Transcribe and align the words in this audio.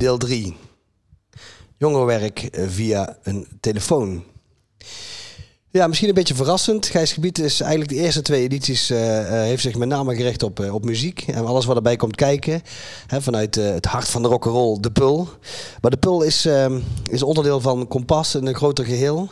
Deel 0.00 0.18
3. 0.18 0.56
Jongerenwerk 1.78 2.42
eh, 2.42 2.68
via 2.68 3.18
een 3.22 3.46
telefoon. 3.60 4.24
Ja, 5.72 5.86
misschien 5.86 6.08
een 6.08 6.14
beetje 6.14 6.34
verrassend. 6.34 6.86
Gijs 6.86 7.12
Gebied 7.12 7.38
is 7.38 7.60
eigenlijk 7.60 7.90
de 7.90 7.96
eerste 7.96 8.22
twee 8.22 8.42
edities... 8.42 8.90
eh, 8.90 9.20
eh, 9.20 9.26
heeft 9.46 9.62
zich 9.62 9.76
met 9.76 9.88
name 9.88 10.14
gericht 10.16 10.42
op, 10.42 10.60
eh, 10.60 10.74
op 10.74 10.84
muziek. 10.84 11.24
En 11.26 11.46
alles 11.46 11.64
wat 11.64 11.76
erbij 11.76 11.96
komt 11.96 12.16
kijken. 12.16 12.62
Hè, 13.06 13.22
vanuit 13.22 13.54
het 13.54 13.84
hart 13.84 14.08
van 14.08 14.22
de 14.22 14.28
rock'n'roll, 14.28 14.80
de 14.80 14.90
Pul. 14.90 15.28
Maar 15.80 15.90
de 15.90 15.96
Pul 15.96 16.22
is, 16.22 16.44
ehm, 16.46 16.80
is 17.10 17.22
onderdeel 17.22 17.60
van 17.60 17.88
Kompas, 17.88 18.34
een 18.34 18.54
groter 18.54 18.84
geheel. 18.84 19.28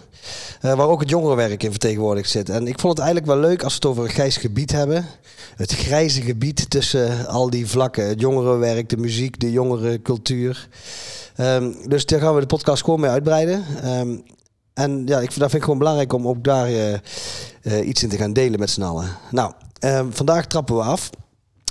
eh, 0.61 0.75
waar 0.75 0.89
ook 0.89 1.01
het 1.01 1.11
jongerenwerk 1.11 1.63
in 1.63 1.71
vertegenwoordigd 1.71 2.31
zit. 2.31 2.49
En 2.49 2.67
ik 2.67 2.81
vond 2.81 2.99
het 2.99 3.07
eigenlijk 3.07 3.27
wel 3.27 3.49
leuk 3.51 3.63
als 3.63 3.73
we 3.73 3.79
het 3.79 3.89
over 3.89 4.05
een 4.05 4.11
grijs 4.11 4.37
gebied 4.37 4.73
hebben. 4.73 5.07
Het 5.57 5.73
grijze 5.73 6.23
gebied 6.23 6.71
tussen 6.71 7.27
al 7.27 7.51
die 7.51 7.67
vlakken. 7.67 8.09
Het 8.09 8.21
jongerenwerk, 8.21 8.89
de 8.89 8.97
muziek, 8.97 9.41
de 9.41 9.53
jongerencultuur. 9.53 10.69
Ehm, 11.37 11.73
dus 11.87 12.07
daar 12.07 12.21
gaan 12.21 12.35
we 12.35 12.41
de 12.41 12.47
podcast 12.47 12.85
gewoon 12.85 13.01
mee 13.01 13.11
uitbreiden. 13.11 13.65
Ehm, 13.83 14.17
en 14.79 15.03
ja, 15.07 15.21
ik, 15.21 15.29
dat 15.29 15.39
vind 15.39 15.55
ik 15.55 15.63
gewoon 15.63 15.79
belangrijk 15.79 16.13
om 16.13 16.29
ook 16.29 16.45
daar 16.45 16.67
eh, 16.67 16.95
eh, 17.63 17.89
iets 17.89 18.03
in 18.03 18.09
te 18.09 18.17
gaan 18.17 18.33
delen 18.33 18.59
met 18.59 18.71
z'n 18.71 18.83
allen. 18.83 19.09
Nou, 19.31 19.53
ehm, 19.79 20.07
vandaag 20.11 20.47
trappen 20.47 20.77
we 20.77 20.83
af. 20.83 21.11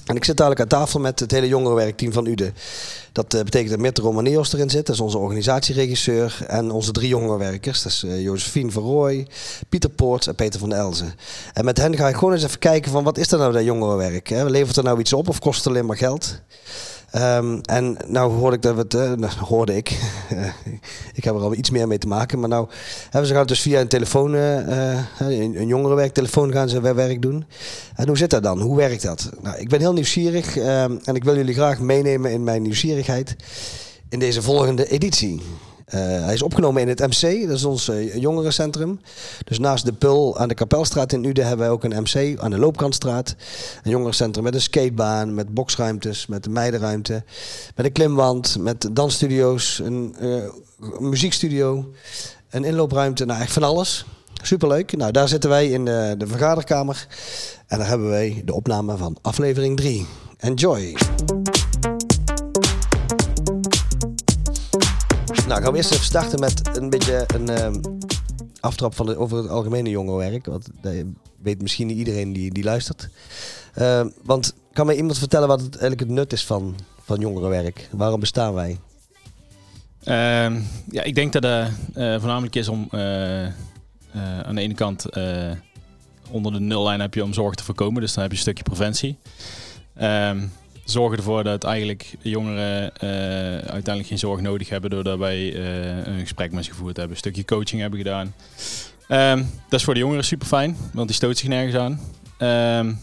En 0.06 0.16
ik 0.16 0.26
zit 0.26 0.38
dadelijk 0.38 0.62
aan 0.62 0.68
tafel 0.68 1.00
met 1.00 1.20
het 1.20 1.32
hele 1.32 1.48
jongerenwerkteam 1.48 2.14
van 2.14 2.26
UDE. 2.26 2.52
Dat 3.12 3.34
eh, 3.34 3.44
betekent 3.44 3.70
dat 3.70 3.80
Mirte 3.80 4.02
Romaneos 4.02 4.54
erin 4.54 4.70
zit. 4.70 4.86
Dat 4.86 4.96
is 4.96 5.02
onze 5.02 5.18
organisatieregisseur. 5.18 6.38
En 6.48 6.72
onze 6.72 6.92
drie 6.92 7.08
jongerenwerkers. 7.08 7.82
Dat 7.82 7.92
is 7.92 8.06
Josephine 8.08 8.72
van 8.72 8.84
Rooij, 8.84 9.28
Pieter 9.70 9.90
Poorts 9.90 10.28
en 10.28 10.36
Peter 10.36 10.60
van 10.60 10.74
Elzen. 10.74 11.14
En 11.54 11.66
met 11.66 11.78
hen 11.78 11.96
ga 11.96 12.08
ik 12.08 12.16
gewoon 12.16 12.34
eens 12.34 12.44
even 12.44 12.60
kijken 12.60 12.92
van 12.92 13.04
wat 13.04 13.18
is 13.18 13.32
er 13.32 13.38
nou 13.38 13.54
dat 13.54 13.64
jongerenwerk? 13.64 14.30
Hè? 14.30 14.46
Levert 14.50 14.78
er 14.78 14.84
nou 14.84 15.00
iets 15.00 15.14
op 15.14 15.30
of 15.30 15.40
kost 15.40 15.58
het 15.58 15.68
alleen 15.68 15.86
maar 15.86 15.98
geld? 15.98 16.42
Ehm, 17.12 17.60
en 17.62 17.98
nou 18.08 18.32
hoorde 18.32 18.56
ik 18.56 18.62
dat 18.62 18.76
we 18.76 18.82
het, 18.82 18.94
eh, 18.94 19.12
nou, 19.12 19.34
hoorde 19.40 19.76
ik, 19.76 19.90
ik 21.14 21.24
heb 21.24 21.36
er 21.36 21.42
al 21.42 21.54
iets 21.54 21.70
meer 21.70 21.88
mee 21.88 21.98
te 21.98 22.08
maken, 22.08 22.40
maar 22.40 22.50
nou 22.50 22.68
hebben 23.04 23.28
ze 23.28 23.34
gaan 23.34 23.46
dus 23.46 23.62
via 23.62 23.80
een 23.80 23.88
telefoon, 23.88 24.36
eh, 24.36 24.92
eh, 24.92 25.06
een, 25.18 25.60
een 25.60 25.68
jongerenwerktelefoon 25.68 26.52
gaan 26.52 26.70
ze 26.70 26.82
werk 26.82 27.22
doen. 27.22 27.46
En 27.96 28.08
hoe 28.08 28.18
zit 28.18 28.30
dat 28.30 28.44
dan? 28.44 28.62
Hoe 28.62 28.76
werkt 28.76 29.02
dat? 29.02 29.30
Nou, 29.42 29.58
ik 29.58 29.70
ben 29.70 29.80
heel 29.80 29.94
nieuwsgierig 29.94 30.58
ehm, 30.58 30.98
en 31.04 31.16
ik 31.16 31.24
wil 31.24 31.36
jullie 31.36 31.54
graag 31.54 31.80
meenemen 31.80 32.32
in 32.32 32.44
mijn 32.44 32.62
nieuwsgierigheid 32.62 33.36
in 34.10 34.20
deze 34.20 34.42
volgende 34.42 34.88
editie. 34.90 35.42
Eh, 35.88 36.00
hij 36.00 36.34
is 36.34 36.42
opgenomen 36.42 36.82
in 36.82 36.88
het 36.88 37.00
MC, 37.00 37.48
dat 37.48 37.58
is 37.58 37.64
ons 37.64 37.90
eh, 37.90 38.16
jongerencentrum. 38.16 39.00
Dus 39.44 39.60
naast 39.60 39.86
de 39.86 39.94
Pul 39.94 40.38
aan 40.38 40.48
de 40.48 40.54
Kapelstraat 40.54 41.14
in 41.14 41.24
Uden 41.24 41.48
hebben 41.48 41.66
wij 41.66 41.76
ook 41.76 41.84
een 41.84 42.02
MC 42.04 42.40
aan 42.40 42.52
de 42.52 42.58
Loopkantstraat. 42.58 43.36
Een 43.84 43.92
jongerencentrum 43.92 44.44
met 44.44 44.54
een 44.54 44.62
skatebaan, 44.62 45.34
met 45.34 45.54
boxruimtes, 45.54 46.26
met 46.26 46.46
een 46.46 46.52
meidenruimte, 46.52 47.24
met 47.76 47.86
een 47.86 47.92
klimwand, 47.92 48.58
met 48.60 48.90
dansstudio's, 48.92 49.80
een 49.84 50.16
eh, 50.20 51.00
muziekstudio, 51.00 51.92
een 52.50 52.64
inloopruimte, 52.64 53.26
nou 53.26 53.42
echt 53.42 53.54
van 53.54 53.64
alles. 53.64 54.06
Superleuk. 54.44 54.98
Nou, 54.98 55.12
daar 55.12 55.28
zitten 55.28 55.50
wij 55.50 55.70
in 55.70 55.86
de, 55.86 56.16
de 56.18 56.28
vergaderkamer 56.28 57.08
en 57.68 57.78
daar 57.78 57.88
hebben 57.88 58.10
wij 58.10 58.42
de 58.46 58.54
opname 58.54 58.98
van 58.98 59.18
aflevering 59.22 59.78
3. 59.78 60.06
Enjoy! 60.38 60.96
Nou, 65.48 65.62
gaan 65.62 65.72
we 65.72 65.78
eerst 65.78 65.92
even 65.92 66.06
starten 66.06 66.40
met 66.40 66.78
een 66.78 66.90
beetje 66.90 67.26
een 67.36 67.50
ehm, 67.50 67.76
aftrap 68.60 68.96
van 68.96 69.16
over 69.16 69.38
het 69.38 69.50
algemene 69.50 69.90
jongerenwerk. 69.90 70.46
Want 70.46 70.68
dat 70.82 70.94
weet 71.42 71.62
misschien 71.62 71.90
iedereen 71.90 72.34
die, 72.34 72.54
die 72.54 72.64
luistert. 72.64 73.10
Ehm, 73.74 74.10
want 74.24 74.54
kan 74.74 74.86
mij 74.86 74.96
iemand 74.96 75.18
vertellen 75.18 75.48
wat 75.48 75.62
het, 75.62 75.70
eigenlijk 75.70 76.00
het 76.00 76.10
nut 76.10 76.34
is 76.34 76.46
van, 76.46 76.76
van 77.02 77.20
jongerenwerk? 77.20 77.90
Waarom 77.92 78.20
bestaan 78.20 78.54
wij? 78.54 78.80
Ehm, 80.04 80.62
ja, 80.92 81.04
ik 81.04 81.16
denk 81.16 81.34
dat 81.34 81.44
het 81.44 81.72
eh, 81.94 82.20
voornamelijk 82.20 82.56
is 82.56 82.68
om 82.68 82.88
eh, 82.92 83.46
eh, 83.46 83.52
aan 84.44 84.56
de 84.56 84.62
ene 84.62 84.74
kant 84.74 85.10
eh, 85.10 85.52
onder 86.30 86.52
de 86.52 86.60
nullijn 86.60 87.00
heb 87.00 87.14
je 87.14 87.24
om 87.24 87.34
zorg 87.34 87.56
te 87.56 87.64
voorkomen, 87.64 88.02
dus 88.02 88.14
dan 88.14 88.22
heb 88.22 88.32
je 88.32 88.38
een 88.38 88.44
stukje 88.44 88.64
preventie. 88.64 89.18
Zorgen 90.92 91.18
ervoor 91.18 91.44
dat 91.44 91.64
eigenlijk 91.64 92.16
jongeren 92.22 92.96
eh, 92.96 93.10
uiteindelijk 93.50 94.08
geen 94.08 94.18
zorg 94.20 94.42
nodig 94.42 94.70
hebben 94.70 94.90
doordat 94.90 95.18
wij 95.18 95.54
eh, 95.56 96.06
een 96.14 96.20
gesprek 96.20 96.52
met 96.52 96.66
ze 96.66 96.72
gevoerd 96.72 96.98
hebben, 96.98 97.12
een 97.14 97.22
stukje 97.22 97.46
coaching 97.46 97.82
hebben 97.82 98.00
gedaan. 98.00 98.34
Ehm, 99.08 99.38
dat 99.70 99.80
is 99.80 99.84
voor 99.84 99.94
de 99.94 100.00
jongeren 100.00 100.24
super 100.24 100.48
fijn, 100.48 100.78
want 100.94 101.08
die 101.08 101.16
stoot 101.16 101.38
zich 101.38 101.48
nergens 101.48 101.76
aan. 101.76 102.00
Ehm, 102.38 102.94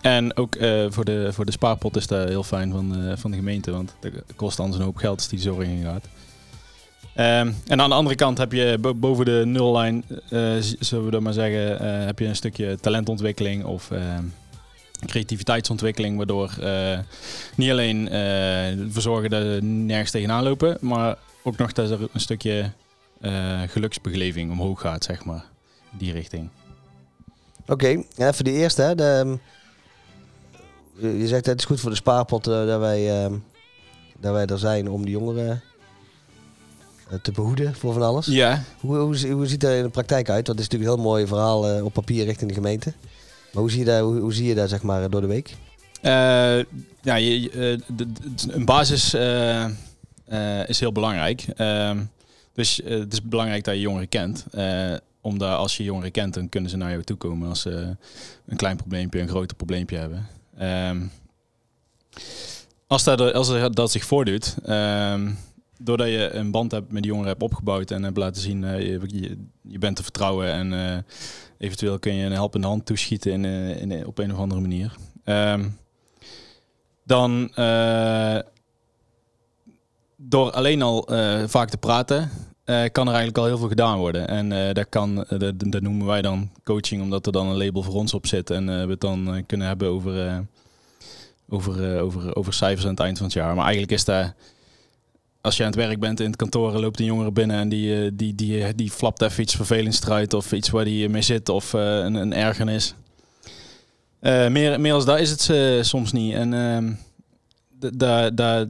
en 0.00 0.36
ook 0.36 0.54
eh, 0.54 0.84
voor, 0.88 1.04
de, 1.04 1.28
voor 1.32 1.44
de 1.44 1.52
spaarpot 1.52 1.96
is 1.96 2.06
dat 2.06 2.28
heel 2.28 2.42
fijn 2.42 2.70
van, 2.70 3.16
van 3.16 3.30
de 3.30 3.36
gemeente, 3.36 3.70
want 3.70 3.94
dat 4.00 4.12
kost 4.36 4.60
anders 4.60 4.78
een 4.78 4.84
hoop 4.84 4.96
geld 4.96 5.16
als 5.16 5.28
die 5.28 5.38
zorg 5.38 5.66
ingaat. 5.66 6.08
Ehm, 7.14 7.52
en 7.66 7.80
aan 7.80 7.88
de 7.88 7.94
andere 7.94 8.16
kant 8.16 8.38
heb 8.38 8.52
je 8.52 8.76
bo- 8.80 8.94
boven 8.94 9.24
de 9.24 9.42
nullijn, 9.46 10.04
zullen 10.80 11.04
we 11.04 11.10
dat 11.10 11.20
maar 11.20 11.32
zeggen, 11.32 11.86
heb 12.06 12.18
je 12.18 12.26
een 12.26 12.36
stukje 12.36 12.78
talentontwikkeling 12.80 13.64
of 13.64 13.90
creativiteitsontwikkeling, 15.06 16.16
waardoor 16.16 16.56
eh, 16.60 16.98
niet 17.54 17.70
alleen 17.70 18.08
eh 18.08 18.78
ervoor 18.80 19.02
zorgen 19.02 19.30
dat 19.30 19.42
ze 19.42 19.58
nergens 19.62 20.10
tegenaan 20.10 20.44
lopen, 20.44 20.76
maar 20.80 21.16
ook 21.42 21.56
nog 21.56 21.72
dat 21.72 21.90
er 21.90 22.08
een 22.12 22.20
stukje 22.20 22.70
eh, 23.20 23.60
geluksbeleving 23.66 24.50
omhoog 24.50 24.80
gaat, 24.80 25.04
zeg 25.04 25.24
maar, 25.24 25.44
in 25.92 25.98
die 25.98 26.12
richting. 26.12 26.48
Oké, 27.66 27.88
ja, 28.16 28.28
even 28.28 28.44
de 28.44 28.52
eerste. 28.52 28.82
Hè, 28.82 28.94
de, 28.94 29.04
ehm, 29.04 29.36
je 31.18 31.26
zegt 31.28 31.46
het 31.46 31.58
is 31.58 31.64
goed 31.64 31.80
voor 31.80 31.90
de 31.90 31.96
spaarpot 31.96 32.46
eh, 32.46 32.66
dat, 32.66 32.80
wij, 32.80 33.22
ehm, 33.24 33.34
dat 34.20 34.32
wij 34.32 34.46
er 34.46 34.58
zijn 34.58 34.88
om 34.90 35.04
de 35.04 35.10
jongeren 35.10 35.62
eh, 37.10 37.18
te 37.22 37.32
behoeden 37.32 37.74
voor 37.74 37.92
van 37.92 38.02
alles. 38.02 38.26
Ja, 38.26 38.62
Hoe, 38.80 38.96
hoe, 38.96 39.16
zie- 39.16 39.32
hoe 39.32 39.46
ziet 39.46 39.60
dat 39.60 39.72
in 39.72 39.82
de 39.82 39.88
praktijk 39.88 40.28
uit? 40.28 40.46
Want 40.46 40.58
het 40.58 40.66
is 40.66 40.72
natuurlijk 40.72 40.90
een 40.90 40.96
heel 40.96 41.10
mooi 41.10 41.26
verhaal 41.26 41.68
eh, 41.68 41.84
op 41.84 41.92
papier 41.92 42.24
richting 42.24 42.48
de 42.48 42.54
gemeente. 42.54 42.92
Maar 43.54 43.62
hoe 43.62 43.70
zie 43.70 43.78
je 43.78 43.84
dat, 43.84 44.00
hoe, 44.00 44.32
zie 44.34 44.46
je 44.46 44.54
dat 44.54 44.68
zeg 44.68 44.82
maar, 44.82 45.10
door 45.10 45.20
de 45.20 45.26
week? 45.26 45.54
Eh, 46.00 46.12
ja, 47.02 47.14
je, 47.14 47.40
je, 47.42 47.50
eh, 47.50 47.96
de- 47.96 48.12
de- 48.12 48.52
een 48.52 48.64
basis 48.64 49.14
eh, 49.14 49.64
eh, 50.24 50.68
is 50.68 50.80
heel 50.80 50.92
belangrijk. 50.92 51.44
Ehm, 51.56 51.98
dus 52.52 52.82
eh, 52.82 52.98
het 52.98 53.12
is 53.12 53.22
belangrijk 53.22 53.64
dat 53.64 53.74
je 53.74 53.80
jongeren 53.80 54.08
kent. 54.08 54.44
Eh, 54.52 54.92
omdat 55.20 55.56
als 55.56 55.76
je 55.76 55.84
jongeren 55.84 56.10
kent, 56.10 56.34
dan 56.34 56.48
kunnen 56.48 56.70
ze 56.70 56.76
naar 56.76 56.90
jou 56.90 57.02
toe 57.02 57.16
komen 57.16 57.48
als 57.48 57.60
ze 57.60 57.96
een 58.46 58.56
klein 58.56 58.76
probleempje, 58.76 59.20
een 59.20 59.28
groter 59.28 59.56
probleempje 59.56 59.96
hebben. 59.96 60.26
Ehm, 60.58 61.00
als, 62.86 63.04
dat, 63.04 63.32
als 63.32 63.70
dat 63.72 63.90
zich 63.90 64.04
voordoet, 64.04 64.54
ehm, 64.64 65.30
doordat 65.84 66.08
je 66.08 66.30
een 66.32 66.50
band 66.50 66.70
hebt 66.70 66.92
met 66.92 67.02
die 67.02 67.10
jongeren 67.10 67.30
hebt 67.30 67.42
opgebouwd 67.42 67.90
en 67.90 68.02
hebt 68.02 68.16
laten 68.16 68.42
zien, 68.42 68.64
eh, 68.64 68.80
je, 68.80 69.36
je, 69.62 69.78
bent 69.78 69.96
te 69.96 70.02
vertrouwen 70.02 70.52
en 70.52 70.72
eh, 70.72 70.98
eventueel 71.58 71.98
kun 71.98 72.14
je 72.14 72.24
een 72.24 72.32
helpende 72.32 72.66
hand 72.66 72.86
toeschieten 72.86 73.32
in, 73.32 73.44
eh, 73.44 73.80
in, 73.80 74.06
op 74.06 74.18
een 74.18 74.32
of 74.32 74.38
andere 74.38 74.60
manier. 74.60 74.94
Ehm, 75.24 75.68
dan 77.04 77.50
door 80.16 80.50
alleen 80.50 80.82
al 80.82 81.08
vaak 81.46 81.68
te 81.68 81.76
praten, 81.76 82.30
kan 82.64 83.06
er 83.06 83.14
eigenlijk 83.14 83.38
al 83.38 83.44
heel 83.44 83.58
veel 83.58 83.68
gedaan 83.68 83.98
worden. 83.98 84.28
En 84.28 84.74
dat, 84.74 84.88
kan, 84.88 85.26
dat, 85.38 85.80
noemen 85.80 86.06
wij 86.06 86.22
dan 86.22 86.50
coaching, 86.62 87.02
omdat 87.02 87.26
er 87.26 87.32
dan 87.32 87.46
een 87.46 87.56
label 87.56 87.82
voor 87.82 87.94
ons 87.94 88.14
op 88.14 88.26
zit. 88.26 88.50
En 88.50 88.66
we 88.66 88.90
het 88.90 89.00
dan 89.00 89.44
kunnen 89.46 89.66
hebben 89.66 89.88
over, 89.88 90.44
over, 91.48 92.00
over, 92.00 92.36
over 92.36 92.52
cijfers 92.52 92.84
aan 92.84 92.90
het 92.90 93.00
eind 93.00 93.16
van 93.16 93.26
het 93.26 93.34
jaar. 93.34 93.54
Maar 93.54 93.64
eigenlijk 93.64 93.92
is 93.92 94.04
dat, 94.04 94.34
als 95.44 95.56
je 95.56 95.62
aan 95.62 95.70
het 95.70 95.78
werk 95.78 96.00
bent 96.00 96.20
in 96.20 96.26
het 96.26 96.36
kantoor, 96.36 96.72
loopt 96.72 96.98
een 96.98 97.04
jongere 97.04 97.32
binnen 97.32 97.56
en 97.56 97.68
die, 97.68 97.94
eh, 97.94 98.10
die, 98.14 98.34
die, 98.34 98.34
die, 98.34 98.74
die 98.74 98.90
flapt 98.90 99.22
even 99.22 99.42
iets 99.42 99.54
vervelends. 99.54 100.34
Of 100.34 100.52
iets 100.52 100.70
waar 100.70 100.84
die 100.84 101.08
mee 101.08 101.22
zit 101.22 101.48
of 101.48 101.74
eh, 101.74 101.80
een, 101.80 102.14
een 102.14 102.32
ergernis. 102.32 102.94
Eh, 104.20 104.48
meer, 104.48 104.80
meer 104.80 104.92
als 104.92 105.04
dat 105.04 105.20
is 105.20 105.30
het 105.30 105.48
eh, 105.50 105.82
soms 105.82 106.12
niet. 106.12 106.34
En 106.34 106.54
ehm, 106.54 106.92
daar 107.96 108.34
daar 108.34 108.66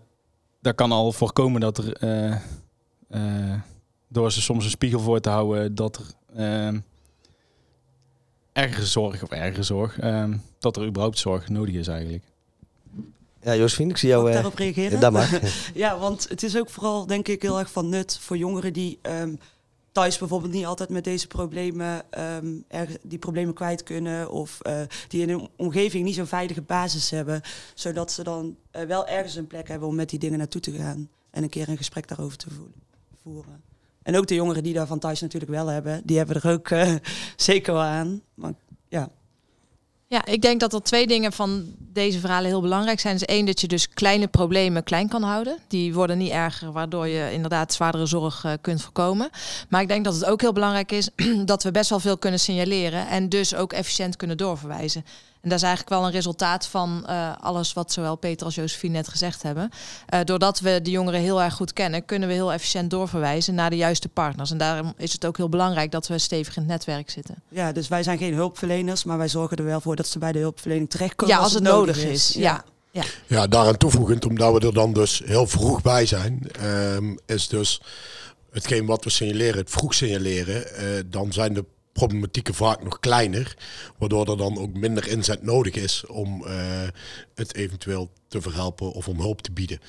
daar 0.64 0.74
kan 0.74 0.92
al 0.92 1.12
voorkomen 1.12 1.60
dat 1.60 1.78
er, 1.78 1.92
eh, 1.92 2.32
eh, 3.08 3.60
door 4.08 4.32
ze 4.32 4.42
soms 4.42 4.64
een 4.64 4.70
spiegel 4.70 5.00
voor 5.00 5.20
te 5.20 5.28
houden, 5.28 5.74
dat 5.74 5.96
er 5.96 6.04
ehm 6.36 6.78
ergere 8.52 8.86
zorg, 8.86 9.22
of 9.22 9.30
ergere 9.30 9.62
zorg, 9.62 9.98
ehm, 9.98 10.36
dat 10.58 10.76
er 10.76 10.86
überhaupt 10.86 11.18
zorg 11.18 11.48
nodig 11.48 11.74
is 11.74 11.88
eigenlijk. 11.88 12.24
Ja, 13.44 13.56
Josephine, 13.56 13.90
ik 13.90 13.96
zie 13.96 14.08
jou... 14.08 14.22
Ik 14.22 14.28
eh, 14.28 14.34
daarop 14.34 14.58
reageren? 14.58 15.00
ja. 15.00 15.40
Ja, 15.74 15.98
want 15.98 16.28
het 16.28 16.42
is 16.42 16.56
ook 16.56 16.70
vooral, 16.70 17.06
denk 17.06 17.28
ik, 17.28 17.42
heel 17.42 17.58
erg 17.58 17.70
van 17.70 17.88
nut 17.88 18.18
voor 18.20 18.36
jongeren 18.36 18.72
die 18.72 18.98
ehm, 19.02 19.34
thuis 19.92 20.18
bijvoorbeeld 20.18 20.52
niet 20.52 20.66
altijd 20.66 20.88
met 20.88 21.04
deze 21.04 21.26
problemen, 21.26 22.02
ehm, 22.10 22.46
die 23.02 23.18
problemen 23.18 23.54
kwijt 23.54 23.82
kunnen. 23.82 24.30
Of 24.30 24.60
eh, 24.60 24.80
die 25.08 25.22
in 25.22 25.28
hun 25.28 25.48
omgeving 25.56 26.04
niet 26.04 26.14
zo'n 26.14 26.26
veilige 26.26 26.62
basis 26.62 27.10
hebben. 27.10 27.40
Zodat 27.74 28.12
ze 28.12 28.22
dan 28.22 28.56
eh, 28.70 28.82
wel 28.82 29.06
ergens 29.06 29.34
een 29.34 29.46
plek 29.46 29.68
hebben 29.68 29.88
om 29.88 29.94
met 29.94 30.10
die 30.10 30.18
dingen 30.18 30.38
naartoe 30.38 30.60
te 30.60 30.72
gaan. 30.72 31.08
En 31.30 31.42
een 31.42 31.48
keer 31.48 31.68
een 31.68 31.76
gesprek 31.76 32.08
daarover 32.08 32.36
te 32.36 32.46
voeren. 33.22 33.62
En 34.02 34.16
ook 34.16 34.26
de 34.26 34.34
jongeren 34.34 34.62
die 34.62 34.74
daar 34.74 34.86
van 34.86 34.98
thuis 34.98 35.20
natuurlijk 35.20 35.52
wel 35.52 35.66
hebben, 35.66 36.02
die 36.04 36.16
hebben 36.16 36.42
er 36.42 36.50
ook 36.50 36.68
zeker 37.36 37.72
wel 37.72 37.82
aan. 37.82 38.22
Maar 38.34 38.52
ja, 40.14 40.24
ik 40.24 40.42
denk 40.42 40.60
dat 40.60 40.72
er 40.72 40.82
twee 40.82 41.06
dingen 41.06 41.32
van 41.32 41.64
deze 41.78 42.20
verhalen 42.20 42.48
heel 42.48 42.60
belangrijk 42.60 43.00
zijn. 43.00 43.14
Dus 43.14 43.24
één, 43.24 43.46
dat 43.46 43.60
je 43.60 43.66
dus 43.66 43.88
kleine 43.88 44.26
problemen 44.26 44.84
klein 44.84 45.08
kan 45.08 45.22
houden. 45.22 45.58
Die 45.68 45.94
worden 45.94 46.18
niet 46.18 46.30
erger, 46.30 46.72
waardoor 46.72 47.08
je 47.08 47.32
inderdaad 47.32 47.72
zwaardere 47.72 48.06
zorg 48.06 48.44
uh, 48.44 48.52
kunt 48.60 48.82
voorkomen. 48.82 49.30
Maar 49.68 49.80
ik 49.80 49.88
denk 49.88 50.04
dat 50.04 50.14
het 50.14 50.24
ook 50.24 50.40
heel 50.40 50.52
belangrijk 50.52 50.92
is 50.92 51.08
dat 51.44 51.62
we 51.62 51.70
best 51.70 51.90
wel 51.90 52.00
veel 52.00 52.18
kunnen 52.18 52.40
signaleren. 52.40 53.08
En 53.08 53.28
dus 53.28 53.54
ook 53.54 53.72
efficiënt 53.72 54.16
kunnen 54.16 54.36
doorverwijzen. 54.36 55.04
En 55.44 55.50
dat 55.50 55.58
is 55.58 55.64
eigenlijk 55.64 55.94
wel 55.94 56.04
een 56.04 56.12
resultaat 56.12 56.66
van 56.66 57.06
uh, 57.08 57.32
alles 57.40 57.72
wat 57.72 57.92
zowel 57.92 58.16
Peter 58.16 58.46
als 58.46 58.54
Josephine 58.54 58.92
net 58.92 59.08
gezegd 59.08 59.42
hebben. 59.42 59.70
Uh, 60.14 60.20
doordat 60.24 60.60
we 60.60 60.80
de 60.82 60.90
jongeren 60.90 61.20
heel 61.20 61.42
erg 61.42 61.54
goed 61.54 61.72
kennen, 61.72 62.04
kunnen 62.04 62.28
we 62.28 62.34
heel 62.34 62.52
efficiënt 62.52 62.90
doorverwijzen 62.90 63.54
naar 63.54 63.70
de 63.70 63.76
juiste 63.76 64.08
partners. 64.08 64.50
En 64.50 64.58
daarom 64.58 64.94
is 64.96 65.12
het 65.12 65.26
ook 65.26 65.36
heel 65.36 65.48
belangrijk 65.48 65.90
dat 65.90 66.06
we 66.06 66.18
stevig 66.18 66.56
in 66.56 66.62
het 66.62 66.70
netwerk 66.70 67.10
zitten. 67.10 67.34
Ja, 67.48 67.72
dus 67.72 67.88
wij 67.88 68.02
zijn 68.02 68.18
geen 68.18 68.34
hulpverleners, 68.34 69.04
maar 69.04 69.18
wij 69.18 69.28
zorgen 69.28 69.56
er 69.56 69.64
wel 69.64 69.80
voor 69.80 69.96
dat 69.96 70.06
ze 70.06 70.18
bij 70.18 70.32
de 70.32 70.38
hulpverlening 70.38 70.90
terechtkomen. 70.90 71.34
Ja, 71.34 71.40
als, 71.40 71.52
het 71.52 71.62
nodig 71.62 71.96
is. 71.96 72.28
is. 72.28 72.34
Ja. 72.34 72.64
Ja. 72.90 73.04
ja, 73.26 73.46
daaraan 73.46 73.76
toevoegend, 73.76 74.26
omdat 74.26 74.52
we 74.52 74.66
er 74.66 74.74
dan 74.74 74.92
dus 74.92 75.22
heel 75.24 75.46
vroeg 75.46 75.82
bij 75.82 76.06
zijn, 76.06 76.50
um, 76.62 77.18
is 77.26 77.48
dus 77.48 77.80
hetgeen 78.50 78.86
wat 78.86 79.04
we 79.04 79.10
signaleren, 79.10 79.58
het 79.58 79.70
vroeg 79.70 79.94
signaleren, 79.94 80.66
uh, 80.80 81.00
dan 81.06 81.32
zijn 81.32 81.54
de 81.54 81.64
problematieken 81.94 82.54
vaak 82.54 82.82
nog 82.82 83.00
kleiner, 83.00 83.56
waardoor 83.98 84.30
er 84.30 84.36
dan 84.36 84.58
ook 84.58 84.72
minder 84.72 85.08
inzet 85.08 85.42
nodig 85.42 85.74
is 85.74 86.06
om 86.06 86.44
uh, 86.46 86.52
het 87.34 87.54
eventueel 87.54 88.10
te 88.28 88.40
verhelpen 88.40 88.92
of 88.92 89.08
om 89.08 89.20
hulp 89.20 89.42
te 89.42 89.52
bieden. 89.52 89.80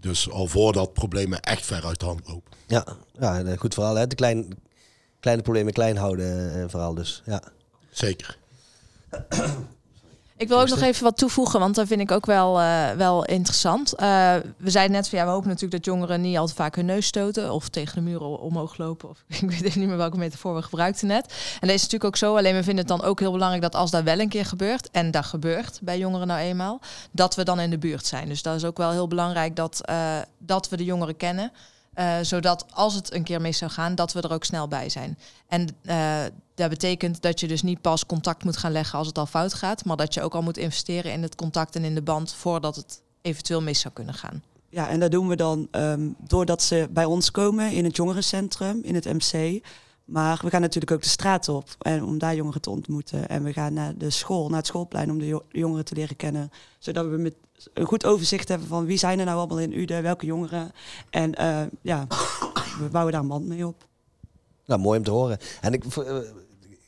Dus 0.00 0.30
al 0.30 0.46
voordat 0.46 0.92
problemen 0.92 1.40
echt 1.40 1.66
ver 1.66 1.84
uit 1.84 2.00
de 2.00 2.06
hand 2.06 2.28
lopen. 2.28 2.52
Ja, 2.66 2.86
ja 3.18 3.56
goed 3.56 3.74
verhaal. 3.74 3.94
Hè? 3.94 4.06
De 4.06 4.14
klein, 4.14 4.48
kleine 5.20 5.42
problemen 5.42 5.72
klein 5.72 5.96
houden 5.96 6.56
uh, 6.56 6.64
vooral 6.68 6.94
dus. 6.94 7.22
Ja. 7.26 7.42
Zeker. 7.90 8.38
Ik 10.44 10.50
wil 10.50 10.60
ook 10.60 10.68
nog 10.68 10.80
even 10.80 11.04
wat 11.04 11.16
toevoegen, 11.16 11.60
want 11.60 11.74
dat 11.74 11.86
vind 11.86 12.00
ik 12.00 12.10
ook 12.10 12.26
wel, 12.26 12.60
uh, 12.60 12.90
wel 12.90 13.24
interessant. 13.24 13.94
Uh, 13.94 14.34
we 14.56 14.70
zeiden 14.70 14.96
net 14.96 15.08
van 15.08 15.18
ja, 15.18 15.24
we 15.24 15.30
hopen 15.30 15.48
natuurlijk 15.48 15.84
dat 15.84 15.94
jongeren 15.94 16.20
niet 16.20 16.36
al 16.36 16.46
te 16.46 16.54
vaak 16.54 16.76
hun 16.76 16.86
neus 16.86 17.06
stoten 17.06 17.52
of 17.52 17.68
tegen 17.68 17.94
de 17.94 18.00
muren 18.00 18.40
omhoog 18.40 18.76
lopen. 18.76 19.08
Of 19.08 19.24
ik 19.40 19.50
weet 19.50 19.76
niet 19.76 19.88
meer 19.88 19.96
welke 19.96 20.18
metafoor 20.18 20.54
we 20.54 20.62
gebruikten 20.62 21.06
net. 21.06 21.26
En 21.60 21.68
dat 21.68 21.76
is 21.76 21.82
natuurlijk 21.82 22.04
ook 22.04 22.16
zo. 22.16 22.36
Alleen 22.36 22.54
we 22.54 22.62
vinden 22.62 22.86
het 22.86 22.98
dan 22.98 23.02
ook 23.02 23.20
heel 23.20 23.32
belangrijk 23.32 23.62
dat 23.62 23.74
als 23.74 23.90
dat 23.90 24.02
wel 24.02 24.18
een 24.18 24.28
keer 24.28 24.44
gebeurt, 24.44 24.90
en 24.90 25.10
dat 25.10 25.24
gebeurt 25.24 25.78
bij 25.82 25.98
jongeren 25.98 26.26
nou 26.26 26.40
eenmaal, 26.40 26.80
dat 27.10 27.34
we 27.34 27.42
dan 27.42 27.60
in 27.60 27.70
de 27.70 27.78
buurt 27.78 28.06
zijn. 28.06 28.28
Dus 28.28 28.42
dat 28.42 28.56
is 28.56 28.64
ook 28.64 28.76
wel 28.76 28.90
heel 28.90 29.08
belangrijk 29.08 29.56
dat, 29.56 29.80
uh, 29.90 30.18
dat 30.38 30.68
we 30.68 30.76
de 30.76 30.84
jongeren 30.84 31.16
kennen. 31.16 31.52
Uh, 31.98 32.16
zodat 32.22 32.66
als 32.72 32.94
het 32.94 33.14
een 33.14 33.22
keer 33.22 33.40
mis 33.40 33.58
zou 33.58 33.70
gaan, 33.70 33.94
dat 33.94 34.12
we 34.12 34.20
er 34.20 34.32
ook 34.32 34.44
snel 34.44 34.68
bij 34.68 34.88
zijn. 34.88 35.18
En 35.48 35.68
uh, 35.82 36.22
dat 36.54 36.68
betekent 36.68 37.22
dat 37.22 37.40
je 37.40 37.48
dus 37.48 37.62
niet 37.62 37.80
pas 37.80 38.06
contact 38.06 38.44
moet 38.44 38.56
gaan 38.56 38.72
leggen 38.72 38.98
als 38.98 39.06
het 39.06 39.18
al 39.18 39.26
fout 39.26 39.54
gaat, 39.54 39.84
maar 39.84 39.96
dat 39.96 40.14
je 40.14 40.22
ook 40.22 40.34
al 40.34 40.42
moet 40.42 40.56
investeren 40.56 41.12
in 41.12 41.22
het 41.22 41.34
contact 41.34 41.76
en 41.76 41.84
in 41.84 41.94
de 41.94 42.02
band 42.02 42.34
voordat 42.34 42.76
het 42.76 43.00
eventueel 43.22 43.62
mis 43.62 43.80
zou 43.80 43.94
kunnen 43.94 44.14
gaan. 44.14 44.42
Ja, 44.68 44.88
en 44.88 45.00
dat 45.00 45.10
doen 45.10 45.28
we 45.28 45.36
dan 45.36 45.68
um, 45.70 46.14
doordat 46.18 46.62
ze 46.62 46.88
bij 46.90 47.04
ons 47.04 47.30
komen 47.30 47.72
in 47.72 47.84
het 47.84 47.96
jongerencentrum, 47.96 48.80
in 48.82 48.94
het 48.94 49.04
MC. 49.04 49.62
Maar 50.04 50.40
we 50.42 50.50
gaan 50.50 50.60
natuurlijk 50.60 50.92
ook 50.92 51.02
de 51.02 51.08
straat 51.08 51.48
op 51.48 51.68
en 51.78 52.04
om 52.04 52.18
daar 52.18 52.34
jongeren 52.34 52.60
te 52.60 52.70
ontmoeten. 52.70 53.28
En 53.28 53.42
we 53.42 53.52
gaan 53.52 53.72
naar 53.72 53.98
de 53.98 54.10
school, 54.10 54.48
naar 54.48 54.58
het 54.58 54.66
schoolplein 54.66 55.10
om 55.10 55.18
de 55.18 55.42
jongeren 55.48 55.84
te 55.84 55.94
leren 55.94 56.16
kennen. 56.16 56.50
Zodat 56.78 57.06
we 57.06 57.16
met 57.16 57.34
een 57.72 57.86
goed 57.86 58.04
overzicht 58.04 58.48
hebben 58.48 58.68
van 58.68 58.84
wie 58.84 58.98
zijn 58.98 59.18
er 59.18 59.24
nou 59.24 59.38
allemaal 59.38 59.60
in 59.60 59.78
Uden, 59.78 60.02
welke 60.02 60.26
jongeren. 60.26 60.72
En 61.10 61.40
uh, 61.40 61.62
ja, 61.80 62.06
we 62.78 62.88
bouwen 62.90 63.12
daar 63.12 63.22
een 63.22 63.28
band 63.28 63.46
mee 63.46 63.66
op. 63.66 63.86
Nou, 64.64 64.80
mooi 64.80 64.98
om 64.98 65.04
te 65.04 65.10
horen. 65.10 65.38
En 65.60 65.72
ik, 65.72 65.84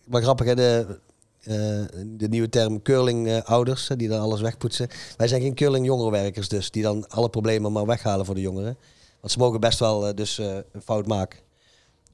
maar 0.05 0.23
grappig, 0.23 0.47
hè, 0.47 0.55
de, 0.55 0.99
uh, 1.41 2.03
de 2.19 2.29
nieuwe 2.29 2.49
term 2.49 2.83
curling-ouders, 2.83 3.91
die 3.97 4.09
dan 4.09 4.21
alles 4.21 4.41
wegpoetsen. 4.41 4.89
Wij 5.17 5.29
zijn 5.29 5.41
geen 5.41 5.55
curling-jongerenwerkers 5.55 6.49
dus, 6.49 6.71
die 6.71 6.83
dan 6.83 7.09
alle 7.09 7.29
problemen 7.29 7.73
maar 7.73 7.87
weghalen 7.87 8.27
voor 8.27 8.35
de 8.35 8.41
jongeren. 8.41 8.77
Want 9.21 9.33
ze 9.33 9.39
mogen 9.39 9.61
best 9.61 9.79
wel 9.79 10.15
dus 10.15 10.39
een 10.39 10.83
fout 10.83 11.07
maken 11.07 11.45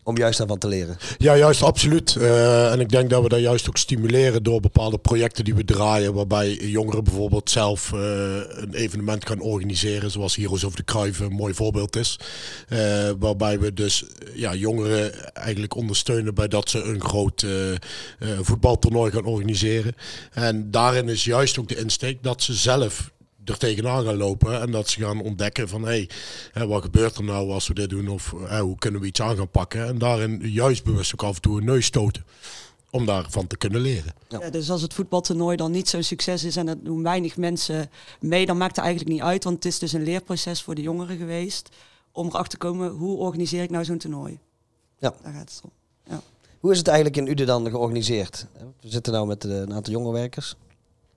om 0.05 0.17
juist 0.17 0.39
daarvan 0.39 0.59
te 0.59 0.69
leren. 0.69 0.97
Ja, 1.19 1.37
juist, 1.37 1.63
absoluut. 1.63 2.15
Uh, 2.15 2.73
en 2.73 2.81
ik 2.81 2.89
denk 2.89 3.11
dat 3.11 3.23
we 3.23 3.29
dat 3.29 3.41
juist 3.41 3.69
ook 3.69 3.77
stimuleren 3.77 4.43
door 4.43 4.61
bepaalde 4.61 4.99
projecten 4.99 5.45
die 5.45 5.55
we 5.55 5.65
draaien, 5.65 6.15
waarbij 6.15 6.55
jongeren 6.55 7.05
bijvoorbeeld 7.05 7.51
zelf 7.51 7.93
uh, 7.93 8.01
een 8.49 8.75
evenement 8.75 9.27
gaan 9.27 9.41
organiseren, 9.41 10.11
zoals 10.11 10.37
Heroes 10.37 10.65
of 10.65 10.75
the 10.75 10.83
Kruiven 10.83 11.27
een 11.27 11.33
mooi 11.33 11.55
voorbeeld 11.55 11.97
is. 11.97 12.19
Uh, 12.69 13.11
waarbij 13.19 13.59
we 13.59 13.73
dus 13.73 14.05
ja, 14.35 14.55
jongeren 14.55 15.35
eigenlijk 15.35 15.77
ondersteunen 15.77 16.35
bij 16.35 16.49
dat 16.49 16.71
ze 16.71 16.83
een 16.83 17.01
groot 17.01 17.47
voetbaltoernooi 18.41 19.13
gaan 19.13 19.25
organiseren. 19.25 19.95
En 20.33 20.71
daarin 20.71 21.09
is 21.09 21.25
juist 21.25 21.59
ook 21.59 21.69
de 21.69 21.77
insteek 21.77 22.23
dat 22.23 22.43
ze 22.43 22.55
zelf 22.55 23.11
er 23.44 23.59
tegenaan 23.59 24.05
gaan 24.05 24.17
lopen 24.17 24.61
en 24.61 24.71
dat 24.71 24.89
ze 24.89 25.00
gaan 25.00 25.21
ontdekken 25.23 25.69
van 25.69 25.83
hé, 25.83 26.09
hey, 26.53 26.67
wat 26.67 26.83
gebeurt 26.83 27.17
er 27.17 27.25
nou 27.25 27.50
als 27.50 27.69
we 27.69 27.75
dit 27.75 27.91
doen 27.91 28.09
of 28.09 28.35
hey, 28.39 28.61
hoe 28.61 28.79
kunnen 28.79 29.00
we 29.00 29.06
iets 29.06 29.23
aan 29.23 29.37
gaan 29.37 29.50
pakken 29.50 29.87
en 29.87 29.99
daarin 29.99 30.41
juist 30.50 30.85
bewust 30.85 31.12
ook 31.12 31.23
af 31.23 31.35
en 31.35 31.41
toe 31.41 31.59
een 31.59 31.65
neus 31.65 31.87
stoten 31.87 32.25
om 32.91 33.06
daarvan 33.06 33.47
te 33.47 33.56
kunnen 33.56 33.81
leren. 33.81 34.12
Ja. 34.29 34.50
dus 34.50 34.71
als 34.71 34.83
het 34.83 34.94
voetbaltoernooi 34.94 35.56
dan 35.56 35.71
niet 35.71 35.89
zo'n 35.89 36.03
succes 36.03 36.44
is 36.44 36.56
en 36.56 36.67
dat 36.67 36.85
doen 36.85 37.03
weinig 37.03 37.37
mensen 37.37 37.91
mee, 38.21 38.47
dan 38.47 38.56
maakt 38.56 38.77
het 38.77 38.85
eigenlijk 38.85 39.15
niet 39.15 39.25
uit, 39.25 39.44
want 39.44 39.56
het 39.56 39.65
is 39.65 39.79
dus 39.79 39.93
een 39.93 40.03
leerproces 40.03 40.62
voor 40.62 40.75
de 40.75 40.83
jongeren 40.83 41.17
geweest 41.17 41.69
om 42.12 42.27
erachter 42.27 42.59
te 42.59 42.67
komen 42.67 42.91
hoe 42.91 43.17
organiseer 43.17 43.62
ik 43.62 43.71
nou 43.71 43.85
zo'n 43.85 43.99
toernooi. 43.99 44.39
Ja. 44.99 45.15
Daar 45.23 45.33
gaat 45.33 45.50
het 45.50 45.61
om. 45.65 45.71
Ja. 46.09 46.21
Hoe 46.61 46.73
is 46.73 46.79
het 46.79 46.87
eigenlijk 46.89 47.17
in 47.17 47.27
Uden 47.27 47.47
dan 47.47 47.71
georganiseerd? 47.71 48.47
We 48.81 48.89
zitten 48.89 49.12
nou 49.12 49.27
met 49.27 49.44
een 49.44 49.75
aantal 49.75 49.93
jongerenwerkers. 49.93 50.56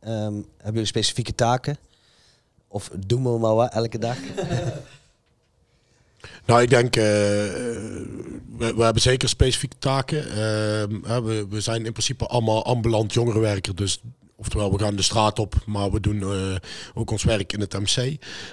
Um, 0.07 0.11
hebben 0.11 0.45
jullie 0.73 0.85
specifieke 0.85 1.35
taken? 1.35 1.77
Of 2.75 2.89
doen 2.97 3.23
we 3.23 3.39
maar 3.39 3.55
wat 3.55 3.73
elke 3.73 3.97
dag? 3.97 4.17
Nou, 6.45 6.61
ik 6.61 6.69
denk, 6.69 6.95
uh, 6.95 7.03
we, 8.57 8.73
hebben 8.77 9.01
zeker 9.01 9.29
specifieke 9.29 9.75
taken. 9.79 10.27
Uh, 10.27 10.33
we, 11.23 11.45
we 11.49 11.61
zijn 11.61 11.85
in 11.85 11.91
principe 11.91 12.25
allemaal 12.25 12.65
ambulant 12.65 13.13
jongerenwerker, 13.13 13.75
dus 13.75 14.01
Oftewel, 14.37 14.71
we 14.71 14.79
gaan 14.79 14.95
de 14.95 15.01
straat 15.01 15.39
op, 15.39 15.55
maar 15.65 15.91
we 15.91 15.99
doen 15.99 16.17
uh, 16.17 16.55
ook 16.93 17.11
ons 17.11 17.23
werk 17.23 17.53
in 17.53 17.59
het 17.59 17.73
MC. 17.73 17.97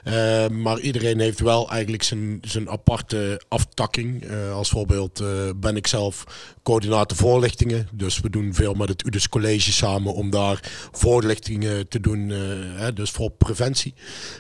Uh, 0.05 0.49
maar 0.49 0.79
iedereen 0.79 1.21
heeft 1.21 1.41
wel 1.41 1.71
eigenlijk 1.71 2.03
zijn, 2.03 2.39
zijn 2.43 2.71
aparte 2.71 3.43
aftakking. 3.49 4.25
Uh, 4.25 4.53
als 4.53 4.69
voorbeeld 4.69 5.23
ben 5.57 5.77
ik 5.77 5.87
zelf 5.87 6.25
coördinator 6.63 7.17
voorlichtingen. 7.17 7.89
Dus 7.93 8.21
we 8.21 8.31
doen 8.31 8.55
veel 8.55 8.75
met 8.75 8.89
het 8.89 9.07
UDES 9.07 9.29
College 9.29 9.73
samen 9.73 10.15
om 10.15 10.31
daar 10.31 10.71
voorlichtingen 10.93 11.89
te 11.89 12.01
doen. 12.01 12.29
Hè, 12.29 12.93
dus 12.93 13.11
voor 13.11 13.31
preventie. 13.31 13.95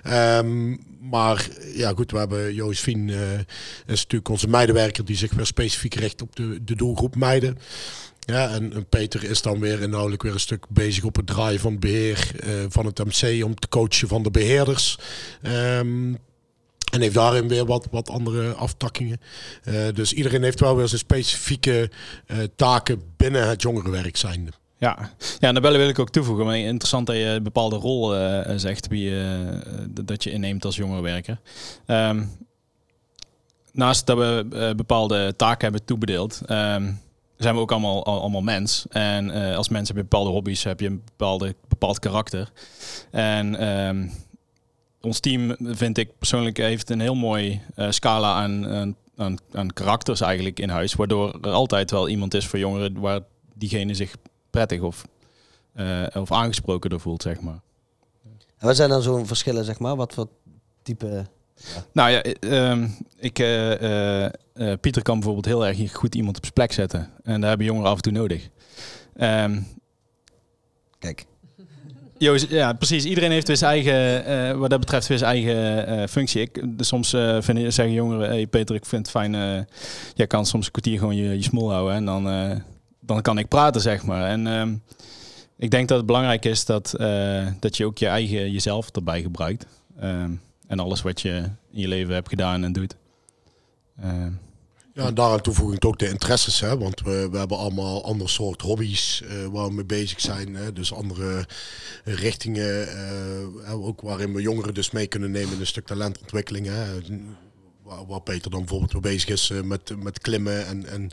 Um, 0.07 0.81
maar 1.01 1.49
ja, 1.75 1.93
goed, 1.97 2.11
we 2.11 2.19
hebben 2.19 2.55
Josephine, 2.55 3.45
is 3.87 4.01
natuurlijk 4.01 4.29
onze 4.29 4.49
meidenwerker 4.49 5.05
die 5.05 5.17
zich 5.17 5.33
weer 5.33 5.47
specifiek 5.47 5.95
richt 5.95 6.23
op 6.23 6.37
de, 6.37 6.65
de 6.65 6.77
doelgroep 6.77 7.17
meiden. 7.17 7.59
Ja, 8.33 8.49
en, 8.49 8.87
Peter 8.89 9.25
is 9.25 9.43
dan 9.43 9.61
weer 9.61 9.81
inhoudelijk 9.81 10.23
weer 10.23 10.33
een 10.33 10.41
stuk 10.41 10.67
bezig 10.69 11.05
op 11.05 11.17
het 11.17 11.27
draaien 11.27 11.61
van 11.61 11.71
het 11.71 11.81
beheer 11.81 12.31
uh, 12.45 12.51
van 12.69 12.87
het 12.87 12.99
MC 12.99 13.45
om 13.45 13.55
te 13.55 13.69
coachen 13.69 14.09
van 14.09 14.23
de 14.23 14.31
beheerders. 14.31 14.99
Um, 15.43 16.19
en 16.93 17.01
heeft 17.01 17.15
daarin 17.15 17.49
weer 17.49 17.67
wat, 17.67 17.89
wat 17.91 18.11
andere 18.11 18.53
aftakkingen. 18.53 19.21
Uh, 19.65 19.75
dus 19.95 20.13
iedereen 20.13 20.43
heeft 20.43 20.61
wel 20.61 20.77
weer 20.77 20.89
zijn 20.89 21.01
specifieke 21.01 21.91
uh, 22.27 22.37
taken 22.57 23.03
binnen 23.17 23.49
het 23.49 23.63
jongerenwerk 23.63 24.17
zijnde. 24.17 24.51
Ja, 24.79 25.11
ja 25.39 25.49
en 25.49 25.53
daarbij 25.53 25.79
wil 25.79 25.89
ik 25.89 25.99
ook 25.99 26.11
toevoegen. 26.11 26.45
Maar 26.45 26.59
interessant 26.59 27.07
dat 27.07 27.17
je 27.17 27.23
een 27.23 27.43
bepaalde 27.43 27.77
rol 27.77 28.15
zegt 28.57 28.87
wie, 28.87 29.15
dat 29.91 30.25
je 30.25 30.31
inneemt 30.31 30.65
als 30.65 30.77
jongerenwerker. 30.77 31.39
Um, 31.87 32.31
naast 33.73 34.07
dat 34.07 34.17
we 34.17 34.73
bepaalde 34.77 35.37
taken 35.37 35.63
hebben 35.63 35.85
toebedeeld. 35.85 36.41
Um, 36.49 37.01
zijn 37.43 37.55
we 37.55 37.61
ook 37.61 37.71
allemaal, 37.71 38.05
allemaal 38.05 38.43
mens. 38.43 38.87
En 38.91 39.29
uh, 39.29 39.57
als 39.57 39.69
mensen 39.69 39.95
hebben 39.95 40.11
bepaalde 40.11 40.31
hobby's, 40.31 40.65
heb 40.65 40.81
je 40.81 40.87
een 40.87 41.03
bepaalde, 41.05 41.55
bepaald 41.69 41.99
karakter. 41.99 42.51
En 43.11 43.69
um, 43.69 44.13
ons 45.01 45.21
team, 45.21 45.57
vind 45.61 45.99
ik 45.99 46.19
persoonlijk, 46.19 46.57
heeft 46.57 46.91
een 46.91 47.01
heel 47.01 47.15
mooi 47.15 47.61
uh, 47.77 47.91
scala 47.91 48.35
aan, 48.35 48.67
aan, 49.17 49.37
aan, 49.53 49.73
karakters 49.73 50.21
eigenlijk 50.21 50.61
in 50.61 50.69
huis. 50.69 50.95
Waardoor 50.95 51.39
er 51.43 51.51
altijd 51.51 51.91
wel 51.91 52.09
iemand 52.09 52.35
is 52.35 52.47
voor 52.47 52.59
jongeren 52.59 53.01
waar 53.01 53.21
diegene 53.55 53.95
zich 53.95 54.17
prettig 54.51 54.81
of, 54.81 55.07
uh, 55.77 56.07
of 56.15 56.33
aangesproken 56.33 56.91
door 56.91 57.01
voelt, 57.01 57.23
zeg 57.23 57.41
maar. 57.41 57.61
En 58.59 58.67
wat 58.67 58.77
zijn 58.77 58.89
dan 58.89 59.03
zo'n 59.03 59.27
verschillen, 59.27 59.65
zeg 59.65 59.79
maar? 59.79 59.97
Wat 59.97 60.15
voor 60.15 60.29
type 60.83 61.27
nou 61.93 62.11
ja, 62.11 62.25
uh, 62.41 62.85
ik, 63.19 63.39
uh, 63.39 64.73
Pieter 64.81 65.03
kan 65.03 65.15
bijvoorbeeld 65.15 65.47
heel 65.47 65.67
erg 65.67 65.93
goed 65.93 66.15
iemand 66.15 66.37
op 66.37 66.43
zijn 66.43 66.55
plek 66.55 66.73
zetten. 66.73 67.11
En 67.23 67.41
daar 67.41 67.49
hebben 67.49 67.67
jongeren 67.67 67.91
af 67.91 67.97
en 67.97 68.03
toe 68.03 68.13
nodig. 68.13 68.49
Um, 69.21 69.67
Kijk. 70.99 71.25
Joost, 72.19 72.49
ja, 72.49 72.73
precies. 72.73 73.05
Iedereen 73.05 73.31
heeft 73.31 73.47
weer 73.47 73.57
zijn 73.57 73.73
eigen, 73.73 74.59
wat 74.59 74.71
dat 74.71 74.81
betreft, 74.81 75.07
weer 75.07 75.19
zijn 75.19 75.31
eigen 75.31 76.09
functie. 76.09 76.41
Ik, 76.41 76.65
soms 76.79 77.11
vinden, 77.39 77.73
zeggen 77.73 77.95
jongeren, 77.95 78.29
hey 78.29 78.47
Peter, 78.47 78.75
ik 78.75 78.87
vind 78.87 79.07
het 79.07 79.11
fijn, 79.11 79.67
jij 80.15 80.27
kan 80.27 80.47
soms 80.47 80.67
een 80.67 80.73
kwartier 80.73 80.99
gewoon 80.99 81.17
je, 81.17 81.37
je 81.37 81.43
smol 81.43 81.71
houden. 81.71 81.95
En 81.95 82.05
dan, 82.05 82.25
dan 83.01 83.23
kan 83.23 83.39
ik 83.39 83.49
praten, 83.49 83.81
zeg 83.81 84.05
maar. 84.05 84.29
En 84.29 84.47
ehm, 84.47 84.75
Ik 85.63 85.71
denk 85.71 85.89
dat 85.89 85.97
het 85.97 86.07
belangrijk 86.07 86.45
is 86.45 86.65
dat, 86.65 86.95
eh, 86.95 87.47
dat 87.61 87.77
je 87.77 87.87
ook 87.87 87.99
je 87.99 88.07
eigen 88.07 88.51
jezelf 88.51 88.91
erbij 88.91 89.23
gebruikt. 89.23 89.67
Ehm, 90.01 90.31
en 90.73 90.79
alles 90.79 91.03
wat 91.03 91.21
je 91.21 91.31
in 91.71 91.81
je 91.81 91.89
leven 91.89 92.15
hebt 92.15 92.29
gedaan 92.29 92.65
en 92.65 92.73
doet. 92.73 92.97
Ehm, 94.01 94.33
Ja, 94.95 95.07
en 95.07 95.15
daaraan 95.15 95.41
toevoegend 95.41 95.85
ook 95.85 95.99
de 95.99 96.09
interesses, 96.09 96.61
hè? 96.61 96.79
want 96.79 97.01
we, 97.01 97.29
we 97.31 97.39
hebben 97.39 97.59
allemaal 97.59 98.05
ander 98.05 98.29
soort 98.29 98.61
hobby's 98.61 99.23
eh, 99.23 99.47
waar 99.47 99.67
we 99.67 99.75
mee 99.75 99.85
bezig 99.85 100.21
zijn. 100.21 100.55
Hè? 100.55 100.73
Dus 100.73 100.93
andere 100.93 101.47
richtingen, 102.05 102.89
eh, 103.65 103.85
ook 103.85 104.01
waarin 104.01 104.35
we 104.35 104.43
jongeren 104.43 104.75
dus 104.75 104.91
mee 104.91 105.07
kunnen 105.07 105.31
nemen 105.31 105.55
in 105.55 105.61
een 105.61 105.67
stuk 105.67 105.87
talentontwikkeling. 105.87 106.67
Hè? 106.67 106.85
Waar, 107.83 108.07
waar 108.07 108.21
Peter 108.21 108.51
dan 108.51 108.61
bijvoorbeeld 108.61 108.93
weer 108.93 109.01
bezig 109.01 109.29
is 109.29 109.53
met, 109.65 110.03
met 110.03 110.19
klimmen 110.21 110.67
en, 110.67 110.87
en 110.87 111.11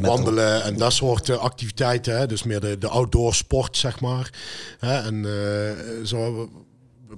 wandelen 0.00 0.62
en 0.62 0.76
dat 0.76 0.92
soort 0.92 1.30
activiteiten. 1.30 2.18
Hè? 2.18 2.26
Dus 2.26 2.42
meer 2.42 2.60
de, 2.60 2.78
de 2.78 2.88
outdoor 2.88 3.34
sport, 3.34 3.76
zeg 3.76 4.00
maar. 4.00 4.30
Hè? 4.78 4.98
En 5.00 5.24
eh, 5.24 6.04
zo 6.04 6.50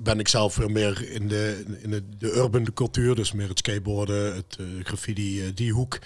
ben 0.01 0.19
ik 0.19 0.29
zelf 0.29 0.55
veel 0.55 0.69
meer 0.69 1.11
in 1.11 1.29
de, 1.29 1.65
in 1.83 1.91
de, 1.91 2.09
de 2.19 2.33
urban 2.33 2.73
cultuur. 2.73 3.15
Dus 3.15 3.33
meer 3.33 3.49
het 3.49 3.59
skateboarden, 3.59 4.35
het 4.35 4.57
eh, 4.59 4.67
graffiti, 4.83 5.43
eh, 5.43 5.51
die 5.55 5.73
hoek. 5.73 5.99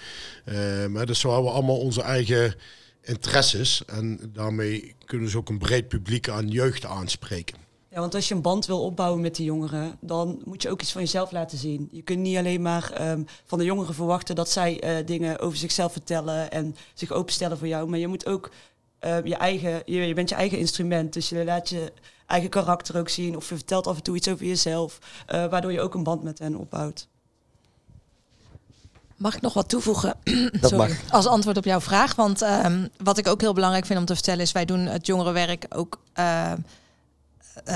Eh, 0.45 0.85
maar 0.85 1.05
dus 1.05 1.19
zo 1.19 1.31
hebben 1.31 1.49
we 1.49 1.55
allemaal 1.57 1.79
onze 1.79 2.01
eigen 2.01 2.55
interesses. 3.01 3.85
En 3.85 4.19
daarmee 4.33 4.95
kunnen 5.05 5.29
ze 5.29 5.37
ook 5.37 5.49
een 5.49 5.57
breed 5.57 5.87
publiek 5.87 6.29
aan 6.29 6.47
jeugd 6.47 6.85
aanspreken. 6.85 7.57
Ja, 7.91 7.99
want 7.99 8.15
als 8.15 8.27
je 8.27 8.35
een 8.35 8.41
band 8.41 8.65
wil 8.65 8.83
opbouwen 8.83 9.21
met 9.21 9.35
die 9.35 9.45
jongeren, 9.45 9.97
dan 10.01 10.41
moet 10.45 10.61
je 10.61 10.69
ook 10.69 10.81
iets 10.81 10.91
van 10.91 11.01
jezelf 11.01 11.31
laten 11.31 11.57
zien. 11.57 11.87
Je 11.91 12.01
kunt 12.01 12.19
niet 12.19 12.37
alleen 12.37 12.61
maar 12.61 12.91
ehm, 12.91 13.23
van 13.45 13.57
de 13.57 13.65
jongeren 13.65 13.93
verwachten 13.93 14.35
dat 14.35 14.49
zij 14.49 15.03
dingen 15.05 15.39
over 15.39 15.57
zichzelf 15.57 15.91
vertellen 15.91 16.51
en 16.51 16.75
zich 16.93 17.11
openstellen 17.11 17.57
voor 17.57 17.67
jou. 17.67 17.89
Maar 17.89 17.99
je 17.99 18.07
moet 18.07 18.25
ook 18.25 18.51
je 19.23 19.35
eigen, 19.35 19.81
je, 19.85 20.01
je 20.01 20.13
bent 20.13 20.29
je 20.29 20.35
eigen 20.35 20.57
instrument. 20.57 21.13
Dus 21.13 21.29
je 21.29 21.43
laat 21.45 21.69
je 21.69 21.91
eigen 22.27 22.49
karakter 22.49 22.97
ook 22.97 23.09
zien. 23.09 23.35
Of 23.35 23.49
je 23.49 23.55
vertelt 23.55 23.87
af 23.87 23.95
en 23.95 24.03
toe 24.03 24.15
iets 24.15 24.27
over 24.27 24.45
jezelf, 24.45 24.99
eh, 25.25 25.45
waardoor 25.45 25.71
je 25.71 25.81
ook 25.81 25.93
een 25.93 26.03
band 26.03 26.23
met 26.23 26.39
hen 26.39 26.55
opbouwt. 26.55 27.07
Mag 29.15 29.35
ik 29.35 29.41
nog 29.41 29.53
wat 29.53 29.69
toevoegen? 29.69 30.15
Dat 30.61 30.69
Sorry. 30.69 30.77
mag. 30.77 31.11
Als 31.11 31.27
antwoord 31.27 31.57
op 31.57 31.65
jouw 31.65 31.81
vraag. 31.81 32.15
Want 32.15 32.41
ehm, 32.41 32.87
wat 33.03 33.17
ik 33.17 33.27
ook 33.27 33.41
heel 33.41 33.53
belangrijk 33.53 33.85
vind 33.85 33.99
om 33.99 34.05
te 34.05 34.13
vertellen 34.13 34.41
is... 34.41 34.51
wij 34.51 34.65
doen 34.65 34.79
het 34.79 35.05
jongerenwerk 35.05 35.65
ook... 35.69 35.99
eh, 36.13 36.51
eh, 36.51 36.57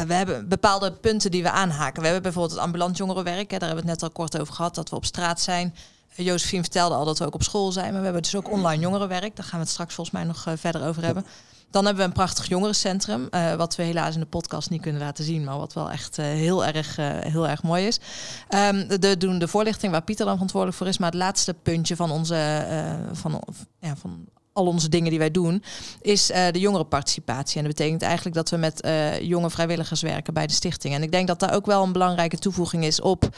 we 0.02 0.14
hebben 0.14 0.48
bepaalde 0.48 0.92
punten 0.92 1.32
die 1.32 1.44
we 1.44 1.52
aanhaken. 1.52 1.98
We 2.00 2.04
hebben 2.04 2.22
bijvoorbeeld 2.24 2.54
het 2.56 2.64
ambulant 2.64 2.98
jongerenwerk. 2.98 3.52
Hè, 3.52 3.58
daar 3.58 3.68
hebben 3.68 3.86
we 3.86 3.92
het 3.92 4.02
net 4.02 4.10
al 4.10 4.16
kort 4.16 4.40
over 4.40 4.54
gehad, 4.54 4.76
dat 4.76 4.90
we 4.90 4.96
op 4.96 5.06
straat 5.06 5.42
zijn. 5.42 5.76
Uh, 6.16 6.26
Josephine 6.26 6.62
vertelde 6.62 6.96
al 6.96 7.06
dat 7.06 7.20
we 7.20 7.26
ook 7.26 7.34
op 7.34 7.44
school 7.44 7.72
zijn. 7.72 7.90
Maar 7.90 7.98
we 7.98 8.04
hebben 8.04 8.22
dus 8.22 8.36
ook 8.36 8.52
online 8.52 8.82
jongerenwerk. 8.82 9.36
Daar 9.36 9.46
gaan 9.46 9.60
we 9.60 9.66
het 9.66 9.74
straks 9.74 9.94
volgens 9.94 10.16
mij 10.16 10.26
nog 10.26 10.46
eh, 10.46 10.54
verder 10.58 10.88
over 10.88 11.04
hebben. 11.04 11.26
Dan 11.72 11.86
hebben 11.86 12.04
we 12.04 12.10
een 12.10 12.16
prachtig 12.16 12.48
jongerencentrum. 12.48 13.28
eh, 13.30 13.54
wat 13.54 13.76
we 13.76 13.84
helaas 13.84 14.14
in 14.14 14.20
de 14.20 14.26
podcast 14.26 14.70
niet 14.70 14.82
kunnen 14.82 15.02
laten 15.02 15.24
zien. 15.24 15.44
Maar 15.44 15.58
wat 15.58 15.74
wel 15.74 15.92
echt 15.92 16.18
eh, 16.18 16.26
heel, 16.26 16.66
erg, 16.66 16.98
eh, 16.98 17.08
heel 17.10 17.48
erg 17.48 17.64
mooi 17.64 17.88
is. 17.88 18.00
Ehm, 18.48 19.00
de, 19.00 19.18
doen 19.18 19.40
de 19.40 19.48
voorlichting 19.48 19.92
waar 19.92 20.04
Pieter 20.04 20.26
dan 20.26 20.34
verantwoordelijk 20.34 20.80
voor 20.80 20.88
is. 20.88 20.98
Maar 20.98 21.12
het 21.12 21.20
laatste 21.20 21.54
puntje 21.54 21.96
van 21.96 22.12
onze... 22.12 22.66
van, 23.14 23.42
ja, 23.80 23.96
van 23.96 24.28
al 24.54 24.66
onze 24.66 24.90
dingen 24.90 25.10
die 25.10 25.20
wij 25.20 25.32
doen, 25.32 25.64
is 26.02 26.32
eh, 26.32 26.52
de 26.52 26.60
jongerenparticipatie. 26.60 27.58
En 27.58 27.64
dat 27.64 27.76
betekent 27.76 28.02
eigenlijk 28.02 28.36
dat 28.36 28.50
we 28.50 28.58
met 28.58 28.88
jonge 29.22 29.50
vrijwilligers 29.50 30.02
werken 30.02 30.34
bij 30.34 30.48
de 30.48 30.54
stichting. 30.54 30.94
En 30.94 31.04
ik 31.04 31.12
denk 31.12 31.28
dat 31.28 31.40
daar 31.40 31.54
ook 31.54 31.66
wel 31.66 31.84
een 31.84 31.92
belangrijke 31.92 32.38
toevoeging 32.38 32.86
is 32.86 33.02
op 33.02 33.30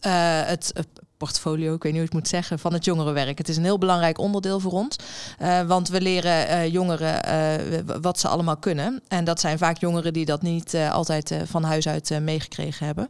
het 0.00 0.72
portfolio, 1.18 1.74
ik 1.74 1.82
weet 1.82 1.92
niet 1.92 2.00
hoe 2.00 2.10
ik 2.10 2.12
het 2.12 2.20
moet 2.22 2.28
zeggen, 2.28 2.58
van 2.58 2.72
het 2.72 2.84
jongerenwerk. 2.84 3.38
Het 3.38 3.48
is 3.48 3.56
een 3.56 3.64
heel 3.64 3.78
belangrijk 3.78 4.18
onderdeel 4.18 4.60
voor 4.60 4.72
ons. 4.72 4.96
eh, 5.38 5.62
want 5.62 5.88
we 5.88 6.00
leren 6.00 6.48
eh, 6.48 6.72
jongeren 6.72 7.22
eh, 7.22 7.96
wat 8.00 8.18
ze 8.18 8.28
allemaal 8.28 8.56
kunnen. 8.56 9.02
En 9.08 9.24
dat 9.24 9.40
zijn 9.40 9.58
vaak 9.58 9.78
jongeren 9.78 10.12
die 10.12 10.24
dat 10.24 10.42
niet 10.42 10.74
altijd 10.74 11.34
van 11.44 11.62
huis 11.62 11.88
uit 11.88 12.20
meegekregen 12.20 12.86
hebben. 12.86 13.08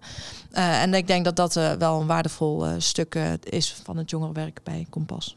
En 0.51 0.95
ik 0.95 1.07
denk 1.07 1.25
dat 1.25 1.37
dat 1.37 1.55
wel 1.55 2.01
een 2.01 2.07
waardevol 2.07 2.67
stuk 2.79 3.15
is 3.43 3.77
van 3.85 3.97
het 3.97 4.11
jongerenwerk 4.11 4.61
bij 4.65 4.87
Kompas. 4.91 5.37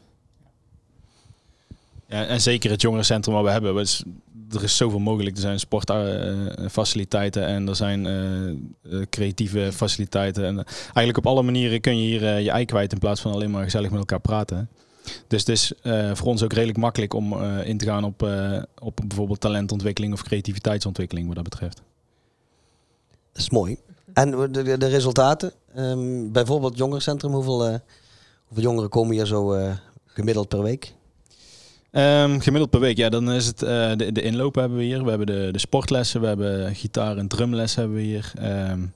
En 2.06 2.40
zeker 2.40 2.70
het 2.70 2.80
jongerencentrum 2.80 3.34
wat 3.34 3.44
we 3.44 3.50
hebben. 3.50 3.86
Er 4.54 4.62
is 4.62 4.76
zoveel 4.76 4.98
mogelijk. 4.98 5.36
Er 5.36 5.42
zijn 5.42 5.60
sportfaciliteiten 5.60 7.46
en 7.46 7.68
er 7.68 7.76
zijn 7.76 8.06
eh, 8.06 8.48
eh, 8.48 8.56
creatieve 9.10 9.72
faciliteiten. 9.72 10.44
En 10.44 10.58
eh, 10.58 10.64
eigenlijk 10.84 11.16
op 11.18 11.26
alle 11.26 11.42
manieren 11.42 11.80
kun 11.80 11.96
je 11.96 12.02
hier 12.02 12.38
je 12.38 12.50
ei 12.50 12.64
kwijt 12.64 12.92
in 12.92 12.98
plaats 12.98 13.20
van 13.20 13.32
alleen 13.32 13.50
maar 13.50 13.64
gezellig 13.64 13.90
met 13.90 13.98
elkaar 13.98 14.20
praten. 14.20 14.68
Dus 15.26 15.40
het 15.40 15.48
is 15.48 15.72
voor 16.12 16.26
ons 16.26 16.42
ook 16.42 16.52
redelijk 16.52 16.78
makkelijk 16.78 17.14
om 17.14 17.42
in 17.42 17.78
te 17.78 17.84
gaan 17.84 18.04
op, 18.04 18.28
op 18.78 19.00
bijvoorbeeld 19.06 19.40
talentontwikkeling 19.40 20.12
of 20.12 20.22
creativiteitsontwikkeling 20.22 21.26
wat 21.26 21.34
dat 21.34 21.44
betreft. 21.44 21.82
Dat 23.32 23.42
is 23.42 23.50
mooi. 23.50 23.76
En 24.12 24.30
de, 24.30 24.78
de, 24.78 24.86
resultaten? 24.86 25.52
Ehm, 25.74 26.30
bijvoorbeeld 26.30 26.76
jongerencentrum, 26.76 27.32
hoeveel, 27.32 27.80
hoeveel 28.44 28.62
jongeren 28.62 28.90
komen 28.90 29.14
hier 29.14 29.26
zo 29.26 29.56
gemiddeld 30.06 30.48
per 30.48 30.62
week? 30.62 30.94
Ehm, 31.92 32.38
gemiddeld 32.38 32.70
per 32.70 32.80
week, 32.80 32.96
ja, 32.96 33.08
dan 33.08 33.32
is 33.32 33.46
het 33.46 33.62
eh, 33.62 33.92
de, 33.96 34.12
de 34.12 34.22
inlopen 34.22 34.60
hebben 34.60 34.78
we 34.78 34.84
hier. 34.84 35.02
We 35.04 35.08
hebben 35.08 35.26
de, 35.26 35.48
de 35.52 35.58
sportlessen, 35.58 36.20
we 36.20 36.26
hebben 36.26 36.74
gitaar- 36.74 37.16
en 37.16 37.28
drumlessen 37.28 37.80
hebben 37.80 37.98
we 37.98 38.04
hier. 38.04 38.32
Ehm, 38.34 38.86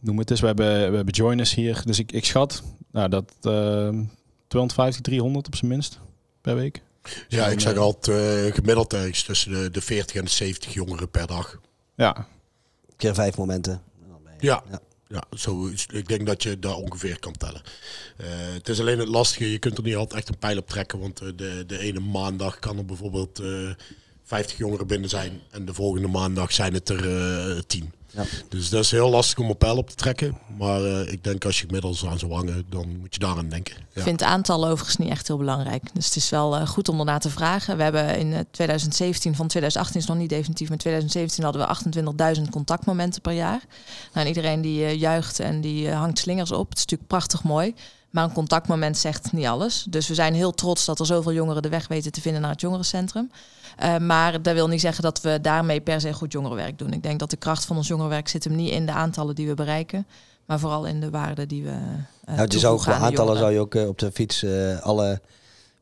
noem 0.00 0.18
het 0.18 0.30
eens, 0.30 0.40
we 0.40 0.46
hebben, 0.46 0.90
we 0.90 0.96
hebben 0.96 1.14
joiners 1.14 1.54
hier. 1.54 1.82
Dus 1.84 1.98
ik, 1.98 2.12
ik 2.12 2.24
schat 2.24 2.62
nou, 2.92 3.08
dat 3.08 3.32
ehm 3.42 4.04
250, 4.48 5.00
300 5.00 5.46
op 5.46 5.56
zijn 5.56 5.70
minst 5.70 6.00
per 6.40 6.54
week. 6.54 6.82
Ja, 7.28 7.44
dan, 7.44 7.52
ik 7.52 7.60
zeg 7.60 7.72
eh, 7.72 7.78
altijd 7.78 8.16
eh, 8.46 8.54
gemiddeld 8.54 8.92
ergens 8.92 9.22
tussen 9.22 9.52
de, 9.52 9.70
de 9.70 9.80
40 9.80 10.16
en 10.16 10.24
de 10.24 10.30
70 10.30 10.74
jongeren 10.74 11.10
per 11.10 11.26
dag. 11.26 11.60
Ja, 11.94 12.26
Keer 12.96 13.14
vijf 13.14 13.36
momenten. 13.36 13.82
Ja. 14.38 14.62
ja. 14.70 14.80
Ja, 15.08 15.24
zo, 15.36 15.70
ik 15.92 16.08
denk 16.08 16.26
dat 16.26 16.42
je 16.42 16.58
daar 16.58 16.76
ongeveer 16.76 17.18
kan 17.18 17.32
tellen. 17.32 17.62
Eh, 18.16 18.26
het 18.28 18.68
is 18.68 18.80
alleen 18.80 18.98
het 18.98 19.08
lastige, 19.08 19.50
je 19.50 19.58
kunt 19.58 19.78
er 19.78 19.84
niet 19.84 19.96
altijd 19.96 20.20
echt 20.20 20.28
een 20.28 20.38
pijl 20.38 20.58
op 20.58 20.68
trekken. 20.68 20.98
Want 20.98 21.20
eh, 21.20 21.28
de, 21.36 21.64
de 21.66 21.78
ene 21.78 22.00
maandag 22.00 22.58
kan 22.58 22.78
er 22.78 22.84
bijvoorbeeld 22.84 23.38
eh 23.38 23.70
50 24.24 24.58
jongeren 24.58 24.86
binnen 24.86 25.08
zijn. 25.08 25.40
En 25.50 25.64
de 25.64 25.74
volgende 25.74 26.08
maandag 26.08 26.52
zijn 26.52 26.74
het 26.74 26.88
er 26.88 27.10
eh 27.56 27.58
10. 27.66 27.92
Ja. 28.10 28.24
Dus 28.48 28.68
dat 28.68 28.84
is 28.84 28.90
heel 28.90 29.10
lastig 29.10 29.38
om 29.38 29.50
een 29.50 29.56
pijl 29.56 29.76
op 29.76 29.88
te 29.88 29.94
trekken. 29.94 30.38
Maar 30.58 30.84
eh, 30.84 31.12
ik 31.12 31.24
denk 31.24 31.44
als 31.44 31.60
je 31.60 31.66
gemiddeld 31.66 32.04
aan 32.06 32.18
zou 32.18 32.32
hangen, 32.32 32.66
dan 32.68 32.98
moet 33.00 33.14
je 33.14 33.20
daaraan 33.20 33.48
denken. 33.48 33.74
Ja. 33.76 33.82
Ik 33.94 34.02
vind 34.02 34.22
aantallen 34.22 34.68
overigens 34.68 34.96
niet 34.96 35.10
echt 35.10 35.26
heel 35.26 35.36
belangrijk. 35.36 35.82
Dus 35.94 36.04
het 36.04 36.16
is 36.16 36.30
wel 36.30 36.56
eh, 36.56 36.66
goed 36.66 36.88
om 36.88 36.98
ernaar 36.98 37.20
te 37.20 37.30
vragen. 37.30 37.76
We 37.76 37.82
hebben 37.82 38.18
in 38.18 38.32
eh, 38.32 38.40
2017, 38.50 39.34
van 39.34 39.48
2018 39.48 40.00
is 40.00 40.06
nog 40.06 40.16
niet 40.16 40.28
definitief, 40.28 40.68
maar 40.68 40.78
2017 40.78 41.44
hadden 41.44 41.66
we 41.66 42.36
28.000 42.36 42.42
contactmomenten 42.50 43.20
per 43.20 43.32
jaar. 43.32 43.60
Nou, 44.12 44.26
en 44.26 44.26
iedereen 44.26 44.60
die 44.60 44.84
eh, 44.84 45.00
juicht 45.00 45.40
en 45.40 45.60
die 45.60 45.88
eh, 45.88 45.98
hangt 45.98 46.18
slingers 46.18 46.52
op. 46.52 46.68
Het 46.68 46.78
is 46.78 46.84
natuurlijk 46.84 47.08
prachtig 47.08 47.42
mooi. 47.42 47.74
Maar 48.10 48.24
een 48.24 48.32
contactmoment 48.32 48.98
zegt 48.98 49.32
niet 49.32 49.46
alles. 49.46 49.86
Dus 49.90 50.08
we 50.08 50.14
zijn 50.14 50.34
heel 50.34 50.52
trots 50.52 50.84
dat 50.84 51.00
er 51.00 51.06
zoveel 51.06 51.32
jongeren 51.32 51.62
de 51.62 51.68
weg 51.68 51.88
weten 51.88 52.12
te 52.12 52.20
vinden 52.20 52.40
naar 52.40 52.50
het 52.50 52.60
jongerencentrum. 52.60 53.30
Eh, 53.76 53.96
maar 53.96 54.42
dat 54.42 54.54
wil 54.54 54.68
niet 54.68 54.80
zeggen 54.80 55.02
dat 55.02 55.20
we 55.20 55.38
daarmee 55.40 55.80
per 55.80 56.00
se 56.00 56.12
goed 56.12 56.32
jongerenwerk 56.32 56.78
doen. 56.78 56.92
Ik 56.92 57.02
denk 57.02 57.18
dat 57.18 57.30
de 57.30 57.36
kracht 57.36 57.64
van 57.64 57.76
ons 57.76 57.88
jongerenwerk 57.88 58.28
zit 58.28 58.44
hem 58.44 58.54
niet 58.54 58.70
in 58.70 58.86
de 58.86 58.92
aantallen 58.92 59.34
die 59.34 59.46
we 59.46 59.54
bereiken. 59.54 60.06
Maar 60.44 60.58
vooral 60.58 60.86
in 60.86 61.00
de 61.00 61.10
waarde 61.10 61.46
die 61.46 61.62
we. 61.62 61.76
Nou, 62.24 62.38
het 62.38 62.54
is 62.54 62.64
ook, 62.64 62.86
aantallen 62.86 63.12
jongeren. 63.12 63.38
zou 63.38 63.52
je 63.52 63.60
ook 63.60 63.74
eh, 63.74 63.88
op 63.88 63.98
de 63.98 64.12
fiets 64.12 64.44
alle 64.80 65.20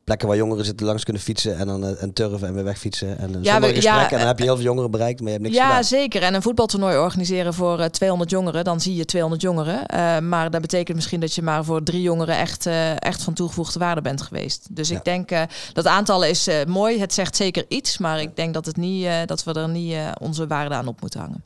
plekken 0.07 0.27
waar 0.27 0.37
jongeren 0.37 0.65
zitten 0.65 0.85
langs 0.85 1.03
kunnen 1.03 1.21
fietsen 1.21 1.57
en 1.57 1.67
dan 1.67 1.85
eh, 1.85 2.01
en 2.03 2.13
turven 2.13 2.47
en 2.47 2.53
weer 2.53 2.63
wegfietsen. 2.63 3.17
En, 3.17 3.29
uh, 3.35 3.43
Ja, 3.43 3.59
we- 3.59 3.65
gesprek 3.65 3.83
ja, 3.83 4.03
en 4.03 4.09
dan 4.09 4.19
eh, 4.19 4.25
heb 4.25 4.37
je 4.37 4.43
heel 4.43 4.55
veel 4.55 4.63
jongeren 4.65 4.91
bereikt, 4.91 5.19
maar 5.19 5.27
je 5.27 5.33
hebt 5.33 5.43
niks 5.49 5.57
ja, 5.57 5.67
gedaan. 5.67 5.83
zeker. 5.83 6.21
En 6.21 6.33
een 6.33 6.41
voetbaltoernooi 6.41 6.97
organiseren 6.97 7.53
voor 7.53 7.79
eh, 7.79 7.85
200 7.89 8.29
jongeren, 8.29 8.63
dan 8.63 8.81
zie 8.81 8.95
je 8.95 9.05
200 9.05 9.41
jongeren. 9.41 9.85
Eh, 9.85 10.19
maar 10.19 10.51
dat 10.51 10.61
betekent 10.61 10.95
misschien 10.95 11.19
dat 11.19 11.33
je 11.33 11.41
maar 11.41 11.63
voor 11.65 11.83
drie 11.83 12.01
jongeren 12.01 12.37
echt, 12.37 12.65
eh, 12.65 13.01
echt 13.01 13.23
van 13.23 13.33
toegevoegde 13.33 13.79
waarde 13.79 14.01
bent 14.01 14.21
geweest. 14.21 14.67
Dus 14.75 14.89
Ja. 14.89 14.97
ik 14.97 15.03
denk 15.03 15.31
eh, 15.31 15.41
dat 15.73 15.85
aantallen 15.87 16.29
is 16.29 16.47
eh, 16.47 16.65
mooi. 16.65 16.99
Het 16.99 17.13
zegt 17.13 17.35
zeker 17.35 17.65
iets, 17.67 17.97
maar 17.97 18.21
ik 18.21 18.35
denk 18.35 18.53
dat, 18.53 18.65
het 18.65 18.77
niet, 18.77 19.05
eh, 19.05 19.15
dat 19.25 19.43
we 19.43 19.53
er 19.53 19.69
niet 19.69 19.93
eh, 19.93 20.11
onze 20.21 20.47
waarde 20.47 20.75
aan 20.75 20.87
op 20.87 21.01
moeten 21.01 21.19
hangen. 21.19 21.43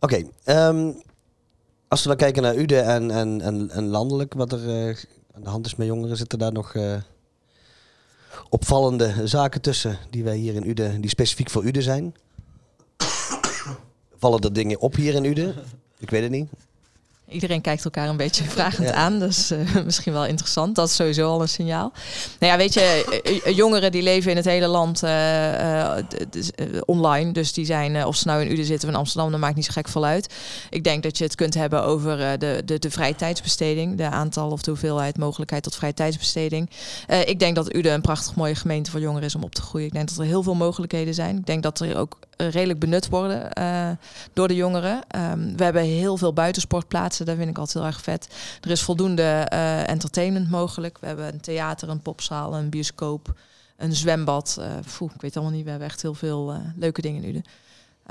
Oké, 0.00 0.22
ehm, 0.44 0.90
als 1.88 2.02
we 2.02 2.08
dan 2.08 2.16
kijken 2.16 2.42
naar 2.42 2.56
Ude 2.56 2.78
en, 2.80 3.10
en, 3.10 3.40
en, 3.40 3.70
en 3.70 3.86
landelijk, 3.86 4.34
wat 4.34 4.52
er 4.52 4.68
eh, 4.88 4.96
aan 5.34 5.42
de 5.42 5.48
hand 5.48 5.66
is 5.66 5.74
met 5.76 5.86
jongeren, 5.86 6.16
zitten 6.16 6.38
daar 6.38 6.52
nog 6.52 6.74
eh, 6.74 6.94
opvallende 8.50 9.28
zaken 9.28 9.60
tussen 9.60 9.98
die 10.10 10.24
wij 10.24 10.36
hier 10.36 10.54
in 10.54 10.68
Ude, 10.68 11.00
die 11.00 11.10
specifiek 11.10 11.50
voor 11.50 11.64
Ude 11.64 11.82
zijn? 11.82 12.14
Vallen 14.18 14.40
er 14.40 14.52
dingen 14.52 14.80
op 14.80 14.94
hier 14.94 15.14
in 15.14 15.24
Ude? 15.24 15.54
Ik 15.98 16.10
weet 16.10 16.22
het 16.22 16.30
niet. 16.30 16.48
Iedereen 17.30 17.60
kijkt 17.60 17.84
elkaar 17.84 18.08
een 18.08 18.16
beetje 18.16 18.44
vragend 18.44 18.92
aan, 18.92 19.18
dus 19.18 19.52
uh, 19.52 19.58
misschien 19.84 20.12
wel 20.12 20.26
interessant. 20.26 20.74
Dat 20.74 20.88
is 20.88 20.94
sowieso 20.94 21.28
al 21.28 21.40
een 21.40 21.48
signaal. 21.48 21.92
Nou 22.38 22.52
ja, 22.52 22.58
weet 22.58 22.74
je, 22.74 22.80
eh, 22.80 23.46
eh, 23.46 23.56
jongeren 23.56 23.92
die 23.92 24.02
leven 24.02 24.30
in 24.30 24.36
het 24.36 24.44
hele 24.44 24.66
land 24.66 25.02
uh, 25.04 25.96
online. 26.84 27.32
Dus 27.32 27.52
die 27.52 27.64
zijn, 27.64 28.04
of 28.04 28.16
ze 28.16 28.26
nou 28.26 28.40
in 28.42 28.52
Uden 28.52 28.64
zitten 28.64 28.88
of 28.88 28.94
in 28.94 29.00
Amsterdam, 29.00 29.30
dat 29.30 29.40
maakt 29.40 29.56
niet 29.56 29.64
zo 29.64 29.72
gek 29.72 29.88
veel 29.88 30.04
uit. 30.04 30.34
Ik 30.70 30.84
denk 30.84 31.02
dat 31.02 31.18
je 31.18 31.24
het 31.24 31.34
kunt 31.34 31.54
hebben 31.54 31.82
over 31.82 32.38
de, 32.38 32.62
de, 32.64 32.78
de 32.78 32.90
vrije 32.90 33.14
tijdsbesteding. 33.14 33.96
De 33.96 34.10
aantal 34.10 34.50
of 34.50 34.62
de 34.62 34.70
hoeveelheid 34.70 35.18
mogelijkheid 35.18 35.62
tot 35.62 35.76
vrije 35.76 35.94
tijdsbesteding. 35.94 36.70
ik 37.24 37.38
denk 37.38 37.54
dat 37.54 37.74
Uden 37.74 37.92
een 37.92 38.00
prachtig 38.00 38.34
mooie 38.34 38.54
gemeente 38.54 38.90
voor 38.90 39.00
jongeren 39.00 39.26
is 39.26 39.34
om 39.34 39.42
op 39.42 39.54
te 39.54 39.62
groeien. 39.62 39.86
Ik 39.86 39.92
denk 39.92 40.08
dat 40.08 40.18
er 40.18 40.24
heel 40.24 40.42
veel 40.42 40.54
mogelijkheden 40.54 41.14
zijn. 41.14 41.38
Ik 41.38 41.46
denk 41.46 41.62
dat 41.62 41.80
er 41.80 41.96
ook 41.96 42.18
redelijk 42.36 42.78
benut 42.78 43.08
worden 43.08 43.48
door 44.32 44.48
de 44.48 44.54
jongeren. 44.54 45.02
Um, 45.16 45.56
we 45.56 45.64
hebben 45.64 45.82
heel 45.82 46.16
veel 46.16 46.32
buitensportplaatsen 46.32 47.19
daar 47.24 47.36
vind 47.36 47.50
ik 47.50 47.58
altijd 47.58 47.76
heel 47.76 47.92
erg 47.92 48.00
vet. 48.00 48.28
Er 48.60 48.70
is 48.70 48.82
voldoende 48.82 49.50
uh, 49.52 49.88
entertainment 49.88 50.50
mogelijk. 50.50 50.98
We 51.00 51.06
hebben 51.06 51.32
een 51.32 51.40
theater, 51.40 51.88
een 51.88 52.02
popzaal, 52.02 52.54
een 52.54 52.70
bioscoop, 52.70 53.34
een 53.76 53.94
zwembad. 53.94 54.56
Uh, 54.60 55.10
ik 55.14 55.20
weet 55.20 55.36
allemaal 55.36 55.54
niet, 55.54 55.64
we 55.64 55.70
hebben 55.70 55.88
echt 55.88 56.02
heel 56.02 56.14
veel 56.14 56.52
uh, 56.54 56.58
leuke 56.76 57.00
dingen 57.00 57.22
in 57.22 57.28
Uden. 57.28 57.44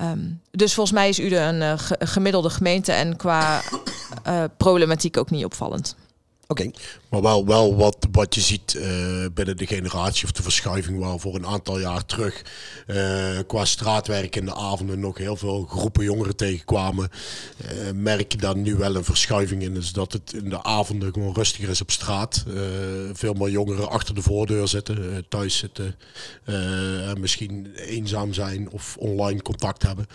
Um, 0.02 0.42
dus 0.52 0.74
volgens 0.74 0.96
mij 0.96 1.10
is 1.10 1.20
Uden 1.20 1.62
een 1.62 1.80
gemiddelde 2.00 2.50
gemeente 2.50 2.92
en 2.92 3.16
qua 3.16 3.62
problematiek 4.58 5.18
ook 5.18 5.30
niet 5.30 5.46
opvallend. 5.46 5.96
Oké. 6.52 6.70
Maar 7.10 7.22
wel, 7.22 7.46
wel 7.46 7.76
wat, 7.76 8.08
wat 8.12 8.36
je 8.36 8.42
ziet 8.42 8.74
uh, 8.74 9.26
binnen 9.34 9.58
de 9.58 9.68
generatie 9.68 10.26
of 10.26 10.32
de 10.32 10.44
verschuiving 10.44 11.00
waar 11.00 11.20
voor 11.20 11.36
een 11.36 11.46
aantal 11.46 11.80
jaar 11.80 12.06
terug 12.06 12.42
uh, 12.88 13.40
qua 13.48 13.66
straatwerk 13.66 14.36
in 14.36 14.46
de 14.46 14.54
avonden 14.56 15.00
nog 15.00 15.18
heel 15.18 15.36
veel 15.36 15.66
groepen 15.66 16.04
jongeren 16.04 16.36
tegenkwamen. 16.36 17.10
Uh, 17.62 17.92
merk 17.94 18.32
je 18.32 18.38
daar 18.38 18.58
nu 18.58 18.76
wel 18.76 18.96
een 18.96 19.04
verschuiving 19.04 19.62
in. 19.62 19.74
Dus 19.74 19.92
dat 19.92 20.14
het 20.14 20.34
in 20.34 20.50
de 20.50 20.64
avonden 20.64 21.14
gewoon 21.14 21.34
rustiger 21.34 21.70
is 21.70 21.82
op 21.82 21.92
straat. 21.92 22.46
veel 23.14 23.34
meer 23.34 23.50
jongeren 23.50 23.90
achter 23.90 24.16
de 24.16 24.22
voordeur 24.22 24.68
zitten, 24.68 25.26
thuis 25.28 25.58
zitten. 25.58 25.96
misschien 27.20 27.74
eenzaam 27.76 28.34
zijn 28.34 28.70
of 28.70 28.98
online 28.98 29.42
contact 29.42 29.84
hebben. 29.84 30.08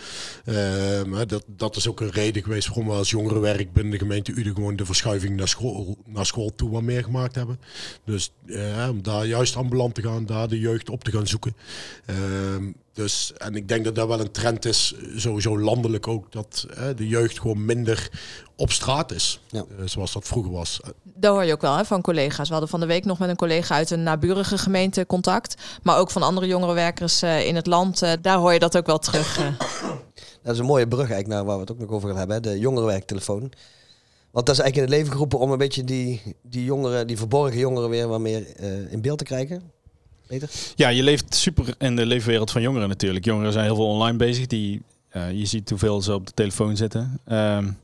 dat, 1.27 1.43
dat 1.47 1.75
is 1.75 1.87
ook 1.87 1.99
een 1.99 2.11
reden 2.11 2.43
geweest 2.43 2.67
waarom 2.67 2.87
we 2.87 2.93
als 2.93 3.09
jongerenwerk 3.09 3.73
binnen 3.73 3.91
de 3.91 3.99
gemeente 3.99 4.31
Uden 4.31 4.55
gewoon 4.55 4.75
de 4.75 4.85
verschuiving 4.85 5.35
naar 5.35 5.47
school, 5.47 5.97
naar 6.05 6.24
school 6.25 6.51
toe 6.55 6.81
meer 6.81 7.03
gemaakt 7.03 7.35
hebben. 7.35 7.59
Dus 8.03 8.31
uh, 8.45 8.87
om 8.89 9.03
daar 9.03 9.25
juist 9.25 9.55
ambulant 9.55 9.95
te 9.95 10.01
gaan, 10.01 10.25
daar 10.25 10.47
de 10.47 10.59
jeugd 10.59 10.89
op 10.89 11.03
te 11.03 11.11
gaan 11.11 11.27
zoeken. 11.27 11.55
Uh, 12.09 12.15
dus, 12.93 13.33
en 13.37 13.55
ik 13.55 13.67
denk 13.67 13.85
dat 13.85 13.95
dat 13.95 14.07
wel 14.07 14.19
een 14.19 14.31
trend 14.31 14.65
is, 14.65 14.95
sowieso 15.15 15.59
landelijk 15.59 16.07
ook, 16.07 16.31
dat 16.31 16.67
uh, 16.69 16.83
de 16.95 17.07
jeugd 17.07 17.39
gewoon 17.39 17.65
minder 17.65 18.09
op 18.55 18.71
straat 18.71 19.11
is, 19.11 19.39
ja. 19.49 19.65
uh, 19.79 19.87
zoals 19.87 20.13
dat 20.13 20.27
vroeger 20.27 20.51
was. 20.51 20.79
Dat 21.03 21.33
hoor 21.33 21.43
je 21.43 21.53
ook 21.53 21.61
wel 21.61 21.75
hè, 21.75 21.85
van 21.85 22.01
collega's. 22.01 22.45
We 22.45 22.51
hadden 22.51 22.69
van 22.69 22.79
de 22.79 22.85
week 22.85 23.05
nog 23.05 23.19
met 23.19 23.29
een 23.29 23.35
collega 23.35 23.75
uit 23.75 23.91
een 23.91 24.03
naburige 24.03 24.57
gemeente 24.57 25.05
contact, 25.05 25.55
maar 25.83 25.97
ook 25.97 26.11
van 26.11 26.21
andere 26.21 26.47
jongerenwerkers 26.47 27.23
uh, 27.23 27.47
in 27.47 27.55
het 27.55 27.67
land. 27.67 28.03
daar 28.21 28.37
hoor 28.37 28.53
je 28.53 28.59
dat 28.59 28.77
ook 28.77 28.85
wel 28.85 28.99
terug. 28.99 29.37
Dat 30.43 30.53
is 30.53 30.59
een 30.59 30.65
mooie 30.65 30.87
brug 30.87 31.09
eigenlijk 31.09 31.27
naar 31.27 31.45
waar 31.45 31.55
we 31.55 31.61
het 31.61 31.71
ook 31.71 31.79
nog 31.79 31.89
over 31.89 32.09
gaan 32.09 32.17
hebben, 32.17 32.41
de 32.41 32.59
jongerenwerktelefoon. 32.59 33.51
Want 34.35 34.47
dat 34.47 34.55
is 34.55 34.61
eigenlijk 34.61 34.75
in 34.75 34.81
het 34.81 35.01
leven 35.01 35.11
geroepen 35.11 35.39
om 35.39 35.51
een 35.51 35.57
beetje 35.57 35.83
die, 35.83 36.21
die 36.41 36.63
jongeren, 36.63 37.07
die 37.07 37.17
verborgen 37.17 37.59
jongeren 37.59 37.89
weer 37.89 38.07
wat 38.07 38.19
meer 38.19 38.45
uh, 38.59 38.91
in 38.91 39.01
beeld 39.01 39.17
te 39.17 39.23
krijgen. 39.23 39.71
Peter? 40.27 40.49
Ja, 40.75 40.89
je 40.89 41.03
leeft 41.03 41.35
super 41.35 41.75
in 41.77 41.95
de 41.95 42.05
leefwereld 42.05 42.51
van 42.51 42.61
jongeren 42.61 42.87
natuurlijk. 42.89 43.25
Jongeren 43.25 43.51
zijn 43.51 43.65
heel 43.65 43.75
veel 43.75 43.87
online 43.87 44.17
bezig. 44.17 44.47
Die, 44.47 44.81
uh, 45.13 45.31
je 45.31 45.45
ziet 45.45 45.69
hoeveel 45.69 46.01
ze 46.01 46.13
op 46.13 46.27
de 46.27 46.33
telefoon 46.33 46.77
zitten. 46.77 47.19
Um, 47.27 47.77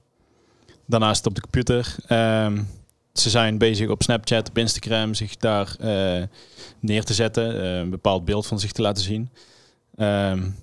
daarnaast 0.86 1.26
op 1.26 1.36
de 1.36 1.42
computer. 1.42 1.96
Um, 2.10 2.68
ze 3.14 3.30
zijn 3.30 3.58
bezig 3.58 3.90
op 3.90 4.04
Snapchat, 4.04 4.50
op 4.50 4.58
Instagram, 4.58 5.14
zich 5.14 5.38
daar 5.38 5.76
uh, 5.82 6.24
neer 6.80 7.04
te 7.04 7.14
zetten. 7.14 7.66
een 7.66 7.90
bepaald 7.90 8.26
beeld 8.26 8.48
van 8.48 8.60
zich 8.60 8.72
te 8.72 8.82
laten 8.82 9.04
zien. 9.04 9.30
Um, 9.98 10.56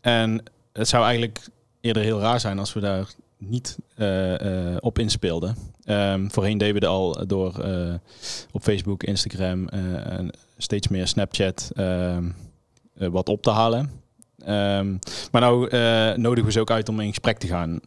en 0.00 0.42
het 0.72 0.88
zou 0.88 1.04
eigenlijk 1.04 1.38
eerder 1.80 2.02
heel 2.02 2.20
raar 2.20 2.40
zijn 2.40 2.58
als 2.58 2.72
we 2.72 2.80
daar 2.80 3.08
niet 3.38 3.78
uh, 3.96 4.38
uh, 4.38 4.76
op 4.80 4.98
inspeelde. 4.98 5.54
Um, 5.84 6.30
voorheen 6.30 6.58
deden 6.58 6.80
we 6.80 6.86
al 6.86 7.26
door 7.26 7.64
uh, 7.64 7.94
op 8.52 8.62
Facebook, 8.62 9.02
Instagram 9.02 9.68
en 9.68 10.30
steeds 10.56 10.88
meer 10.88 11.06
Snapchat 11.06 11.70
ehm, 11.74 12.30
wat 12.94 13.28
op 13.28 13.42
te 13.42 13.50
halen. 13.50 13.90
Um, 14.40 14.98
maar 15.32 15.40
nou 15.40 15.76
nodigen 16.16 16.44
we 16.44 16.52
ze 16.52 16.60
ook 16.60 16.70
uit 16.70 16.88
om 16.88 17.00
in 17.00 17.08
gesprek 17.08 17.38
te 17.38 17.46
gaan. 17.46 17.80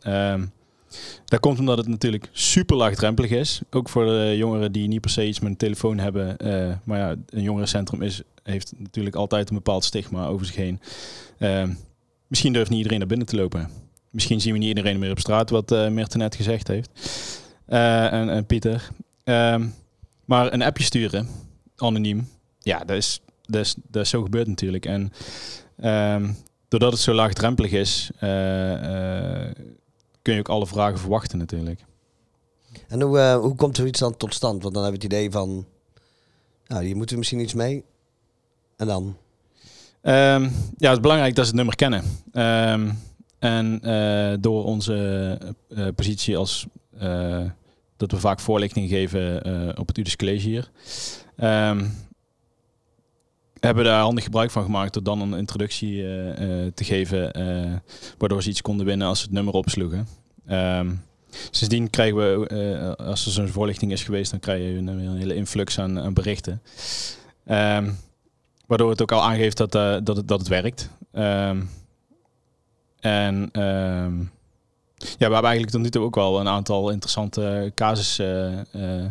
dat 1.26 1.40
komt 1.40 1.60
omdat 1.60 1.78
het 1.78 1.88
natuurlijk 1.88 2.30
super 2.32 2.76
laagdrempelig 2.76 3.30
is. 3.30 3.62
Ook 3.70 3.90
voor 3.90 4.06
de 4.06 4.34
jongeren 4.38 4.72
die 4.72 4.88
niet 4.88 5.02
per 5.02 5.10
se 5.10 5.28
iets 5.28 5.40
met 5.40 5.50
een 5.50 5.58
telefoon 5.58 5.98
hebben. 5.98 6.38
maar 6.84 7.00
ja, 7.00 7.16
een 7.30 7.42
jongerencentrum 7.42 8.02
is, 8.02 8.22
heeft 8.44 8.74
natuurlijk 8.78 9.16
altijd 9.16 9.50
een 9.50 9.56
bepaald 9.56 9.84
stigma 9.84 10.26
over 10.26 10.46
zich 10.46 10.56
heen. 10.56 10.80
misschien 12.28 12.54
durft 12.54 12.70
niet 12.70 12.78
iedereen 12.78 13.00
naar 13.00 13.08
binnen 13.08 13.28
te 13.28 13.36
lopen. 13.36 13.70
Misschien 14.12 14.42
zien 14.42 14.54
we 14.54 14.60
niet 14.60 14.68
iedereen 14.68 15.00
meer 15.00 15.12
op 15.12 15.20
straat, 15.20 15.50
wat 15.50 15.72
uh, 15.72 15.88
Meerte 15.88 16.18
net 16.18 16.36
gezegd 16.36 16.68
heeft. 16.68 16.90
Uh, 17.68 18.14
en, 18.14 18.30
en, 18.30 18.46
Pieter. 18.46 18.90
Uh, 19.26 19.56
maar 20.26 20.54
een 20.54 20.62
appje 20.62 20.84
sturen, 20.84 21.28
anoniem, 21.76 22.30
ja, 22.60 22.80
dat 22.80 22.98
is, 22.98 23.22
dat 23.46 23.62
is, 23.62 23.76
dat 23.88 24.04
is 24.04 24.10
zo 24.10 24.24
gebeurd 24.24 24.48
natuurlijk. 24.48 24.86
En 24.86 25.12
um, 26.14 26.36
doordat 26.68 26.92
het 26.92 27.02
zo 27.02 27.14
laagdrempelig 27.14 27.72
is, 27.72 28.12
uh, 28.16 28.22
kun 30.22 30.34
je 30.34 30.40
ook 30.40 30.50
alle 30.50 30.68
vragen 30.68 31.00
verwachten 31.00 31.38
natuurlijk. 31.38 31.86
En 32.88 33.02
hoe, 33.02 33.20
hoe 33.42 33.56
komt 33.56 33.76
zoiets 33.76 34.00
dan 34.00 34.18
tot 34.18 34.34
stand? 34.34 34.62
Want 34.62 34.74
dan 34.74 34.84
hebben 34.84 35.02
we 35.02 35.06
het 35.08 35.16
idee 35.16 35.32
van, 35.32 35.66
nou, 36.68 36.86
hier 36.86 36.96
moeten 36.96 37.14
we 37.14 37.20
misschien 37.20 37.42
iets 37.42 37.54
mee. 37.54 37.84
En 38.78 38.88
dan? 38.88 39.04
Um, 40.02 40.44
ja, 40.78 40.88
het 40.88 40.92
is 40.92 41.00
belangrijk 41.00 41.36
dat 41.36 41.46
ze 41.46 41.52
het 41.52 41.60
nummer 41.60 41.76
kennen. 41.76 42.04
Um, 42.34 43.00
en 43.42 43.80
uh, 43.84 44.34
door 44.40 44.66
onze 44.66 45.38
uh, 45.70 45.88
positie 45.96 46.38
als 46.38 46.66
uh, 47.02 47.42
dat 47.98 48.12
we 48.12 48.18
vaak 48.18 48.40
voorlichting 48.40 48.90
geven 48.90 49.38
op 49.78 49.88
het 49.88 49.98
UDIS 49.98 50.16
College 50.16 50.48
hier, 50.48 50.70
um, 51.38 51.94
hebben 53.60 53.84
we 53.84 53.90
daar 53.90 54.02
handig 54.02 54.24
gebruik 54.24 54.52
van 54.52 54.64
gemaakt 54.64 54.94
door 54.94 55.04
dan 55.04 55.22
een 55.22 55.34
introductie 55.34 56.04
te 56.74 56.84
geven, 56.84 57.32
waardoor 58.18 58.44
ze 58.44 58.50
iets 58.50 58.62
konden 58.62 58.86
winnen 58.86 59.08
als 59.08 59.20
ze 59.20 59.26
het 59.26 59.34
nummer 59.34 59.54
opsloegen. 59.54 60.08
Um, 60.50 61.02
sindsdien 61.52 61.90
krijgen 61.90 62.18
we, 62.18 62.96
als 62.98 63.26
er 63.26 63.32
zo'n 63.32 63.48
voorlichting 63.48 63.92
is 63.92 64.04
geweest, 64.04 64.32
dan 64.32 64.40
krijg 64.40 64.62
je 64.62 64.78
een, 64.78 65.18
hele 65.18 65.36
influx 65.36 65.80
aan, 65.80 66.00
aan 66.00 66.14
berichten. 66.14 66.62
Um, 67.46 67.98
waardoor 68.68 68.90
het 68.90 69.02
ook 69.02 69.12
al 69.12 69.24
aangeeft 69.24 69.58
dat, 69.58 69.72
dat, 69.72 70.08
het, 70.08 70.28
dat 70.28 70.40
het 70.40 70.48
werkt. 70.48 70.90
Um, 71.14 71.70
en 73.02 73.50
ehm, 73.52 74.20
ja, 74.98 75.28
we 75.28 75.34
hebben 75.34 75.44
eigenlijk 75.44 75.72
tot 75.72 75.82
nu 75.82 75.90
toe 75.90 76.04
ook 76.04 76.16
wel 76.16 76.40
een 76.40 76.48
aantal 76.48 76.90
interessante 76.90 77.72
casussen 77.76 78.68
uh, 78.76 79.06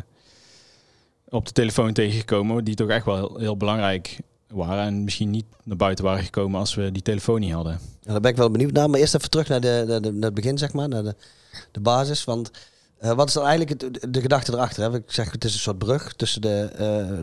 op 1.29 1.47
de 1.47 1.53
telefoon 1.53 1.93
tegengekomen, 1.93 2.65
die 2.65 2.75
toch 2.75 2.89
echt 2.89 3.05
wel 3.05 3.37
heel, 3.39 3.57
belangrijk 3.57 4.19
waren 4.49 4.85
en 4.85 5.05
misschien 5.05 5.31
niet 5.31 5.45
naar 5.65 5.77
buiten 5.77 6.05
waren 6.05 6.25
gekomen 6.25 6.61
als 6.61 6.75
we 6.75 6.93
die 6.93 7.03
telefoon 7.03 7.41
niet 7.41 7.53
hadden. 7.53 7.79
Ja, 8.01 8.13
daar 8.13 8.21
ben 8.21 8.31
ik 8.31 8.37
wel 8.37 8.51
benieuwd 8.51 8.73
naar, 8.73 8.91
maar 8.91 9.01
eerst 9.01 9.15
even 9.15 9.31
terug 9.31 9.49
naar, 9.49 9.61
de, 9.61 9.85
de, 9.87 10.13
naar 10.13 10.23
het 10.23 10.35
begin, 10.35 10.59
zeg 10.59 10.73
maar, 10.73 10.89
naar 10.89 11.03
de, 11.03 11.15
de 11.71 11.81
basis. 11.81 12.25
Want 12.25 12.51
uh, 13.03 13.13
wat 13.13 13.29
is 13.29 13.35
dan 13.35 13.47
eigenlijk 13.47 13.83
het, 13.83 14.13
de 14.15 14.21
gedachte 14.21 14.53
erachter? 14.53 14.91
Hè? 14.91 14.97
Ik 14.97 15.13
zeg, 15.13 15.33
het 15.33 15.45
is 15.45 15.53
een 15.53 15.59
soort 15.59 15.79
brug 15.79 16.13
tussen 16.13 16.41
de, 16.41 16.71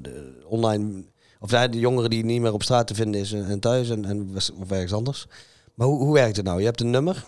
de 0.01 0.41
online, 0.45 1.03
of 1.39 1.49
de, 1.49 1.69
de 1.69 1.80
jongeren 1.80 2.10
die 2.10 2.25
niet 2.25 2.41
meer 2.41 2.53
op 2.53 2.63
straat 2.63 2.88
te 2.88 2.95
vinden 2.95 3.21
is 3.21 3.32
en 3.34 3.60
thuis 3.60 3.89
en, 3.89 4.06
en 4.06 4.32
of 4.60 4.71
ergens 4.71 4.93
anders. 4.93 5.27
Maar 5.77 5.87
hoe, 5.87 5.99
hoe 5.99 6.13
werkt 6.13 6.35
het 6.35 6.45
nou? 6.45 6.59
Je 6.59 6.65
hebt 6.65 6.81
een 6.81 6.89
nummer? 6.89 7.25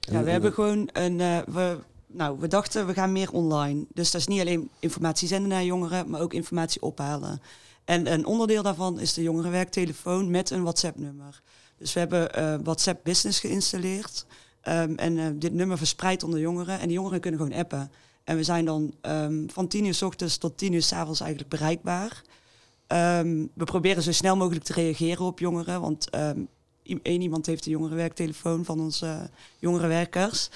Ja, 0.00 0.22
we 0.22 0.30
hebben 0.30 0.52
gewoon 0.52 0.88
een. 0.92 1.18
Uh, 1.18 1.38
we, 1.46 1.78
nou, 2.06 2.38
we 2.38 2.48
dachten 2.48 2.86
we 2.86 2.94
gaan 2.94 3.12
meer 3.12 3.32
online. 3.32 3.84
Dus 3.94 4.10
dat 4.10 4.20
is 4.20 4.26
niet 4.26 4.40
alleen 4.40 4.70
informatie 4.78 5.28
zenden 5.28 5.48
naar 5.48 5.64
jongeren, 5.64 6.10
maar 6.10 6.20
ook 6.20 6.34
informatie 6.34 6.82
ophalen. 6.82 7.40
En 7.84 8.12
een 8.12 8.26
onderdeel 8.26 8.62
daarvan 8.62 9.00
is 9.00 9.14
de 9.14 9.22
jongerenwerktelefoon 9.22 10.30
met 10.30 10.50
een 10.50 10.62
WhatsApp-nummer. 10.62 11.42
Dus 11.76 11.92
we 11.92 11.98
hebben 11.98 12.38
uh, 12.38 12.54
WhatsApp 12.62 13.04
Business 13.04 13.40
geïnstalleerd. 13.40 14.26
Um, 14.68 14.96
en 14.96 15.16
uh, 15.16 15.26
dit 15.34 15.52
nummer 15.52 15.78
verspreidt 15.78 16.22
onder 16.22 16.40
jongeren. 16.40 16.80
En 16.80 16.86
die 16.86 16.96
jongeren 16.96 17.20
kunnen 17.20 17.40
gewoon 17.40 17.58
appen. 17.58 17.90
En 18.24 18.36
we 18.36 18.44
zijn 18.44 18.64
dan 18.64 18.94
um, 19.02 19.50
van 19.50 19.68
10 19.68 19.84
uur 19.84 19.94
s 19.94 20.02
ochtends 20.02 20.38
tot 20.38 20.58
10 20.58 20.72
uur 20.72 20.82
s 20.82 20.92
avonds 20.92 21.20
eigenlijk 21.20 21.50
bereikbaar. 21.50 22.22
Um, 22.88 23.50
we 23.54 23.64
proberen 23.64 24.02
zo 24.02 24.12
snel 24.12 24.36
mogelijk 24.36 24.64
te 24.64 24.72
reageren 24.72 25.24
op 25.24 25.38
jongeren. 25.38 25.80
Want 25.80 26.08
één 27.02 27.20
iemand 27.20 27.46
heeft 27.46 27.66
een 27.66 27.72
jongerenwerktelefoon 27.72 28.64
van 28.64 28.80
onze 28.80 29.30
jongerenwerkers. 29.58 30.48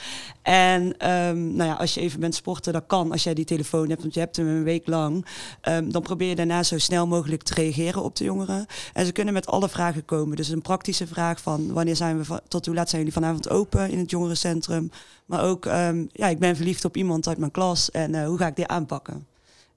En 0.42 0.98
ehm, 0.98 1.56
nou 1.56 1.70
ja, 1.70 1.74
als 1.74 1.94
je 1.94 2.00
even 2.00 2.20
bent 2.20 2.34
sporten, 2.34 2.72
dat 2.72 2.86
kan 2.86 3.12
als 3.12 3.22
jij 3.22 3.34
die 3.34 3.44
telefoon 3.44 3.88
hebt, 3.88 4.02
want 4.02 4.14
je 4.14 4.20
hebt 4.20 4.36
hem 4.36 4.46
een 4.46 4.64
week 4.64 4.86
lang. 4.86 5.26
Ehm, 5.60 5.90
dan 5.90 6.02
probeer 6.02 6.28
je 6.28 6.34
daarna 6.34 6.62
zo 6.62 6.78
snel 6.78 7.06
mogelijk 7.06 7.42
te 7.42 7.54
reageren 7.54 8.02
op 8.02 8.16
de 8.16 8.24
jongeren. 8.24 8.66
En 8.92 9.06
ze 9.06 9.12
kunnen 9.12 9.34
met 9.34 9.46
alle 9.46 9.68
vragen 9.68 10.04
komen. 10.04 10.36
Dus 10.36 10.48
een 10.48 10.62
praktische 10.62 11.06
vraag 11.06 11.40
van 11.40 11.72
wanneer 11.72 11.96
zijn 11.96 12.22
we 12.22 12.42
tot 12.48 12.66
hoe 12.66 12.74
laat 12.74 12.88
zijn 12.88 13.00
jullie 13.00 13.18
vanavond 13.18 13.50
open 13.50 13.90
in 13.90 13.98
het 13.98 14.10
jongerencentrum. 14.10 14.90
Maar 15.26 15.44
ook, 15.44 15.66
ehm, 15.66 16.04
ja, 16.12 16.28
ik 16.28 16.38
ben 16.38 16.56
verliefd 16.56 16.84
op 16.84 16.96
iemand 16.96 17.28
uit 17.28 17.38
mijn 17.38 17.50
klas 17.50 17.90
en 17.90 18.14
uh, 18.14 18.26
hoe 18.26 18.38
ga 18.38 18.46
ik 18.46 18.56
dit 18.56 18.66
aanpakken? 18.66 19.26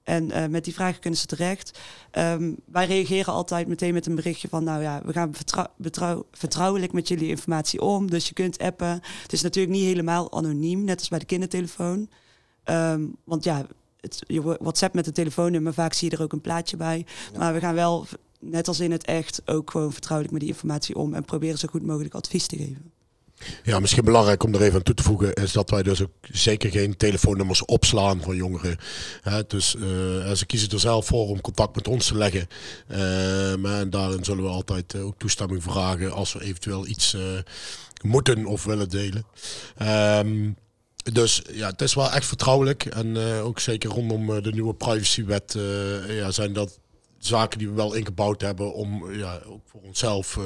En 0.08 0.30
uh, 0.30 0.46
met 0.46 0.64
die 0.64 0.74
vragen 0.74 1.00
kunnen 1.00 1.18
ze 1.18 1.26
terecht. 1.26 1.78
Um, 2.12 2.56
wij 2.64 2.86
reageren 2.86 3.32
altijd 3.32 3.68
meteen 3.68 3.94
met 3.94 4.06
een 4.06 4.14
berichtje 4.14 4.48
van... 4.48 4.64
nou 4.64 4.82
ja, 4.82 5.02
we 5.04 5.12
gaan 5.12 5.34
vertrouw 5.80 6.26
vertrouwelijk 6.32 6.92
met 6.92 7.08
jullie 7.08 7.28
informatie 7.28 7.80
om. 7.80 8.10
Dus 8.10 8.28
je 8.28 8.34
kunt 8.34 8.58
appen. 8.58 9.00
Het 9.22 9.32
is 9.32 9.42
natuurlijk 9.42 9.76
niet 9.76 9.84
helemaal 9.84 10.32
anoniem, 10.32 10.84
net 10.84 10.98
als 10.98 11.08
bij 11.08 11.18
de 11.18 11.24
kindertelefoon. 11.24 12.08
Um, 12.64 13.16
want 13.24 13.44
ja, 13.44 13.66
het, 14.00 14.18
je 14.26 14.42
WhatsApp 14.42 14.94
met 14.94 15.06
een 15.06 15.12
telefoonnummer, 15.12 15.74
vaak 15.74 15.92
zie 15.92 16.10
je 16.10 16.16
er 16.16 16.22
ook 16.22 16.32
een 16.32 16.40
plaatje 16.40 16.76
bij. 16.76 17.06
Ja. 17.32 17.38
Maar 17.38 17.52
we 17.52 17.60
gaan 17.60 17.74
wel, 17.74 18.06
net 18.40 18.68
als 18.68 18.80
in 18.80 18.90
het 18.90 19.04
echt, 19.04 19.42
ook 19.44 19.70
gewoon 19.70 19.92
vertrouwelijk 19.92 20.32
met 20.32 20.42
die 20.42 20.52
informatie 20.52 20.96
om... 20.96 21.14
en 21.14 21.24
proberen 21.24 21.58
zo 21.58 21.68
goed 21.70 21.86
mogelijk 21.86 22.14
advies 22.14 22.46
te 22.46 22.56
geven. 22.56 22.92
Ja, 23.62 23.80
misschien 23.80 24.04
belangrijk 24.04 24.42
om 24.42 24.54
er 24.54 24.62
even 24.62 24.74
aan 24.74 24.82
toe 24.82 24.94
te 24.94 25.02
voegen 25.02 25.32
is 25.32 25.52
dat 25.52 25.70
wij 25.70 25.82
dus 25.82 26.02
ook 26.02 26.12
zeker 26.20 26.70
geen 26.70 26.96
telefoonnummers 26.96 27.64
opslaan 27.64 28.20
van 28.22 28.36
jongeren. 28.36 28.78
dus 29.46 29.74
uh, 29.74 29.82
ze 30.32 30.46
kiezen 30.46 30.70
er 30.70 30.80
zelf 30.80 31.06
voor 31.06 31.28
om 31.28 31.40
contact 31.40 31.74
met 31.74 31.88
ons 31.88 32.06
te 32.06 32.16
leggen. 32.16 32.48
En 33.62 33.90
daarin 33.90 34.24
zullen 34.24 34.44
we 34.44 34.50
altijd 34.50 34.94
uh, 34.94 35.06
ook 35.06 35.18
toestemming 35.18 35.62
vragen 35.62 36.12
als 36.12 36.32
we 36.32 36.42
eventueel 36.42 36.86
iets 36.86 37.16
moeten 38.02 38.46
of 38.46 38.64
willen 38.64 38.88
delen. 38.88 39.24
Um, 39.82 40.56
dus 41.12 41.42
ja, 41.52 41.68
het 41.68 41.82
is 41.82 41.94
wel 41.94 42.10
echt 42.10 42.26
vertrouwelijk. 42.26 42.84
En 42.84 43.16
ook 43.18 43.60
zeker 43.60 43.90
rondom 43.90 44.42
de 44.42 44.52
nieuwe 44.52 44.74
privacywet 44.74 45.56
ja, 46.08 46.30
zijn 46.30 46.52
dat 46.52 46.78
zaken 47.18 47.58
die 47.58 47.68
we 47.68 47.74
wel 47.74 47.94
ingebouwd 47.94 48.40
hebben 48.40 48.74
om 48.74 49.12
ja, 49.12 49.40
ook 49.46 49.60
voor 49.64 49.80
onszelf 49.80 50.38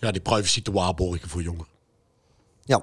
ja, 0.00 0.10
die 0.10 0.20
privacy 0.20 0.62
te 0.62 0.72
waarborgen 0.72 1.28
voor 1.28 1.42
jongeren. 1.42 1.79
Ja. 2.70 2.82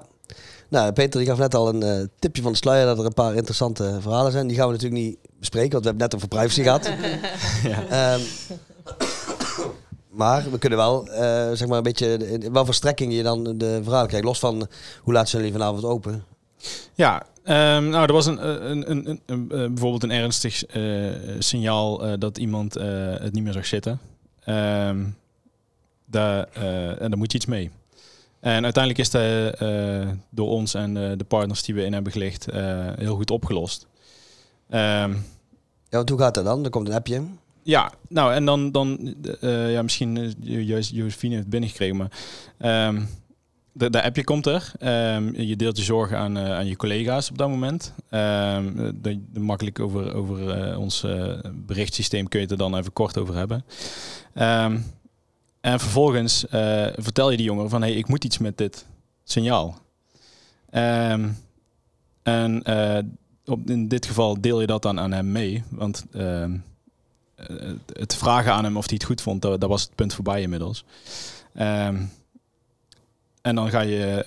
Nou, 0.68 0.92
Peter, 0.92 1.20
die 1.20 1.28
gaf 1.28 1.38
net 1.38 1.54
al 1.54 1.68
een 1.68 2.00
uh, 2.00 2.06
tipje 2.18 2.42
van 2.42 2.52
de 2.52 2.58
sluier 2.58 2.86
dat 2.86 2.98
er 2.98 3.04
een 3.04 3.14
paar 3.14 3.34
interessante 3.34 3.98
verhalen 4.00 4.32
zijn. 4.32 4.46
Die 4.46 4.56
gaan 4.56 4.66
we 4.66 4.72
natuurlijk 4.72 5.02
niet 5.02 5.18
bespreken, 5.38 5.70
want 5.70 5.84
we 5.84 5.88
hebben 5.88 6.08
net 6.08 6.14
over 6.14 6.28
privacy 6.28 6.62
gehad. 6.62 6.90
ja. 7.72 8.14
Um, 8.14 8.20
maar 10.08 10.50
we 10.50 10.58
kunnen 10.58 10.78
wel, 10.78 11.08
uh, 11.08 11.14
zeg 11.52 11.66
maar, 11.66 11.76
een 11.76 11.82
beetje, 11.82 12.40
wat 12.50 12.64
voor 12.64 12.74
strekking 12.74 13.12
je 13.12 13.22
dan 13.22 13.58
de 13.58 13.80
verhalen 13.82 14.08
krijgt. 14.08 14.26
Los 14.26 14.38
van 14.38 14.68
hoe 15.02 15.12
laat 15.12 15.28
zijn 15.28 15.42
jullie 15.42 15.58
vanavond 15.58 15.84
open? 15.84 16.24
Ja, 16.94 17.22
um, 17.44 17.88
nou, 17.88 18.06
er 18.06 18.12
was 18.12 18.26
een, 18.26 18.70
een, 18.70 18.90
een, 18.90 19.08
een, 19.08 19.20
een 19.26 19.48
bijvoorbeeld 19.48 20.02
een 20.02 20.10
ernstig 20.10 20.76
uh, 20.76 21.14
signaal 21.38 22.18
dat 22.18 22.38
iemand 22.38 22.74
het 22.74 23.32
niet 23.32 23.44
meer 23.44 23.52
zag 23.52 23.66
zitten. 23.66 24.00
Um, 24.46 25.16
daar, 26.04 26.48
en 26.98 27.10
daar 27.10 27.18
moet 27.18 27.32
je 27.32 27.38
iets 27.38 27.46
mee. 27.46 27.70
En 28.40 28.64
uiteindelijk 28.64 28.98
is 28.98 29.10
dat 29.10 29.22
uh, 29.62 30.08
door 30.30 30.48
ons 30.48 30.74
en 30.74 30.96
uh, 30.96 31.12
de 31.16 31.24
partners 31.24 31.62
die 31.62 31.74
we 31.74 31.84
in 31.84 31.92
hebben 31.92 32.12
gelicht 32.12 32.52
uh, 32.52 32.86
heel 32.96 33.14
goed 33.14 33.30
opgelost. 33.30 33.86
Um, 34.70 34.78
ja, 35.88 35.96
want 35.96 36.08
hoe 36.08 36.18
gaat 36.18 36.34
dat 36.34 36.44
dan? 36.44 36.64
Er 36.64 36.70
komt 36.70 36.88
een 36.88 36.94
appje. 36.94 37.22
Ja, 37.62 37.92
nou 38.08 38.32
en 38.32 38.44
dan, 38.44 38.72
dan 38.72 39.14
ja, 39.40 39.82
misschien 39.82 40.34
juist 40.40 40.90
Josephine 40.90 41.34
heeft 41.34 41.48
binnengekregen, 41.48 41.96
maar 41.96 42.10
um, 42.88 43.08
de, 43.72 43.90
de 43.90 44.02
appje 44.02 44.24
komt 44.24 44.46
er. 44.46 44.72
Um, 45.14 45.40
je 45.40 45.56
deelt 45.56 45.76
je 45.76 45.84
zorgen 45.84 46.18
aan, 46.18 46.38
aan 46.38 46.66
je 46.66 46.76
collega's 46.76 47.30
op 47.30 47.38
dat 47.38 47.48
moment. 47.48 47.92
De, 48.08 49.20
de 49.32 49.40
makkelijk 49.40 49.80
over, 49.80 50.14
over 50.14 50.76
ons 50.78 51.06
berichtsysteem 51.54 52.28
kun 52.28 52.40
je 52.40 52.44
het 52.44 52.54
er 52.54 52.70
dan 52.70 52.76
even 52.76 52.92
kort 52.92 53.18
over 53.18 53.34
hebben. 53.34 53.64
En 55.60 55.80
vervolgens 55.80 56.44
uh, 56.44 56.86
vertel 56.96 57.30
je 57.30 57.36
die 57.36 57.46
jongeren 57.46 57.70
van 57.70 57.82
hey, 57.82 57.92
ik 57.92 58.08
moet 58.08 58.24
iets 58.24 58.38
met 58.38 58.58
dit 58.58 58.86
signaal. 59.24 59.78
Um, 60.70 61.36
en 62.22 62.62
uh, 62.70 62.98
op, 63.44 63.70
in 63.70 63.88
dit 63.88 64.06
geval 64.06 64.40
deel 64.40 64.60
je 64.60 64.66
dat 64.66 64.82
dan 64.82 65.00
aan 65.00 65.12
hem 65.12 65.32
mee. 65.32 65.64
Want 65.68 66.04
uh, 66.12 66.44
het 67.92 68.14
vragen 68.14 68.52
aan 68.52 68.64
hem 68.64 68.76
of 68.76 68.86
hij 68.86 68.94
het 68.94 69.04
goed 69.04 69.20
vond, 69.20 69.42
dat, 69.42 69.62
was 69.62 69.82
het 69.82 69.94
punt 69.94 70.14
voorbij 70.14 70.42
inmiddels. 70.42 70.84
Um, 71.54 72.10
en 73.42 73.54
dan 73.54 73.70
ga 73.70 73.80
je 73.80 74.24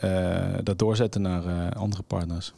dat 0.63 0.79
doorzetten 0.79 1.21
naar 1.21 1.73
andere 1.73 2.03
partners. 2.03 2.53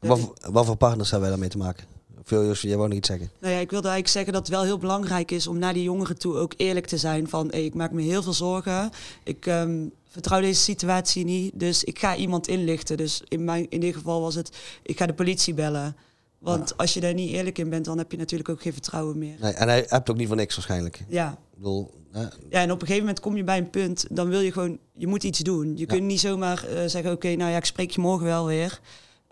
Wat, 0.00 0.32
wat 0.50 0.66
voor 0.66 0.76
partners 0.76 1.10
hebben 1.10 1.28
wij 1.28 1.38
daarmee 1.38 1.56
te 1.56 1.64
maken? 1.64 1.95
Veel, 2.26 2.52
jij 2.52 2.76
wou 2.76 2.88
nog 2.88 2.98
iets 2.98 3.08
zeggen. 3.08 3.30
Nou 3.40 3.54
ja, 3.54 3.60
ik 3.60 3.70
wilde 3.70 3.88
eigenlijk 3.88 4.16
zeggen 4.16 4.32
dat 4.32 4.46
het 4.46 4.56
wel 4.56 4.64
heel 4.64 4.78
belangrijk 4.78 5.30
is 5.30 5.46
om 5.46 5.58
naar 5.58 5.74
die 5.74 5.82
jongeren 5.82 6.18
toe 6.18 6.36
ook 6.36 6.54
eerlijk 6.56 6.86
te 6.86 6.96
zijn. 6.96 7.28
Van 7.28 7.48
hey, 7.50 7.64
ik 7.64 7.74
maak 7.74 7.92
me 7.92 8.02
heel 8.02 8.22
veel 8.22 8.32
zorgen. 8.32 8.90
Ik 9.24 9.46
um, 9.46 9.92
vertrouw 10.08 10.40
deze 10.40 10.60
situatie 10.60 11.24
niet. 11.24 11.52
Dus 11.54 11.84
ik 11.84 11.98
ga 11.98 12.16
iemand 12.16 12.48
inlichten. 12.48 12.96
Dus 12.96 13.22
in, 13.28 13.44
mijn, 13.44 13.66
in 13.70 13.80
dit 13.80 13.94
geval 13.94 14.20
was 14.20 14.34
het, 14.34 14.56
ik 14.82 14.98
ga 14.98 15.06
de 15.06 15.14
politie 15.14 15.54
bellen. 15.54 15.96
Want 16.38 16.76
als 16.76 16.94
je 16.94 17.00
daar 17.00 17.14
niet 17.14 17.30
eerlijk 17.30 17.58
in 17.58 17.70
bent, 17.70 17.84
dan 17.84 17.98
heb 17.98 18.10
je 18.10 18.18
natuurlijk 18.18 18.48
ook 18.48 18.62
geen 18.62 18.72
vertrouwen 18.72 19.18
meer. 19.18 19.36
Nee, 19.40 19.52
en 19.52 19.68
hij 19.68 19.84
hebt 19.88 20.10
ook 20.10 20.16
niet 20.16 20.26
voor 20.26 20.36
niks 20.36 20.54
waarschijnlijk. 20.54 21.04
Ja. 21.08 21.30
Ik 21.30 21.56
bedoel, 21.56 21.90
Ja, 22.12 22.30
en 22.50 22.70
op 22.70 22.80
een 22.80 22.86
gegeven 22.86 23.06
moment 23.06 23.20
kom 23.20 23.36
je 23.36 23.44
bij 23.44 23.58
een 23.58 23.70
punt, 23.70 24.06
dan 24.10 24.28
wil 24.28 24.40
je 24.40 24.52
gewoon, 24.52 24.78
je 24.92 25.06
moet 25.06 25.24
iets 25.24 25.38
doen. 25.38 25.76
Je 25.76 25.86
kunt 25.86 26.02
niet 26.02 26.20
zomaar 26.20 26.64
uh, 26.64 26.72
zeggen, 26.74 27.00
oké, 27.00 27.10
okay, 27.10 27.34
nou 27.34 27.50
ja, 27.50 27.56
ik 27.56 27.64
spreek 27.64 27.90
je 27.90 28.00
morgen 28.00 28.26
wel 28.26 28.46
weer. 28.46 28.80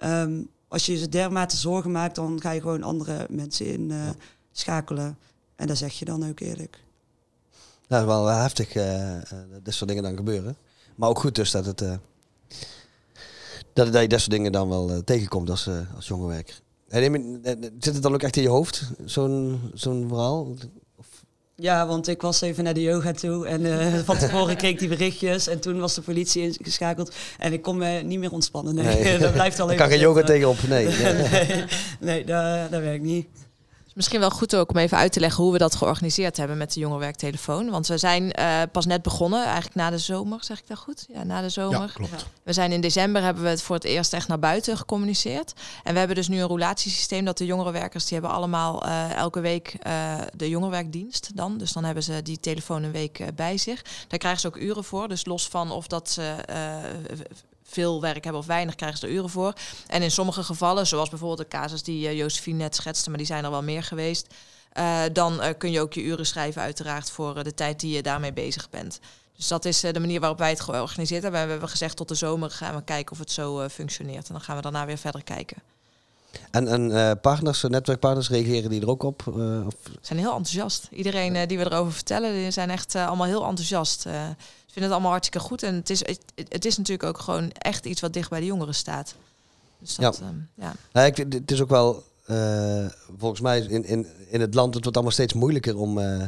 Um, 0.05 0.49
als 0.75 0.87
je 0.87 0.97
ze 0.97 1.09
dermate 1.09 1.57
zorgen 1.57 1.91
maakt, 1.91 2.15
dan 2.15 2.41
ga 2.41 2.51
je 2.51 2.61
gewoon 2.61 2.83
andere 2.83 3.27
mensen 3.31 3.67
in 3.67 3.91
uh, 3.91 4.09
schakelen. 4.53 5.19
En 5.57 5.67
dat 5.67 5.77
zeg 5.77 5.99
je 5.99 6.05
dan 6.05 6.29
ook 6.29 6.41
eerlijk. 6.41 6.85
Ja, 7.87 7.99
is 7.99 8.05
wel 8.05 8.27
heftig 8.27 8.75
uh, 8.75 9.19
dit 9.63 9.75
soort 9.75 9.89
dingen 9.89 10.03
dan 10.03 10.17
gebeuren. 10.17 10.57
Maar 10.95 11.09
ook 11.09 11.19
goed 11.19 11.35
dus 11.35 11.51
dat 11.51 11.67
het... 11.67 11.83
Uh, 11.83 11.95
dat, 13.73 13.93
dat 13.93 14.03
je 14.03 14.09
dat 14.09 14.21
soort 14.21 14.31
dingen 14.31 14.53
dan 14.53 14.69
wel 14.69 15.05
tegenkomt 15.05 15.51
als, 15.51 15.69
als 15.95 16.07
jonge 16.07 16.27
werker. 16.27 16.61
En, 16.89 17.43
zit 17.79 17.95
het 17.95 18.03
dan 18.03 18.15
ook 18.15 18.23
echt 18.23 18.37
in 18.37 18.43
je 18.43 18.49
hoofd, 18.49 18.91
zo'n 19.05 19.61
zo'n 19.75 20.09
verhaal? 20.09 20.55
Ja, 21.57 21.87
want 21.87 22.09
ik 22.09 22.23
was 22.23 22.41
even 22.41 22.65
naar 22.65 22.75
de 22.75 22.83
yoga 22.83 23.13
toe 23.13 23.47
en 23.47 23.61
uh, 23.61 23.95
van 24.05 24.19
tevoren 24.19 24.57
kreeg 24.57 24.71
ik 24.71 24.79
die 24.79 24.89
berichtjes 24.89 25.49
en 25.49 25.61
toen 25.61 25.81
was 25.81 25.95
de 25.95 26.01
politie 26.01 26.43
ingeschakeld 26.43 27.15
en 27.39 27.53
ik 27.53 27.63
kon 27.63 27.77
me 27.79 28.03
niet 28.05 28.19
meer 28.19 28.33
ontspannen. 28.33 28.75
Nee, 28.75 29.03
nee. 29.03 29.19
dat 29.29 29.33
blijft 29.33 29.61
alleen. 29.61 29.73
Ik 29.73 29.79
kan 29.79 29.89
geen 29.89 29.99
yoga 29.99 30.23
tegenop, 30.23 30.57
nee. 30.69 30.87
Nee, 30.87 31.15
nee, 31.15 31.65
nee 31.99 32.25
dat, 32.25 32.71
dat 32.71 32.81
werkt 32.81 33.05
niet 33.05 33.27
misschien 33.95 34.21
wel 34.21 34.31
goed 34.31 34.57
ook 34.57 34.71
om 34.71 34.77
even 34.77 34.99
uit 34.99 35.13
te 35.13 35.21
leggen 35.21 35.43
hoe 35.43 35.53
we 35.53 35.59
dat 35.59 35.75
georganiseerd 35.75 36.37
hebben 36.37 36.57
met 36.57 36.73
de 36.73 36.81
jongerenwerktelefoon. 36.81 37.71
Want 37.71 37.87
we 37.87 37.99
zijn 37.99 38.33
uh, 38.39 38.63
pas 38.73 38.87
net 38.87 39.03
begonnen, 39.03 39.45
eigenlijk 39.45 39.75
na 39.75 39.91
de 39.91 39.99
zomer, 39.99 40.45
zeg 40.45 40.59
ik 40.59 40.67
dat 40.67 40.79
goed? 40.79 41.07
Ja, 41.09 41.25
na 41.25 41.41
de 41.41 41.49
zomer. 41.49 41.81
Ja, 41.81 41.87
klopt. 41.93 42.27
We 42.43 42.53
zijn 42.53 42.73
in 42.73 42.81
december 42.81 43.23
hebben 43.23 43.43
we 43.43 43.49
het 43.49 43.63
voor 43.63 43.75
het 43.75 43.85
eerst 43.85 44.13
echt 44.13 44.29
naar 44.29 44.39
buiten 44.39 44.77
gecommuniceerd. 44.77 45.53
En 45.83 45.93
we 45.93 45.99
hebben 45.99 46.17
dus 46.17 46.29
nu 46.29 46.41
een 46.41 46.49
roulatiesysteem 46.49 47.25
dat 47.25 47.39
de 47.39 47.47
jongerenwerkers, 47.47 48.05
die 48.05 48.19
hebben 48.19 48.37
allemaal 48.37 48.87
uh, 48.87 49.13
elke 49.13 49.41
week 49.41 49.77
uh, 49.87 50.15
de 50.37 50.49
jongerenwerkdienst 50.49 51.37
dan. 51.37 51.59
Dus 51.59 51.73
dan 51.73 51.85
hebben 51.85 52.03
ze 52.03 52.23
die 52.23 52.41
telefoon 52.41 52.83
een 52.83 52.93
week 52.93 53.35
bij 53.35 53.59
zich. 53.59 53.83
Daar 54.09 54.19
krijgen 54.19 54.41
ze 54.41 54.47
ook 54.47 54.57
uren 54.57 54.85
voor. 54.85 55.09
Dus 55.09 55.25
los 55.25 55.49
van 55.49 55.71
of 55.71 55.87
dat 55.87 56.11
ze 56.11 56.35
veel 57.75 58.01
werk 58.01 58.25
hebben 58.25 58.43
of 58.43 58.47
weinig, 58.47 58.75
krijgen 58.75 58.99
ze 58.99 59.07
er 59.07 59.13
uren 59.13 59.31
voor. 59.31 59.53
En 59.87 60.03
in 60.03 60.11
sommige 60.11 60.43
gevallen, 60.43 60.87
zoals 60.87 61.09
bijvoorbeeld 61.09 61.51
de 61.51 61.57
casus 61.57 61.83
die 61.83 62.15
uh, 62.15 62.55
net 62.55 62.75
schetste, 62.75 63.09
maar 63.09 63.19
die 63.19 63.27
zijn 63.27 63.45
er 63.45 63.51
wel 63.51 63.63
meer 63.63 63.83
geweest, 63.83 64.35
uh, 64.79 65.03
dan 65.13 65.45
uh, 65.45 65.49
kun 65.59 65.71
je 65.71 65.81
ook 65.81 65.93
je 65.93 66.03
uren 66.03 66.27
schrijven 66.27 66.63
uiteraard 66.63 67.11
voor 67.11 67.45
de 67.45 67.55
tijd 67.55 67.81
die 67.81 67.95
je 67.95 68.03
daarmee 68.03 68.33
bezig 68.33 68.71
bent. 68.71 69.01
Dus 69.37 69.49
dat 69.49 69.65
is 69.65 69.81
de 69.81 70.01
manier 70.01 70.21
waarop 70.21 70.39
wij 70.39 70.51
het 70.51 70.61
georganiseerd 70.61 71.23
hebben. 71.23 71.45
we 71.45 71.51
hebben 71.51 71.69
gezegd 71.69 71.97
tot 71.97 72.09
de 72.09 72.15
zomer 72.15 72.51
gaan 72.51 72.75
we 72.75 72.83
kijken 72.85 73.13
of 73.13 73.19
het 73.19 73.31
zo 73.31 73.69
functioneert. 73.69 74.27
En 74.27 74.35
dan 74.35 74.43
gaan 74.43 74.57
we 74.57 74.63
daarna 74.63 74.87
weer 74.87 74.99
verder 74.99 75.25
kijken. 75.25 75.74
En, 76.51 76.69
en 76.69 77.21
partners, 77.21 77.63
netwerkpartners, 77.63 78.29
reageren 78.29 78.71
die 78.71 78.81
er 78.81 78.89
ook 78.89 79.03
op? 79.03 79.27
of? 79.67 79.75
zijn 80.01 80.19
heel 80.19 80.37
enthousiast. 80.37 80.89
Iedereen 80.91 81.49
die 81.49 81.59
we 81.59 81.65
erover 81.65 81.93
vertellen, 81.93 82.33
die 82.33 82.51
zijn 82.51 82.71
echt 82.71 82.95
allemaal 82.95 83.27
heel 83.27 83.47
enthousiast 83.47 84.07
vind 84.75 84.87
het 84.87 84.95
allemaal 84.95 85.11
hartstikke 85.11 85.47
goed. 85.47 85.63
En 85.63 85.75
het 85.75 85.91
is, 85.91 86.07
het, 86.07 86.21
het, 86.49 86.65
is 86.65 86.77
natuurlijk 86.77 87.09
ook 87.09 87.19
gewoon 87.19 87.51
echt 87.51 87.87
iets 87.87 88.01
wat 88.01 88.13
dicht 88.13 88.31
bij 88.31 88.41
de 88.41 88.47
jongeren 88.47 88.75
staat. 88.75 89.15
Dus 89.79 89.97
dat, 89.97 90.21
ja. 90.21 90.29
Um, 90.29 90.49
ja. 90.93 91.05
ik, 91.05 91.17
het 91.17 91.51
is 91.51 91.63
ook 91.63 91.69
wel, 91.69 92.03
uh, 92.27 92.87
volgens 93.19 93.41
mij 93.41 93.61
in, 93.61 93.85
in, 93.85 94.07
in 94.31 94.41
het 94.41 94.55
land, 94.55 94.75
het 94.75 94.83
wordt 94.83 94.97
allemaal 94.97 95.15
steeds 95.15 95.33
moeilijker 95.33 95.77
om, 95.77 95.99
uh, 95.99 96.23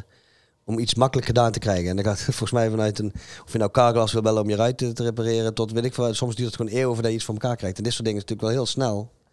om 0.64 0.78
iets 0.78 0.94
makkelijk 0.94 1.26
gedaan 1.26 1.52
te 1.52 1.58
krijgen. 1.58 1.88
En 1.88 1.96
dan 1.96 2.04
gaat 2.04 2.20
volgens 2.38 2.50
mij 2.50 2.70
vanuit 2.70 2.98
een, 2.98 3.12
of 3.44 3.52
je 3.52 3.58
nou 3.58 3.70
carglass 3.70 4.12
wil 4.12 4.22
bellen 4.22 4.42
om 4.42 4.48
je 4.48 4.56
ruit 4.56 4.78
te, 4.78 4.92
te 4.92 5.02
repareren, 5.02 5.54
tot 5.54 5.72
weet 5.72 5.84
ik 5.84 5.94
veel, 5.94 6.14
soms 6.14 6.34
duurt 6.34 6.48
het 6.48 6.56
gewoon 6.56 6.72
eeuwen 6.72 6.94
voordat 6.94 7.10
je 7.10 7.16
iets 7.16 7.26
voor 7.26 7.34
elkaar 7.34 7.56
krijgt. 7.56 7.76
En 7.76 7.82
dit 7.82 7.92
soort 7.92 8.04
dingen 8.04 8.22
is 8.22 8.28
natuurlijk 8.28 8.54
wel 8.54 8.64
heel 8.64 8.72
snel, 8.72 9.10
uh, 9.20 9.25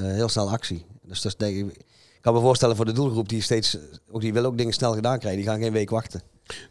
heel 0.00 0.28
snel 0.28 0.50
actie. 0.50 0.86
Dus 1.02 1.20
dat 1.20 1.34
denk 1.38 1.56
ik, 1.56 1.76
kan 2.20 2.34
me 2.34 2.40
voorstellen 2.40 2.76
voor 2.76 2.84
de 2.84 2.92
doelgroep 2.92 3.28
die 3.28 3.42
steeds, 3.42 3.76
ook 4.10 4.20
die 4.20 4.32
wil 4.32 4.44
ook 4.44 4.58
dingen 4.58 4.72
snel 4.72 4.94
gedaan 4.94 5.18
krijgen, 5.18 5.40
die 5.40 5.50
gaan 5.50 5.60
geen 5.60 5.72
week 5.72 5.90
wachten. 5.90 6.22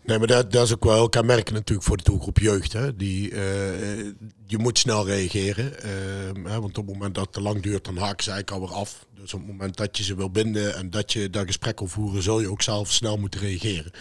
Nee, 0.04 0.18
maar 0.18 0.28
dat, 0.28 0.52
dat 0.52 0.66
is 0.66 0.74
ook 0.74 0.84
wel 0.84 0.94
heel 0.94 1.10
kenmerkend 1.10 1.56
natuurlijk 1.56 1.88
voor 1.88 1.98
de 1.98 2.04
doelgroep 2.04 2.38
jeugd. 2.38 2.74
Hè. 2.74 2.96
Die, 2.96 3.32
eh, 3.32 4.06
je 4.46 4.58
moet 4.58 4.78
snel 4.78 5.06
reageren. 5.06 5.84
eh, 5.84 6.52
hè, 6.52 6.62
want 6.62 6.78
op 6.78 6.86
het 6.86 6.94
moment 6.94 7.16
dat 7.16 7.24
het 7.24 7.34
te 7.34 7.42
lang 7.42 7.62
duurt, 7.62 7.86
dan 7.86 7.98
haken 7.98 8.24
ze 8.24 8.32
eigenlijk 8.32 8.62
alweer 8.62 8.82
af. 8.82 9.06
Dus 9.14 9.34
op 9.34 9.40
het 9.40 9.50
moment 9.50 9.78
dat 9.78 9.98
je 9.98 10.04
ze 10.04 10.16
wil 10.16 10.30
binden 10.30 10.76
en 10.76 10.90
dat 10.90 11.14
je 11.14 11.30
dat 11.30 11.46
gesprek 11.46 11.80
wil 11.80 11.88
voeren, 11.88 12.24
zul 12.24 12.40
je 12.40 12.50
ook 12.50 12.62
zelf 12.62 12.92
snel 12.92 13.18
moeten 13.18 13.40
reageren. 13.40 13.92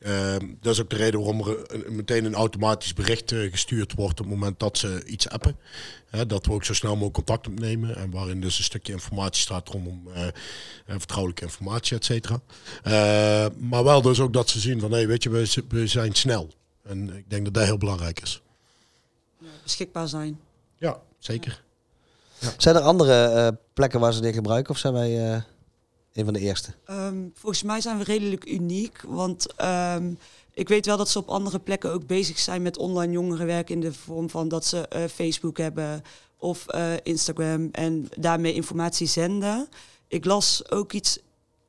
Ehm, 0.00 0.46
dat 0.60 0.72
is 0.72 0.80
ook 0.80 0.90
de 0.90 0.96
reden 0.96 1.20
waarom 1.20 1.40
er 1.48 1.74
een- 1.86 1.94
meteen 1.96 2.24
een 2.24 2.34
automatisch 2.34 2.94
bericht 2.94 3.32
eh, 3.32 3.50
gestuurd 3.50 3.94
wordt 3.94 4.20
op 4.20 4.26
het 4.26 4.34
moment 4.34 4.58
dat 4.60 4.78
ze 4.78 5.02
iets 5.06 5.28
appen. 5.28 5.56
Hè, 6.10 6.26
dat 6.26 6.46
we 6.46 6.52
ook 6.52 6.64
zo 6.64 6.74
snel 6.74 6.92
mogelijk 6.92 7.14
contact 7.14 7.46
opnemen. 7.46 7.96
En 7.96 8.10
waarin 8.10 8.40
dus 8.40 8.58
een 8.58 8.64
stukje 8.64 8.92
informatie 8.92 9.42
staat 9.42 9.68
rondom 9.68 10.08
eh, 10.14 10.26
eh, 10.26 10.32
vertrouwelijke 10.86 11.42
informatie, 11.44 11.96
et 11.96 12.04
cetera. 12.04 12.40
Eh, 12.82 13.46
maar 13.58 13.84
wel 13.84 14.02
dus 14.02 14.20
ook 14.20 14.32
dat 14.32 14.48
ze 14.48 14.60
zien 14.60 14.80
van, 14.80 14.92
hé, 14.92 15.06
weet 15.06 15.22
je, 15.22 15.30
we, 15.68 15.86
zijn 15.86 16.14
snel. 16.14 16.48
En 16.82 17.16
ik 17.16 17.30
denk 17.30 17.44
dat 17.44 17.54
dat 17.54 17.64
heel 17.64 17.78
belangrijk 17.78 18.20
is. 18.20 18.42
Beschikbaar 19.62 20.08
zijn. 20.08 20.40
Ja, 20.76 21.00
zeker. 21.18 21.62
Zijn 22.56 22.76
er 22.76 22.82
andere 22.82 23.22
eh, 23.24 23.48
plekken 23.74 24.00
waar 24.00 24.12
ze 24.12 24.20
dit 24.20 24.34
gebruiken? 24.34 24.72
Of 24.72 24.78
zijn 24.78 24.92
wij 24.92 25.32
eh, 25.32 25.42
van 26.24 26.32
de 26.32 26.40
eerste? 26.40 26.74
Ehm, 26.84 27.28
volgens 27.34 27.62
mij 27.62 27.80
zijn 27.80 27.98
we 27.98 28.04
redelijk 28.04 28.50
uniek. 28.50 29.02
Want 29.06 29.54
ehm, 29.54 30.12
ik 30.54 30.68
weet 30.68 30.86
wel 30.86 30.96
dat 30.96 31.08
ze 31.08 31.18
op 31.18 31.28
andere 31.28 31.58
plekken 31.58 31.92
ook 31.92 32.06
bezig 32.06 32.38
zijn 32.38 32.62
met 32.62 32.78
online 32.78 33.12
jongerenwerk 33.12 33.70
in 33.70 33.80
de 33.80 33.92
vorm 33.92 34.30
van 34.30 34.48
dat 34.48 34.64
ze 34.64 34.88
eh, 34.88 35.04
Facebook 35.04 35.58
hebben 35.58 36.02
of 36.36 36.66
eh, 36.66 36.92
Instagram 37.02 37.68
en 37.72 38.08
daarmee 38.16 38.54
informatie 38.54 39.06
zenden. 39.06 39.68
Ik 40.08 40.24
las 40.24 40.70
ook 40.70 40.92
iets 40.92 41.18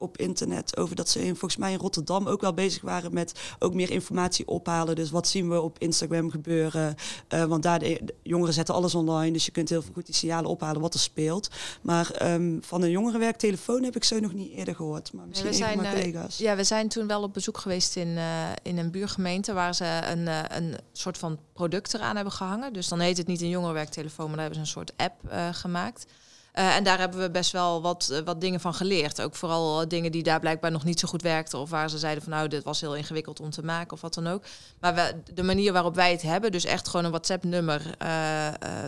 op 0.02 0.18
internet 0.18 0.78
over 0.78 0.96
dat 0.96 1.10
ze 1.10 1.20
in, 1.20 1.36
volgens 1.36 1.58
mij 1.58 1.72
in 1.72 1.80
Rotterdam 1.80 2.28
ook 2.28 2.42
wel 2.42 2.54
bezig 2.54 2.82
waren 2.82 3.14
met 3.14 3.40
ook 3.60 3.74
meer 3.74 3.92
informatie 3.92 4.48
ophalen. 4.48 4.96
Dus 4.96 5.12
wat 5.12 5.28
zien 5.28 5.50
we 5.50 5.62
op 5.62 5.80
Instagram 5.80 6.30
gebeuren? 6.30 6.96
Eh, 7.28 7.44
want 7.44 7.64
daar 7.64 7.80
de, 7.80 8.00
de 8.04 8.16
jongeren 8.24 8.54
zetten 8.54 8.76
alles 8.76 8.96
online, 8.96 9.32
dus 9.32 9.46
je 9.46 9.52
kunt 9.52 9.70
heel 9.70 9.84
goed 9.94 10.06
die 10.06 10.16
signalen 10.16 10.50
ophalen 10.50 10.82
wat 10.82 10.94
er 10.94 11.00
speelt. 11.00 11.50
Maar 11.82 12.12
ehm, 12.12 12.58
van 12.62 12.82
een 12.82 12.90
jongerenwerktelefoon 12.90 13.84
heb 13.84 13.96
ik 13.96 14.04
zo 14.04 14.20
nog 14.20 14.34
niet 14.34 14.52
eerder 14.52 14.76
gehoord. 14.76 15.14
Maar 15.14 15.28
misschien 15.28 15.50
we 15.50 15.56
een 15.56 15.62
van 15.62 15.70
zijn, 15.70 15.82
mijn 15.82 15.96
eh, 15.96 16.02
collega's. 16.02 16.38
Ja, 16.38 16.56
we 16.56 16.64
zijn 16.64 16.88
toen 16.88 17.08
wel 17.08 17.24
op 17.24 17.34
bezoek 17.34 17.58
geweest 17.58 17.96
in, 17.96 18.18
eh, 18.18 18.50
in 18.64 18.78
een 18.78 18.92
buurgemeente 18.92 19.54
waar 19.54 19.76
ze 19.76 20.02
een, 20.12 20.28
een 20.58 20.78
soort 20.92 21.18
van 21.18 21.40
product 21.54 21.94
eraan 21.94 22.16
hebben 22.16 22.34
gehangen. 22.34 22.74
Dus 22.74 22.88
dan 22.88 23.00
heet 23.00 23.18
het 23.18 23.28
niet 23.28 23.42
een 23.42 23.50
jongerenwerktelefoon, 23.50 24.28
maar 24.28 24.36
daar 24.36 24.46
hebben 24.46 24.68
ze 24.68 24.80
een 24.80 24.86
soort 24.86 24.94
app 24.98 25.34
gemaakt. 25.56 26.06
Eh, 26.52 26.76
en 26.76 26.84
daar 26.84 27.00
hebben 27.00 27.20
we 27.20 27.32
best 27.32 27.52
wel 27.52 27.82
wat, 27.82 28.10
eh, 28.10 28.20
wat 28.20 28.42
dingen 28.42 28.60
van 28.60 28.74
geleerd. 28.74 29.22
Ook 29.22 29.36
vooral 29.36 29.82
eh, 29.82 29.88
dingen 29.88 30.12
die 30.12 30.24
daar 30.24 30.40
blijkbaar 30.40 30.72
nog 30.72 30.84
niet 30.84 31.00
zo 31.00 31.08
goed 31.08 31.22
werkten. 31.22 31.60
Of 31.60 31.70
waar 31.70 31.90
ze 31.90 31.98
zeiden 31.98 32.24
van 32.24 32.32
nou, 32.32 32.48
dit 32.48 32.64
was 32.64 32.82
heel 32.82 32.96
ingewikkeld 32.96 33.40
om 33.40 33.50
te 33.50 33.64
maken 33.64 33.94
of 33.94 34.02
wat 34.02 34.14
dan 34.14 34.28
ook. 34.28 34.44
Maar 34.80 35.14
de 35.34 35.44
manier 35.44 35.74
waarop 35.74 35.96
wij 35.96 36.12
het 36.12 36.22
hebben, 36.22 36.52
dus 36.52 36.66
echt 36.66 36.88
gewoon 36.88 37.06
een 37.06 37.12
WhatsApp-nummer 37.12 37.82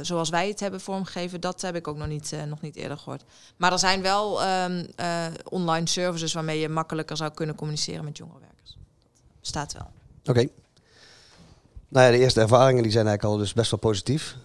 zoals 0.02 0.30
wij 0.30 0.48
het 0.48 0.60
hebben 0.60 0.82
vormgegeven, 0.82 1.42
dat 1.42 1.62
heb 1.62 1.76
ik 1.76 1.88
ook 1.88 1.98
nog 1.98 2.08
niet, 2.08 2.34
nog 2.48 2.62
niet 2.62 2.76
eerder 2.76 2.98
gehoord. 2.98 3.24
Maar 3.58 3.72
er 3.72 3.80
zijn 3.80 4.02
wel 4.02 4.42
ehm, 4.42 4.86
eh, 4.96 5.26
online 5.50 5.88
services 5.88 6.34
waarmee 6.34 6.60
je 6.60 6.70
makkelijker 6.70 7.18
zou 7.18 7.32
kunnen 7.32 7.56
communiceren 7.56 8.04
met 8.04 8.18
jongerenwerkers. 8.18 8.78
Dat 9.28 9.40
bestaat 9.40 9.74
wel. 9.74 9.92
Oké. 10.26 10.48
Nou 11.88 12.06
ja, 12.06 12.12
de 12.12 12.18
eerste 12.18 12.42
ervaringen 12.42 12.84
die 12.84 12.92
zijn 12.92 13.08
eigenlijk 13.08 13.36
al 13.36 13.44
dus 13.44 13.54
best 13.54 13.72
wel 13.72 13.80
positief. 13.80 14.36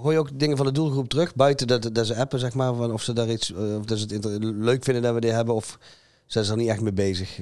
Hoor 0.00 0.12
je 0.12 0.18
ook 0.18 0.38
dingen 0.38 0.56
van 0.56 0.66
de 0.66 0.72
doelgroep 0.72 1.08
terug? 1.08 1.34
Buiten 1.34 1.66
dat, 1.66 1.90
dat 1.92 2.06
ze 2.06 2.16
appen, 2.16 2.38
zeg 2.38 2.54
maar, 2.54 2.92
of 2.92 3.02
ze 3.02 3.12
daar 3.12 3.30
iets, 3.30 3.52
eh, 3.52 3.76
of 3.76 3.84
dat 3.84 3.98
ze 3.98 4.06
het 4.14 4.38
leuk 4.42 4.84
vinden 4.84 5.02
dat 5.02 5.14
we 5.14 5.20
dit 5.20 5.32
hebben, 5.32 5.54
of 5.54 5.78
zijn 6.26 6.44
ze 6.44 6.50
er 6.50 6.56
niet 6.56 6.68
echt 6.68 6.80
mee 6.80 6.92
bezig? 6.92 7.40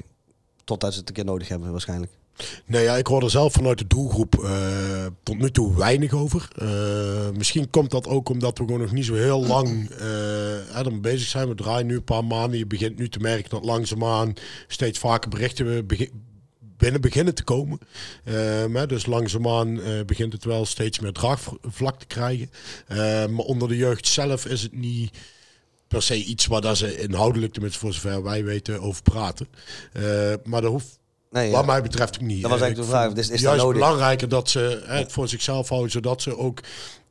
Totdat 0.63 0.93
ze 0.93 0.99
het 0.99 1.07
een 1.07 1.15
keer 1.15 1.25
nodig 1.25 1.47
hebben, 1.47 1.71
waarschijnlijk. 1.71 2.11
Nee, 2.65 2.83
ja, 2.83 2.95
ik 2.95 3.07
hoor 3.07 3.23
er 3.23 3.29
zelf 3.29 3.53
vanuit 3.53 3.77
de 3.77 3.87
doelgroep 3.87 4.43
eh, 4.43 5.05
tot 5.23 5.37
nu 5.37 5.51
toe 5.51 5.75
weinig 5.77 6.13
over. 6.13 6.47
Eh, 6.55 7.29
misschien 7.37 7.69
komt 7.69 7.91
dat 7.91 8.07
ook 8.07 8.29
omdat 8.29 8.57
we 8.57 8.63
gewoon 8.63 8.79
nog 8.79 8.91
niet 8.91 9.05
zo 9.05 9.13
heel 9.13 9.45
lang 9.45 9.89
eh 9.89 10.77
ermee 10.77 10.99
bezig 10.99 11.27
zijn. 11.27 11.47
We 11.47 11.55
draaien 11.55 11.85
nu 11.85 11.95
een 11.95 12.03
paar 12.03 12.25
maanden. 12.25 12.57
Je 12.57 12.67
begint 12.67 12.97
nu 12.97 13.09
te 13.09 13.19
merken 13.19 13.49
dat 13.49 13.65
langzaamaan 13.65 14.33
steeds 14.67 14.99
vaker 14.99 15.29
berichten 15.29 15.65
we 15.65 16.09
binnen 16.79 17.01
beginnen 17.01 17.35
te 17.35 17.43
komen. 17.43 17.79
Maar 18.69 18.87
dus 18.87 19.05
langzaamaan 19.05 19.81
eh, 19.81 20.05
begint 20.05 20.33
het 20.33 20.43
wel 20.43 20.65
steeds 20.65 20.99
meer 20.99 21.11
draagvlak 21.11 21.99
te 21.99 22.05
krijgen. 22.05 22.51
Eh, 22.87 22.97
maar 23.25 23.45
onder 23.45 23.67
de 23.67 23.77
jeugd 23.77 24.07
zelf 24.07 24.45
is 24.45 24.61
het 24.61 24.73
niet 24.73 25.17
per 25.87 26.01
se 26.01 26.15
iets 26.23 26.45
waar 26.45 26.61
dat 26.61 26.77
ze 26.77 26.97
inhoudelijk, 27.01 27.53
tenminste 27.53 27.79
voor 27.79 27.93
zover 27.93 28.23
wij 28.23 28.43
weten, 28.43 28.81
over 28.81 29.01
praten. 29.03 29.47
Eh, 29.93 30.03
maar 30.43 30.61
dat 30.61 30.71
hoeft 30.71 30.97
Nee, 31.31 31.51
wat 31.51 31.59
ja. 31.59 31.65
mij 31.65 31.81
betreft 31.81 32.15
ook 32.15 32.21
niet. 32.27 32.41
Dat 32.41 32.51
was 32.51 32.59
Eh, 32.59 32.65
eigenlijk 32.65 32.91
de 32.91 32.97
vraag, 32.97 33.13
vind 33.13 33.29
is- 33.31 33.41
juist 33.41 33.73
belangrijker 33.73 34.29
dat 34.29 34.49
ze 34.49 34.83
hè, 34.85 34.97
het 34.97 35.11
voor 35.11 35.27
zichzelf 35.27 35.69
houden, 35.69 35.91
zodat 35.91 36.21
ze 36.21 36.37
ook 36.37 36.59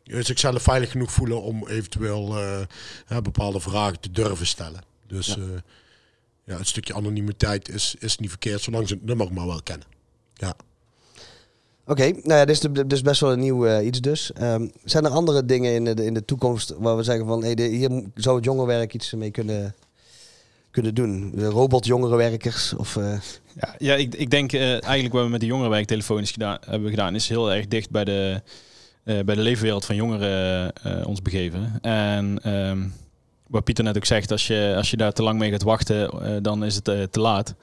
eh, 0.05 0.25
zichzelf 0.25 0.63
veilig 0.63 0.91
genoeg 0.91 1.13
voelen 1.13 1.43
om 1.43 1.69
eventueel 1.69 2.37
bepaalde 3.23 3.61
vragen 3.61 4.01
te 4.01 4.11
durven 4.11 4.47
stellen. 4.47 4.81
Dus 5.07 5.27
Ja. 5.27 5.35
Ja, 6.49 6.57
het 6.57 6.67
stukje 6.69 6.95
anonimiteit 6.95 7.69
is, 7.69 7.95
is 7.99 8.19
niet 8.19 8.29
verkeerd, 8.31 8.61
zolang 8.61 8.89
ze 8.89 8.95
het 8.95 9.05
nummer 9.05 9.33
maar 9.33 9.47
wel 9.47 9.63
kennen. 9.63 9.87
Ja. 10.35 10.55
Oké, 11.87 12.03
nou 12.11 12.23
ja, 12.39 12.45
dit 12.45 12.55
is 12.55 12.61
de- 12.61 12.87
dus 12.87 13.03
best 13.03 13.21
wel 13.21 13.33
een 13.33 13.39
nieuw 13.41 13.67
eh, 13.67 13.87
iets 13.87 14.01
dus. 14.01 14.33
Ehm, 14.33 14.69
zijn 14.85 15.05
er 15.05 15.11
andere 15.11 15.45
dingen 15.45 15.75
in 15.75 15.85
de, 15.85 16.05
in 16.05 16.15
de 16.15 16.25
toekomst 16.25 16.75
waar 16.79 16.97
we 16.97 17.03
zeggen 17.03 17.27
van... 17.27 17.43
Hey, 17.43 17.55
de- 17.55 17.63
hier 17.63 18.03
zou 18.15 18.37
het 18.37 18.45
jongerenwerk 18.45 18.95
iets 18.95 19.13
mee 19.15 19.31
kunnen, 19.31 19.75
kunnen 20.71 20.95
doen? 20.95 21.33
De 21.35 21.47
robot-jongerenwerkers 21.47 22.73
of... 22.75 22.97
eh, 22.97 23.13
Ja, 23.55 23.75
ja 23.79 23.95
ik, 23.95 24.15
ik 24.15 24.31
denk 24.31 24.53
eh, 24.53 24.71
eigenlijk 24.71 25.15
wat 25.15 25.25
we 25.25 25.31
met 25.31 25.41
de 25.41 25.47
jongerenwerktelefoon 25.47 26.21
is 26.21 26.31
gedaan, 26.31 26.59
hebben 26.67 26.91
gedaan, 26.91 27.15
is 27.15 27.29
heel 27.29 27.53
erg 27.53 27.69
dicht 27.69 27.91
bij 27.91 28.05
de, 28.05 28.43
eh, 29.05 29.21
bij 29.21 29.35
de 29.35 29.41
leefwereld 29.43 29.85
van 29.85 29.97
jongeren 29.97 30.73
eh, 30.73 31.07
ons 31.07 31.23
begeven. 31.23 31.79
En 31.81 32.39
ehm, 32.43 32.87
wat 33.49 33.65
Pieter 33.65 33.85
net 33.85 33.97
ook 33.97 34.05
zegt, 34.05 34.31
als 34.31 34.47
je, 34.47 34.75
als 34.77 34.91
je 34.91 34.97
daar 34.97 35.13
te 35.13 35.23
lang 35.23 35.39
mee 35.39 35.51
gaat 35.51 35.63
wachten, 35.63 36.11
eh, 36.11 36.37
dan 36.43 36.65
is 36.65 36.75
het 36.75 36.89
eh, 36.89 37.03
te 37.03 37.21
laat. 37.21 37.55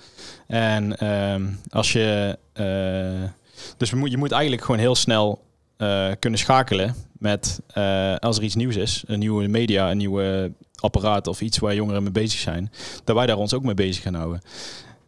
En 0.48 0.98
ehm, 0.98 1.48
als 1.70 1.92
je. 1.94 2.38
eh, 2.54 3.30
dus 3.78 3.90
we 3.90 3.98
moet, 3.98 4.12
je 4.12 4.18
moet 4.18 4.32
eigenlijk 4.32 4.62
gewoon 4.64 4.80
heel 4.80 4.96
snel 4.96 5.44
eh, 5.78 6.12
kunnen 6.20 6.40
schakelen 6.40 6.96
met 7.12 7.60
eh, 7.68 8.16
als 8.16 8.38
er 8.38 8.44
iets 8.44 8.56
nieuws 8.56 8.76
is, 8.76 9.04
een 9.08 9.20
nieuwe 9.20 9.48
media, 9.48 9.92
een 9.92 9.98
nieuwe 9.98 10.52
apparaat 10.76 11.28
of 11.28 11.42
iets 11.42 11.58
waar 11.58 11.76
jongeren 11.76 12.04
mee 12.04 12.12
bezig 12.12 12.40
zijn, 12.40 12.72
dat 13.04 13.16
wij 13.16 13.26
daar 13.26 13.38
ons 13.38 13.54
ook 13.54 13.64
mee 13.64 13.74
bezig 13.74 14.04
gaan 14.04 14.14
houden. 14.14 14.42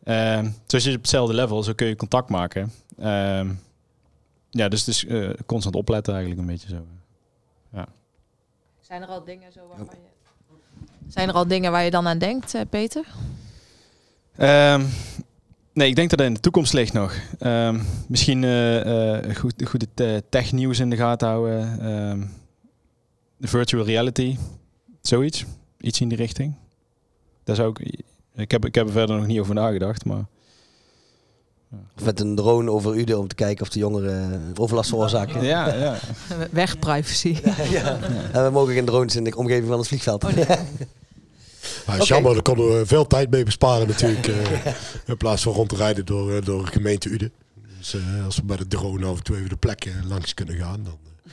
Ehm 0.04 0.50
dus 0.66 0.84
je 0.84 0.90
op 0.90 0.98
hetzelfde 0.98 1.34
level, 1.34 1.64
zo 1.64 1.74
kun 1.74 1.88
je 1.88 1.96
contact 1.96 2.30
maken. 2.30 2.72
Ehm, 3.00 3.54
ja, 4.50 4.68
dus, 4.68 4.84
dus 4.84 5.06
eh, 5.06 5.30
constant 5.46 5.76
opletten 5.76 6.14
eigenlijk 6.14 6.42
een 6.42 6.54
beetje 6.54 6.70
zo. 6.70 6.86
Zijn 8.82 9.02
er 9.02 9.08
al 9.08 9.24
dingen 9.24 9.52
zo 9.52 9.68
waarvan 9.68 9.88
je... 9.92 10.17
Zijn 11.08 11.30
er 11.30 11.36
al 11.36 11.48
dingen 11.48 11.72
waar 11.72 11.84
je 11.84 11.92
dan 11.92 12.08
aan 12.08 12.18
denkt, 12.18 12.54
eh, 12.54 12.62
Peter? 12.70 13.06
Ehm, 14.36 14.84
nee, 15.74 15.90
ik 15.90 15.96
denk 15.96 16.10
dat 16.10 16.20
het 16.20 16.28
in 16.28 16.34
de 16.34 16.40
toekomst 16.40 16.74
ligt 16.74 16.94
nog. 16.94 17.16
Ehm, 17.40 17.80
misschien 18.08 18.44
eh, 18.44 19.36
goed, 19.36 19.54
goed 19.64 19.86
het 19.96 20.24
technieuws 20.32 20.80
in 20.80 20.90
de 20.90 20.96
gaten 20.96 21.28
houden. 21.28 21.80
Ehm, 21.82 22.22
virtual 23.40 23.86
reality, 23.86 24.38
zoiets. 25.02 25.46
Iets 25.80 26.02
in 26.02 26.08
die 26.08 26.18
richting. 26.18 26.54
Daar 27.44 27.56
zou 27.56 27.70
ik, 27.70 28.04
ik, 28.36 28.52
heb, 28.52 28.66
ik 28.66 28.76
heb 28.76 28.86
er 28.86 28.92
verder 28.92 29.16
nog 29.18 29.28
niet 29.28 29.40
over 29.40 29.56
nagedacht, 29.56 30.06
maar... 30.06 30.26
of 31.98 32.04
met 32.06 32.20
een 32.20 32.36
drone 32.36 32.72
over 32.72 32.98
Uden 32.98 33.20
om 33.20 33.28
te 33.28 33.36
kijken 33.36 33.64
of 33.64 33.70
de 33.70 33.80
jongeren 33.80 34.52
overlast 34.56 34.90
veroorzaken. 34.90 35.44
Ja, 35.44 35.74
ja. 35.74 35.98
Weg 36.52 36.80
privacy. 36.80 37.38
ja. 37.70 38.00
En 38.32 38.44
we 38.44 38.50
mogen 38.50 38.74
geen 38.74 38.86
drones 38.86 39.16
in 39.16 39.24
de 39.24 39.36
omgeving 39.36 39.68
van 39.68 39.78
het 39.78 39.88
vliegveld. 39.88 40.24
Oh, 40.24 40.34
nee. 40.34 40.46
Jammer, 42.04 42.34
daar 42.34 42.42
konden 42.42 42.78
we 42.78 42.86
veel 42.86 43.08
tijd 43.08 43.30
mee 43.30 43.44
besparen 43.44 43.88
natuurlijk. 43.88 44.28
eh, 44.28 44.74
in 45.06 45.18
plaats 45.18 45.44
van 45.44 45.54
rond 45.54 45.70
te 45.70 45.76
rijden 45.76 46.06
door, 46.06 46.36
eh, 46.36 46.46
door 46.46 46.66
de 46.66 46.72
gemeente 46.72 47.10
Uden. 47.10 47.32
Dus 47.78 47.94
eh, 47.94 48.26
als 48.26 48.36
we 48.36 48.44
bij 48.44 48.58
de 48.58 48.68
drone 48.68 49.06
af 49.06 49.18
en 49.18 49.24
toe 49.24 49.36
even 49.38 49.50
de 49.50 49.56
plekken 49.58 50.08
langs 50.08 50.34
kunnen 50.34 50.56
gaan, 50.56 50.84
dan... 50.84 50.98
eh, 51.26 51.32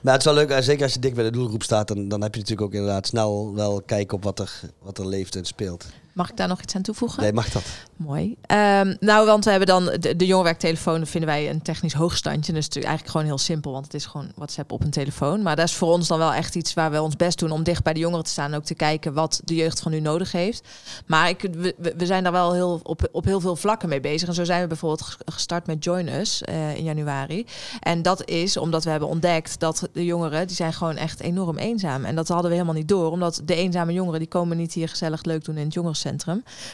Maar 0.00 0.12
het 0.12 0.20
is 0.26 0.32
wel 0.32 0.34
leuk, 0.34 0.50
eh, 0.50 0.60
zeker 0.62 0.82
als 0.82 0.92
je 0.92 0.98
dik 1.00 1.14
bij 1.14 1.24
de 1.24 1.30
doelgroep 1.30 1.62
staat, 1.62 1.88
dan, 1.88 2.08
dan 2.08 2.22
heb 2.22 2.34
je 2.34 2.40
natuurlijk 2.40 2.68
ook 2.68 2.74
inderdaad 2.74 3.06
snel 3.06 3.54
wel 3.54 3.82
kijken 3.86 4.16
op 4.16 4.24
wat 4.24 4.38
er, 4.38 4.60
wat 4.82 4.98
er 4.98 5.06
leeft 5.08 5.36
en 5.36 5.44
speelt. 5.44 5.86
Mag 6.18 6.30
ik 6.30 6.36
daar 6.36 6.48
nog 6.48 6.62
iets 6.62 6.74
aan 6.74 6.82
toevoegen? 6.82 7.22
Nee, 7.22 7.32
mag 7.32 7.48
dat? 7.50 7.62
Mooi. 7.96 8.36
Ehm, 8.42 8.94
nou, 9.00 9.26
want 9.26 9.44
we 9.44 9.50
hebben 9.50 9.68
dan 9.68 9.84
de, 9.84 9.98
de 9.98 10.26
jongerenwerktelefoon, 10.26 11.06
vinden 11.06 11.30
wij 11.30 11.50
een 11.50 11.62
technisch 11.62 11.92
hoogstandje. 11.92 12.52
Dus 12.52 12.64
het 12.64 12.76
is 12.76 12.82
eigenlijk 12.82 13.10
gewoon 13.12 13.26
heel 13.26 13.38
simpel, 13.38 13.72
want 13.72 13.84
het 13.84 13.94
is 13.94 14.06
gewoon 14.06 14.32
WhatsApp 14.36 14.72
op 14.72 14.82
een 14.84 14.90
telefoon. 14.90 15.42
Maar 15.42 15.56
dat 15.56 15.64
is 15.68 15.74
voor 15.74 15.92
ons 15.92 16.08
dan 16.08 16.18
wel 16.18 16.32
echt 16.32 16.54
iets 16.54 16.74
waar 16.74 16.90
we 16.90 17.02
ons 17.02 17.16
best 17.16 17.38
doen 17.38 17.50
om 17.50 17.62
dicht 17.62 17.82
bij 17.82 17.92
de 17.92 18.00
jongeren 18.00 18.24
te 18.24 18.30
staan. 18.30 18.50
En 18.52 18.56
ook 18.56 18.64
te 18.64 18.74
kijken 18.74 19.12
wat 19.12 19.40
de 19.44 19.54
jeugd 19.54 19.80
van 19.80 19.92
nu 19.92 20.00
nodig 20.00 20.32
heeft. 20.32 20.68
Maar 21.06 21.28
ik, 21.28 21.40
we, 21.40 21.74
we- 21.96 22.06
zijn 22.06 22.22
daar 22.22 22.32
wel 22.32 22.52
heel, 22.52 22.80
op, 22.82 23.08
op 23.12 23.24
heel 23.24 23.40
veel 23.40 23.56
vlakken 23.56 23.88
mee 23.88 24.00
bezig. 24.00 24.28
En 24.28 24.34
zo 24.34 24.44
zijn 24.44 24.60
we 24.62 24.66
bijvoorbeeld 24.66 25.02
ges- 25.02 25.16
gestart 25.24 25.66
met 25.66 25.84
Join 25.84 26.08
Us 26.08 26.42
eh, 26.42 26.76
in 26.76 26.84
januari. 26.84 27.46
En 27.80 28.02
dat 28.02 28.28
is 28.28 28.56
omdat 28.56 28.84
we 28.84 28.90
hebben 28.90 29.08
ontdekt 29.08 29.60
dat 29.60 29.88
de 29.92 30.04
jongeren, 30.04 30.46
die 30.46 30.56
zijn 30.56 30.72
gewoon 30.72 30.96
echt 30.96 31.20
enorm 31.20 31.56
eenzaam. 31.58 32.04
En 32.04 32.14
dat 32.14 32.28
hadden 32.28 32.46
we 32.50 32.52
helemaal 32.56 32.74
niet 32.76 32.88
door, 32.88 33.10
omdat 33.10 33.40
de 33.44 33.54
eenzame 33.54 33.92
jongeren, 33.92 34.18
die 34.18 34.28
komen 34.28 34.56
niet 34.56 34.72
hier 34.72 34.88
gezellig 34.88 35.22
leuk 35.24 35.44
doen 35.44 35.56
in 35.56 35.64
het 35.64 35.74
jongerencentrum. 35.74 36.06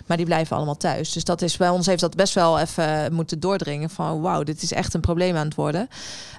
Maar 0.07 0.17
die 0.17 0.27
blijven 0.27 0.57
allemaal 0.57 0.77
thuis. 0.77 1.13
Dus 1.13 1.25
dat 1.25 1.43
is 1.43 1.57
bij 1.57 1.69
ons 1.69 1.87
heeft 1.87 2.01
dat 2.01 2.17
best 2.17 2.35
wel 2.35 2.59
even 2.59 3.13
moeten 3.13 3.41
doordringen 3.41 3.91
van 3.91 4.21
wauw, 4.21 4.43
dit 4.43 4.63
is 4.63 4.73
echt 4.73 4.95
een 4.95 5.01
probleem 5.01 5.37
aan 5.37 5.47
het 5.47 5.55
worden. 5.55 5.89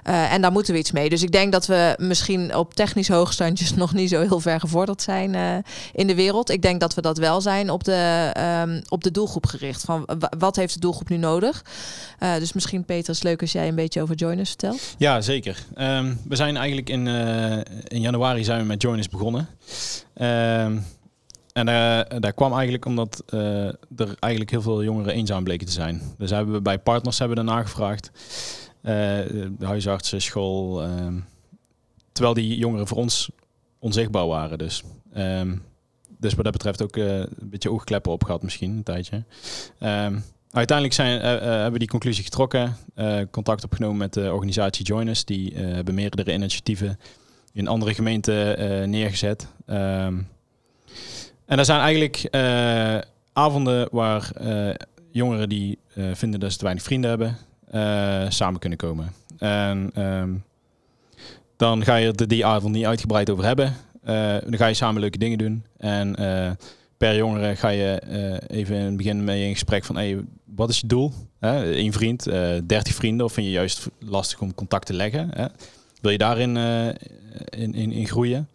Uh, 0.08 0.32
en 0.32 0.40
daar 0.40 0.52
moeten 0.52 0.72
we 0.72 0.78
iets 0.78 0.92
mee. 0.92 1.08
Dus 1.08 1.22
ik 1.22 1.32
denk 1.32 1.52
dat 1.52 1.66
we 1.66 1.94
misschien 1.98 2.56
op 2.56 2.74
technisch 2.74 3.08
hoogstandjes 3.08 3.74
nog 3.84 3.94
niet 3.94 4.10
zo 4.10 4.20
heel 4.20 4.40
ver 4.40 4.60
gevorderd 4.60 5.02
zijn 5.02 5.34
uh, 5.34 5.56
in 5.92 6.06
de 6.06 6.14
wereld. 6.14 6.50
Ik 6.50 6.62
denk 6.62 6.80
dat 6.80 6.94
we 6.94 7.00
dat 7.00 7.18
wel 7.18 7.40
zijn 7.40 7.70
op 7.70 7.84
de, 7.84 8.32
um, 8.66 8.82
op 8.88 9.04
de 9.04 9.10
doelgroep 9.10 9.46
gericht. 9.46 9.82
Van 9.84 10.08
wat 10.38 10.56
heeft 10.56 10.74
de 10.74 10.80
doelgroep 10.80 11.08
nu 11.08 11.16
nodig? 11.16 11.64
Uh, 12.20 12.34
dus 12.34 12.52
misschien 12.52 12.84
Peter, 12.84 13.14
is 13.14 13.22
leuk 13.22 13.40
als 13.40 13.52
jij 13.52 13.68
een 13.68 13.74
beetje 13.74 14.02
over 14.02 14.14
Joiners 14.14 14.48
vertelt. 14.48 14.94
Ja, 14.98 15.20
zeker. 15.20 15.64
Um, 15.78 16.20
we 16.28 16.36
zijn 16.36 16.56
eigenlijk 16.56 16.88
in, 16.88 17.06
in 17.88 18.00
januari 18.00 18.44
zijn 18.44 18.60
we 18.60 18.66
met 18.66 18.82
Joiners 18.82 19.08
begonnen. 19.08 19.48
Um, 20.20 20.84
en 21.56 21.68
uh, 21.68 22.20
daar 22.20 22.32
kwam 22.32 22.52
eigenlijk 22.52 22.84
omdat 22.84 23.22
uh, 23.34 23.66
er 23.96 24.14
eigenlijk 24.18 24.50
heel 24.50 24.62
veel 24.62 24.82
jongeren 24.82 25.14
eenzaam 25.14 25.44
bleken 25.44 25.66
te 25.66 25.72
zijn. 25.72 26.02
Dus 26.18 26.30
hebben 26.30 26.54
we 26.54 26.60
bij 26.60 26.78
partners 26.78 27.18
hebben 27.18 27.36
we 27.36 27.44
daarna 27.44 27.62
gevraagd. 27.62 28.10
Uh, 28.82 28.92
de 29.58 29.66
huisartsen, 29.66 30.22
school. 30.22 30.82
Ehm, 30.82 31.18
terwijl 32.12 32.34
die 32.34 32.56
jongeren 32.56 32.86
voor 32.86 32.96
ons 32.96 33.30
onzichtbaar 33.78 34.26
waren. 34.26 34.58
Dus, 34.58 34.82
um, 35.16 35.62
dus 36.18 36.34
wat 36.34 36.44
dat 36.44 36.52
betreft 36.52 36.82
ook 36.82 36.96
een 36.96 37.28
beetje 37.40 37.70
oogkleppen 37.70 38.12
op 38.12 38.24
gehad 38.24 38.42
misschien 38.42 38.70
een 38.70 38.82
tijdje. 38.82 39.16
Um, 39.80 40.24
uiteindelijk 40.50 40.96
zijn, 40.96 41.20
hebben 41.20 41.72
we 41.72 41.78
die 41.78 41.88
conclusie 41.88 42.24
getrokken. 42.24 42.76
contact 43.30 43.64
opgenomen 43.64 43.96
met 43.96 44.12
de 44.12 44.32
organisatie 44.32 44.84
Joiners. 44.84 45.24
Die 45.24 45.54
hebben 45.56 45.94
meerdere 45.94 46.32
initiatieven 46.32 46.98
in 47.52 47.68
andere 47.68 47.94
gemeenten 47.94 48.90
neergezet. 48.90 49.46
Um, 49.66 50.28
en 51.46 51.58
er 51.58 51.64
zijn 51.64 51.80
eigenlijk 51.80 52.28
uh, 52.30 52.98
avonden 53.32 53.88
waar 53.90 54.30
uh, 54.40 54.74
jongeren 55.10 55.48
die 55.48 55.78
uh, 55.94 56.04
vinden 56.14 56.40
dat 56.40 56.50
ze 56.50 56.56
te 56.56 56.64
weinig 56.64 56.84
vrienden 56.84 57.10
hebben, 57.10 57.36
samen 58.32 58.60
kunnen 58.60 58.78
komen. 58.78 59.12
En 59.38 59.90
um, 60.02 60.44
dan 61.56 61.84
ga 61.84 61.96
je 61.96 62.12
er 62.12 62.28
die 62.28 62.46
avond 62.46 62.74
niet 62.74 62.86
uitgebreid 62.86 63.30
over 63.30 63.44
hebben. 63.44 63.74
dan 64.44 64.56
ga 64.56 64.66
je 64.66 64.74
samen 64.74 65.00
leuke 65.00 65.18
dingen 65.18 65.38
doen. 65.38 65.64
En 65.78 66.14
per 66.96 67.16
jongere 67.16 67.56
ga 67.56 67.68
je 67.68 68.02
even 68.46 68.76
in 68.76 68.84
het 68.84 68.96
begin 68.96 69.24
mee 69.24 69.46
in 69.46 69.52
gesprek 69.52 69.84
van 69.84 69.96
hey, 69.96 70.24
wat 70.44 70.70
is 70.70 70.80
je 70.80 70.86
doel? 70.86 71.12
Eén 71.40 71.92
vriend, 71.92 72.24
dertig 72.66 72.94
vrienden, 72.94 73.26
of 73.26 73.32
vind 73.32 73.46
je 73.46 73.52
juist 73.52 73.86
lastig 73.98 74.40
om 74.40 74.54
contact 74.54 74.86
te 74.86 74.94
leggen? 74.94 75.30
Hè? 75.34 75.46
Wil 76.00 76.10
je 76.10 76.18
daarin 76.18 76.56
in, 76.56 77.74
in, 77.74 77.92
in, 77.92 78.06
groeien? 78.06 78.48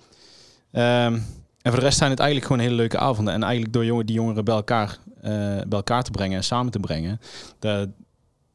Um, 0.71 1.23
en 1.62 1.71
voor 1.71 1.80
de 1.80 1.86
rest 1.86 1.97
zijn 1.97 2.10
het 2.10 2.19
eigenlijk 2.19 2.50
gewoon 2.50 2.63
hele 2.63 2.76
leuke 2.76 2.97
avonden. 2.97 3.34
En 3.34 3.43
eigenlijk 3.43 3.74
door 3.74 3.86
jongen, 3.86 4.06
die 4.06 4.15
jongeren 4.15 4.45
bij 4.45 4.56
elkaar, 4.56 4.97
uh, 5.17 5.21
bij 5.21 5.65
elkaar 5.69 6.04
te 6.04 6.12
brengen 6.12 6.38
en 6.38 6.43
samen 6.43 6.71
te 6.71 6.80
brengen, 6.80 7.19
daar, 7.60 7.86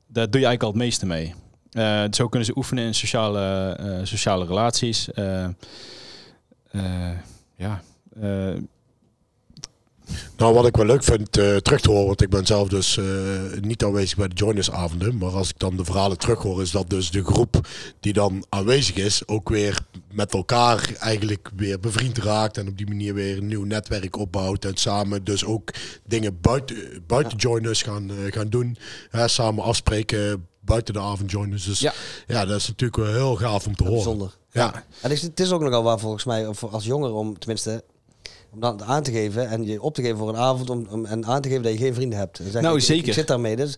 doe 0.07 0.25
je 0.40 0.47
eigenlijk 0.47 0.62
al 0.62 0.69
het 0.69 0.79
meeste 0.79 1.07
mee. 1.07 1.35
Uh, 1.73 2.05
zo 2.11 2.29
kunnen 2.29 2.47
ze 2.47 2.57
oefenen 2.57 2.85
in 2.85 2.95
sociale, 2.95 3.77
uh, 3.81 3.99
sociale 4.03 4.47
relaties. 4.47 5.09
ja, 7.57 7.83
nou, 10.37 10.55
wat 10.55 10.66
ik 10.66 10.77
wel 10.77 10.87
leuk 10.87 11.05
vind 11.05 11.38
uh, 11.38 11.57
terug 11.57 11.81
te 11.81 11.90
horen, 11.90 12.07
want 12.07 12.23
ik 12.23 12.31
ben 12.31 12.47
zelf 12.47 12.69
dus 12.69 12.97
uh, 12.97 13.05
niet 13.61 13.85
aanwezig 13.85 14.16
bij 14.16 14.29
de 14.29 14.35
joinersavonden. 14.35 15.19
Maar 15.19 15.31
als 15.31 15.49
ik 15.49 15.59
dan 15.59 15.77
de 15.77 15.85
verhalen 15.85 16.19
terug 16.19 16.42
hoor, 16.42 16.62
is 16.62 16.71
dat 16.71 16.90
dus 16.90 17.11
de 17.11 17.25
groep 17.25 17.69
die 18.01 18.12
dan 18.12 18.45
aanwezig 18.49 18.97
is, 18.97 19.29
ook 19.29 19.49
weer 19.49 19.79
met 20.12 20.35
elkaar 20.35 20.90
eigenlijk 20.99 21.51
weer 21.57 21.81
bevriend 21.81 22.19
raakt. 22.19 22.59
En 22.59 22.69
op 22.69 22.77
die 22.77 22.87
manier 22.87 23.14
weer 23.14 23.37
een 23.37 23.47
nieuw 23.47 23.64
netwerk 23.64 24.16
opbouwt. 24.16 24.64
En 24.64 24.77
samen 24.77 25.25
dus 25.25 25.45
ook 25.45 25.71
dingen 26.05 26.40
buiten, 26.40 26.77
buiten 27.07 27.38
joiners 27.38 27.83
gaan, 27.83 28.11
uh, 28.11 28.33
gaan 28.33 28.49
doen. 28.49 28.77
Hè, 29.11 29.29
samen 29.29 29.64
afspreken 29.64 30.47
buiten 30.61 30.95
de 30.95 31.01
avondjoiners. 31.01 31.64
Dus 31.64 31.81
ja. 31.81 31.92
ja, 32.27 32.45
dat 32.45 32.61
is 32.61 32.69
natuurlijk 32.69 33.03
wel 33.03 33.14
heel 33.14 33.37
gaaf 33.37 33.66
om 33.66 33.77
te 33.77 33.83
horen. 33.83 33.97
Bijzonder. 33.97 34.37
Ja. 34.51 34.71
ja. 34.75 34.85
En 35.03 35.11
het 35.11 35.40
is 35.40 35.51
ook 35.51 35.61
nogal 35.61 35.83
waar 35.83 35.99
volgens 35.99 36.25
mij, 36.25 36.47
als 36.71 36.85
jongeren 36.85 37.14
om 37.14 37.38
tenminste 37.38 37.85
om 38.57 38.62
dat 38.62 38.83
aan 38.83 39.03
te 39.03 39.12
geven 39.12 39.49
en 39.49 39.64
je 39.64 39.83
op 39.83 39.95
te 39.95 40.03
geven 40.03 40.16
voor 40.16 40.29
een 40.29 40.37
avond 40.37 40.71
om, 40.71 40.87
om 40.90 41.05
en 41.05 41.27
aan 41.27 41.40
te 41.40 41.49
geven 41.49 41.62
dat 41.62 41.73
je 41.73 41.79
geen 41.79 41.95
vrienden 41.95 42.19
hebt. 42.19 42.40
Zeg, 42.51 42.62
nou, 42.62 42.77
ik, 42.77 42.83
zeker. 42.83 43.03
Ik, 43.03 43.09
ik, 43.09 43.14
zit 43.14 43.27
daarmee. 43.27 43.57
Dus 43.57 43.73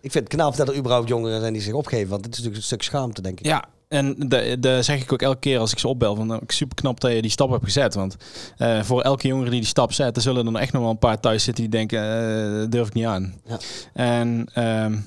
ik 0.00 0.12
vind 0.12 0.24
het 0.24 0.28
knap 0.28 0.56
dat 0.56 0.68
er 0.68 0.76
überhaupt 0.76 1.08
jongeren 1.08 1.40
zijn 1.40 1.52
die 1.52 1.62
zich 1.62 1.72
opgeven. 1.72 2.08
Want 2.08 2.24
het 2.24 2.34
is 2.34 2.38
natuurlijk 2.38 2.62
een 2.62 2.66
stuk 2.66 2.82
schaamte, 2.82 3.22
denk 3.22 3.40
ik. 3.40 3.46
Ja, 3.46 3.64
en 3.88 4.28
daar 4.60 4.84
zeg 4.84 5.02
ik 5.02 5.12
ook 5.12 5.22
elke 5.22 5.38
keer 5.38 5.58
als 5.58 5.72
ik 5.72 5.78
ze 5.78 5.88
opbel. 5.88 6.14
Van, 6.14 6.26
nou, 6.26 6.42
super 6.46 6.74
knap 6.74 7.00
dat 7.00 7.12
je 7.12 7.22
die 7.22 7.30
stap 7.30 7.50
hebt 7.50 7.64
gezet. 7.64 7.94
Want 7.94 8.16
uh, 8.58 8.82
voor 8.82 9.02
elke 9.02 9.28
jongere 9.28 9.50
die 9.50 9.60
die 9.60 9.68
stap 9.68 9.92
zet, 9.92 10.16
er 10.16 10.22
zullen 10.22 10.46
er 10.46 10.60
echt 10.60 10.72
nog 10.72 10.82
wel 10.82 10.90
een 10.90 10.98
paar 10.98 11.20
thuis 11.20 11.44
zitten 11.44 11.62
die 11.62 11.72
denken, 11.72 12.00
uh, 12.00 12.66
durf 12.68 12.86
ik 12.86 12.94
niet 12.94 13.06
aan. 13.06 13.34
Ja. 13.44 13.58
En 13.92 14.48
um, 14.84 15.06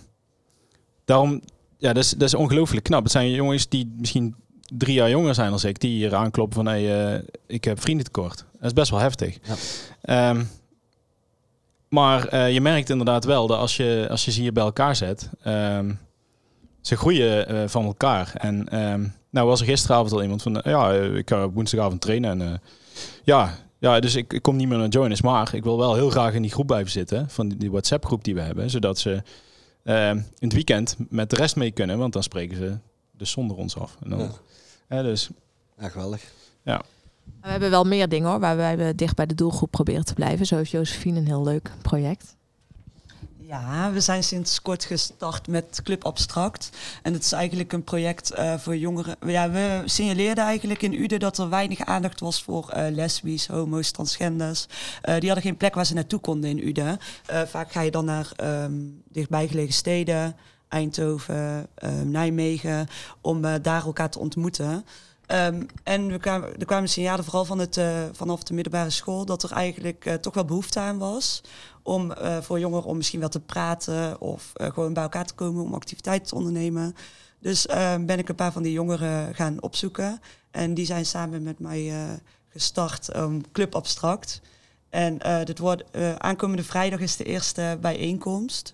daarom, 1.06 1.42
ja, 1.78 1.94
dat 1.94 2.04
is, 2.04 2.10
dat 2.10 2.28
is 2.28 2.34
ongelooflijk 2.34 2.84
knap. 2.84 3.04
Het 3.04 3.12
zijn 3.12 3.32
jongens 3.32 3.70
die 3.70 3.94
misschien 3.98 4.36
drie 4.78 4.94
jaar 4.94 5.10
jonger 5.10 5.36
zijn 5.36 5.52
dan 5.52 5.60
ik, 5.64 5.80
die 5.80 5.92
hier 5.92 6.16
aankloppen 6.16 6.56
van 6.56 6.66
hey, 6.66 7.14
uh, 7.14 7.22
ik 7.48 7.64
heb 7.64 7.82
vriendentekort. 7.82 8.38
Dat 8.38 8.66
is 8.66 8.74
best 8.74 8.92
wel 8.92 9.00
heftig. 9.00 9.38
Ja. 10.02 10.30
Um, 10.30 10.50
maar 11.90 12.34
uh, 12.34 12.54
je 12.54 12.62
merkt 12.62 12.90
inderdaad 12.90 13.26
wel 13.26 13.48
dat 13.48 13.58
als 13.58 13.78
je, 13.78 14.08
als 14.10 14.26
je 14.26 14.32
ze 14.32 14.42
hier 14.42 14.54
bij 14.54 14.64
elkaar 14.64 14.96
zet, 14.96 15.30
um, 15.48 16.00
ze 16.82 16.98
groeien 16.98 17.54
uh, 17.54 17.68
van 17.68 17.86
elkaar. 17.86 18.32
En 18.36 18.82
um, 18.82 19.14
nou 19.30 19.48
was 19.48 19.60
er 19.60 19.66
gisteravond 19.66 20.12
al 20.12 20.22
iemand 20.22 20.42
van, 20.42 20.62
ja, 20.64 20.92
ik 20.94 21.30
ga 21.30 21.50
woensdagavond 21.50 22.02
trainen. 22.02 22.42
En 22.42 22.62
ja, 23.24 23.56
ja, 23.80 24.00
dus 24.00 24.16
ik, 24.16 24.34
ik, 24.34 24.42
kom 24.42 24.56
niet 24.56 24.68
meer 24.68 24.78
naar 24.78 24.88
Joiners, 24.88 25.22
maar 25.22 25.56
ik 25.56 25.64
wil 25.64 25.78
wel 25.78 25.96
heel 25.96 26.10
graag 26.10 26.34
in 26.34 26.42
die 26.42 26.52
groep 26.52 26.68
blijven 26.68 26.92
zitten, 26.92 27.30
van 27.30 27.48
die, 27.48 27.58
die 27.58 27.72
WhatsApp 27.72 28.06
groep 28.06 28.24
die 28.24 28.36
we 28.36 28.42
hebben, 28.42 28.70
zodat 28.70 29.00
ze 29.00 29.22
in 29.84 30.26
het 30.40 30.54
weekend 30.54 30.96
met 31.10 31.30
de 31.30 31.36
rest 31.36 31.56
mee 31.56 31.72
kunnen, 31.72 31.98
want 31.98 32.14
dan 32.14 32.24
spreken 32.24 32.58
ze 32.58 32.78
dus 33.12 33.32
zonder 33.32 33.58
ons 33.58 33.78
af. 33.78 33.98
En 34.04 34.10
dan, 34.10 34.20
ja. 34.20 34.32
Ja, 34.89 35.02
dus. 35.02 35.30
Ja, 35.78 35.89
geweldig. 35.89 36.23
Ja. 36.63 36.82
We 37.41 37.49
hebben 37.49 37.69
wel 37.69 37.84
meer 37.84 38.10
dingen 38.10 38.30
hoor, 38.30 38.39
waarbij 38.39 38.78
we 38.78 38.95
dicht 38.95 39.15
bij 39.15 39.25
de 39.25 39.36
doelgroep 39.36 39.71
proberen 39.71 40.06
te 40.06 40.13
blijven. 40.13 40.45
Zo 40.45 40.58
is 40.58 40.71
Josephine 40.71 41.19
een 41.19 41.25
heel 41.25 41.43
leuk 41.43 41.71
project. 41.82 42.38
Ja, 43.38 43.91
we 43.91 44.02
zijn 44.02 44.23
sinds 44.23 44.62
kort 44.62 44.84
gestart 44.84 45.47
met 45.47 45.80
Club 45.84 46.04
Abstract. 46.04 46.69
En 47.04 47.13
het 47.13 47.23
is 47.23 47.32
eigenlijk 47.32 47.73
een 47.73 47.84
project 47.84 48.32
uh, 48.38 48.58
voor 48.58 48.78
jongeren. 48.78 49.15
Ja, 49.25 49.52
we 49.52 49.82
signaleerden 49.86 50.43
eigenlijk 50.43 50.82
in 50.82 50.93
Ude 50.93 51.17
dat 51.17 51.38
er 51.38 51.49
weinig 51.49 51.86
aandacht 51.86 52.19
was 52.19 52.43
voor 52.43 52.73
uh, 52.75 52.86
lesbisch, 52.89 53.47
homo's, 53.47 53.91
transgenders. 53.91 54.65
Uh, 54.69 55.19
die 55.19 55.30
hadden 55.30 55.41
geen 55.41 55.58
plek 55.58 55.75
waar 55.75 55.86
ze 55.86 55.93
naartoe 55.93 56.19
konden 56.19 56.49
in 56.49 56.67
Ude. 56.67 56.97
vaak 57.45 57.71
ga 57.71 57.82
je 57.82 57.91
dan 57.91 58.06
naar 58.06 58.32
um, 58.43 59.02
dichtbijgelegen 59.08 59.73
steden. 59.73 60.36
Eindhoven, 60.70 61.68
ehm, 61.76 62.12
Nijmegen, 62.12 62.88
om 63.22 63.46
uh, 63.46 63.54
daar 63.62 63.86
elkaar 63.86 64.10
te 64.10 64.20
ontmoeten. 64.20 64.86
Um, 65.32 65.66
en 65.84 66.08
we 66.08 66.18
kwamen, 66.18 66.58
er 66.58 66.66
kwamen 66.66 66.90
signalen 66.90 67.24
vooral 67.24 67.46
van 67.46 67.60
het, 67.60 67.78
uh, 67.78 68.04
vanaf 68.12 68.44
de 68.44 68.54
middelbare 68.54 68.90
school 68.90 69.26
dat 69.26 69.44
er 69.44 69.52
eigenlijk 69.52 70.06
uh, 70.06 70.14
toch 70.14 70.34
wel 70.34 70.46
behoefte 70.46 70.80
aan 70.80 70.98
was 70.98 71.44
om 71.84 72.14
voor 72.42 72.60
jongeren 72.60 72.86
om 72.86 72.98
misschien 72.98 73.20
wel 73.20 73.30
te 73.30 73.40
praten 73.40 74.22
of 74.22 74.52
gewoon 74.54 74.94
bij 74.94 75.04
elkaar 75.04 75.26
te 75.26 75.34
komen 75.34 75.64
om 75.64 75.74
activiteiten 75.74 76.28
te 76.28 76.36
ondernemen. 76.36 76.96
Dus 77.40 77.68
ehm, 77.68 78.06
ben 78.06 78.20
ik 78.20 78.30
een 78.30 78.36
paar 78.36 78.52
van 78.52 78.64
die 78.64 78.72
jongeren 78.72 79.36
gaan 79.36 79.62
opzoeken 79.62 80.22
en 80.52 80.74
die 80.74 80.86
zijn 80.86 81.06
samen 81.06 81.44
met 81.44 81.60
mij 81.60 81.94
gestart 82.50 83.16
um, 83.16 83.52
Club 83.52 83.76
Abstract. 83.76 84.42
En 84.90 85.18
dit 85.46 85.60
wordt, 85.60 85.84
aankomende 86.18 86.64
vrijdag 86.64 87.00
is 87.00 87.16
de 87.16 87.24
eerste 87.24 87.78
bijeenkomst. 87.82 88.74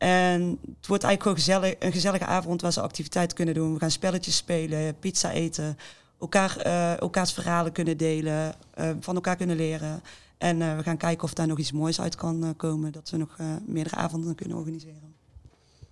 En 0.00 0.58
het 0.78 0.86
wordt 0.86 1.04
eigenlijk 1.04 1.40
gewoon 1.40 1.74
een 1.78 1.92
gezellige 1.92 2.24
avond 2.24 2.60
waar 2.60 2.72
ze 2.72 2.80
activiteiten 2.80 3.36
kunnen 3.36 3.54
doen. 3.54 3.72
We 3.72 3.78
gaan 3.78 3.90
spelletjes 3.90 4.36
spelen, 4.36 4.98
pizza 4.98 5.30
eten, 5.30 5.78
elkaar, 6.20 6.66
uh, 6.66 7.00
elkaars 7.00 7.32
verhalen 7.32 7.72
kunnen 7.72 7.96
delen, 7.96 8.54
uh, 8.78 8.90
van 9.00 9.14
elkaar 9.14 9.36
kunnen 9.36 9.56
leren. 9.56 10.02
En 10.38 10.60
uh, 10.60 10.76
we 10.76 10.82
gaan 10.82 10.96
kijken 10.96 11.24
of 11.24 11.34
daar 11.34 11.46
nog 11.46 11.58
iets 11.58 11.72
moois 11.72 12.00
uit 12.00 12.14
kan 12.14 12.54
komen. 12.56 12.92
Dat 12.92 13.10
we 13.10 13.16
nog 13.16 13.36
meerdere 13.66 13.96
avonden 13.96 14.34
kunnen 14.34 14.56
organiseren. 14.56 15.14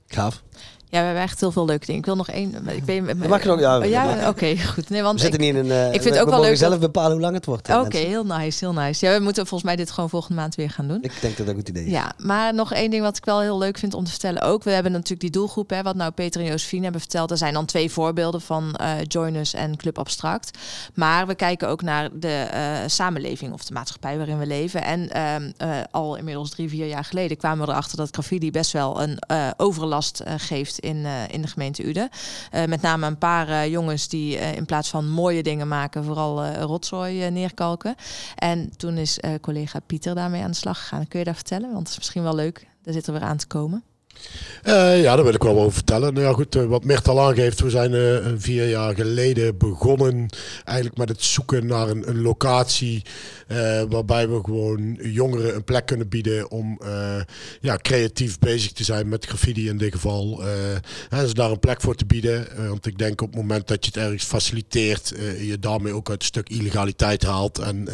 Gaaf. 0.06 0.42
Ja, 0.90 0.98
we 0.98 1.04
hebben 1.04 1.22
echt 1.22 1.40
heel 1.40 1.52
veel 1.52 1.64
leuke 1.64 1.86
dingen. 1.86 2.00
Ik 2.00 2.06
wil 2.06 2.16
nog 2.16 2.28
één. 2.28 2.68
Ik 2.68 2.84
weet, 2.84 3.28
mag 3.28 3.42
je 3.42 3.56
ja. 3.56 3.78
Oh, 3.78 3.84
ja, 3.84 4.28
oké, 4.28 4.56
goed. 4.74 4.90
Nee, 4.90 5.02
want 5.02 5.14
we 5.14 5.20
zitten 5.20 5.40
ik, 5.40 5.54
niet 5.54 5.64
in 5.64 5.70
een. 5.70 5.86
Uh, 5.88 5.94
ik 5.94 6.02
vind 6.02 6.14
we, 6.14 6.20
ook 6.20 6.28
wel 6.30 6.40
leuk. 6.40 6.56
zelf 6.56 6.78
bepalen 6.78 7.12
hoe 7.12 7.20
lang 7.20 7.34
het 7.34 7.44
wordt. 7.44 7.68
Oké, 7.68 7.78
okay, 7.78 8.04
heel 8.04 8.24
nice, 8.24 8.64
heel 8.64 8.72
nice. 8.72 9.06
Ja, 9.06 9.12
we 9.12 9.22
moeten 9.22 9.46
volgens 9.46 9.70
mij 9.70 9.76
dit 9.76 9.90
gewoon 9.90 10.10
volgende 10.10 10.40
maand 10.40 10.54
weer 10.54 10.70
gaan 10.70 10.88
doen. 10.88 11.02
Ik 11.02 11.12
denk 11.20 11.36
dat 11.36 11.46
dat 11.46 11.48
een 11.48 11.54
goed 11.54 11.68
idee 11.68 11.84
is. 11.84 11.90
Ja, 11.90 12.12
maar 12.18 12.54
nog 12.54 12.72
één 12.72 12.90
ding 12.90 13.02
wat 13.02 13.16
ik 13.16 13.24
wel 13.24 13.40
heel 13.40 13.58
leuk 13.58 13.78
vind 13.78 13.94
om 13.94 14.04
te 14.04 14.10
vertellen 14.10 14.42
ook. 14.42 14.64
We 14.64 14.70
hebben 14.70 14.92
natuurlijk 14.92 15.20
die 15.20 15.30
doelgroep, 15.30 15.70
hè, 15.70 15.82
wat 15.82 15.96
nou 15.96 16.10
Peter 16.10 16.40
en 16.40 16.46
Josephine 16.46 16.82
hebben 16.82 17.00
verteld. 17.00 17.30
Er 17.30 17.36
zijn 17.36 17.54
dan 17.54 17.64
twee 17.64 17.90
voorbeelden 17.90 18.40
van 18.40 18.78
uh, 18.80 18.90
Joiners 19.02 19.54
en 19.54 19.76
Club 19.76 19.98
Abstract. 19.98 20.58
Maar 20.94 21.26
we 21.26 21.34
kijken 21.34 21.68
ook 21.68 21.82
naar 21.82 22.08
de 22.12 22.48
uh, 22.54 22.78
samenleving 22.86 23.52
of 23.52 23.64
de 23.64 23.72
maatschappij 23.72 24.16
waarin 24.16 24.38
we 24.38 24.46
leven. 24.46 24.82
En 24.82 25.10
uh, 25.62 25.66
al 25.90 26.16
inmiddels 26.16 26.50
drie, 26.50 26.68
vier 26.68 26.86
jaar 26.86 27.04
geleden 27.04 27.36
kwamen 27.36 27.66
we 27.66 27.72
erachter 27.72 27.96
dat 27.96 28.08
graffiti 28.10 28.50
best 28.50 28.72
wel 28.72 29.02
een 29.02 29.18
overlast 29.56 29.76
overlast 29.78 30.22
in, 30.78 31.06
in 31.30 31.42
de 31.42 31.48
gemeente 31.48 31.86
Uden. 31.86 32.08
met 32.66 32.82
name 32.82 33.06
een 33.06 33.18
paar 33.18 33.68
jongens 33.68 34.08
die 34.08 34.36
in 34.36 34.66
plaats 34.66 34.88
van 34.88 35.08
mooie 35.10 35.42
dingen 35.42 35.68
maken, 35.68 36.04
vooral 36.04 36.46
rotzooi 36.46 37.30
neerkalken. 37.30 37.94
En 38.34 38.76
toen 38.76 38.96
is 38.96 39.18
collega 39.40 39.80
Pieter 39.80 40.14
daarmee 40.14 40.42
aan 40.42 40.50
de 40.50 40.56
slag 40.56 40.78
gegaan. 40.78 41.08
Kun 41.08 41.18
je 41.18 41.24
daar 41.24 41.34
vertellen? 41.34 41.68
Want 41.68 41.78
het 41.78 41.88
is 41.88 41.96
misschien 41.96 42.22
wel 42.22 42.34
leuk. 42.34 42.66
Daar 42.82 42.94
zitten 42.94 43.12
we 43.12 43.18
weer 43.18 43.28
aan 43.28 43.36
te 43.36 43.46
komen. 43.46 43.82
Uh, 44.64 45.02
ja, 45.02 45.14
daar 45.14 45.24
wil 45.24 45.34
ik 45.34 45.42
wel 45.42 45.58
over 45.58 45.72
vertellen. 45.72 46.14
Nou 46.14 46.26
ja, 46.26 46.32
goed, 46.32 46.56
uh, 46.56 46.64
wat 46.64 46.84
Mert 46.84 47.08
al 47.08 47.20
aangeeft, 47.20 47.60
we 47.60 47.70
zijn 47.70 47.92
uh, 47.92 48.26
vier 48.36 48.68
jaar 48.68 48.94
geleden 48.94 49.58
begonnen 49.58 50.28
eigenlijk 50.64 50.98
met 50.98 51.08
het 51.08 51.22
zoeken 51.22 51.66
naar 51.66 51.88
een, 51.88 52.20
locatie 52.20 53.02
waarbij 53.88 54.28
we 54.28 54.40
gewoon 54.44 54.98
jongeren 55.02 55.54
een 55.54 55.64
plek 55.64 55.86
kunnen 55.86 56.08
bieden 56.08 56.50
om 56.50 56.80
ja, 57.60 57.76
creatief 57.76 58.38
bezig 58.38 58.72
te 58.72 58.84
zijn 58.84 59.08
met 59.08 59.24
graffiti 59.24 59.68
in 59.68 59.78
dit 59.78 59.92
geval. 59.92 60.42
en 61.10 61.28
ze 61.28 61.34
daar 61.34 61.50
een 61.50 61.58
plek 61.58 61.80
voor 61.80 61.94
te 61.94 62.06
bieden. 62.06 62.46
want 62.68 62.86
ik 62.86 62.98
denk 62.98 63.20
op 63.20 63.28
het 63.28 63.36
moment 63.36 63.68
dat 63.68 63.84
je 63.84 63.90
het 63.94 64.02
ergens 64.02 64.24
faciliteert, 64.24 65.12
je 65.40 65.58
daarmee 65.58 65.92
ook 65.92 66.10
uit 66.10 66.20
een 66.20 66.26
stuk 66.26 66.48
illegaliteit 66.48 67.22
haalt 67.22 67.58
en 67.58 67.88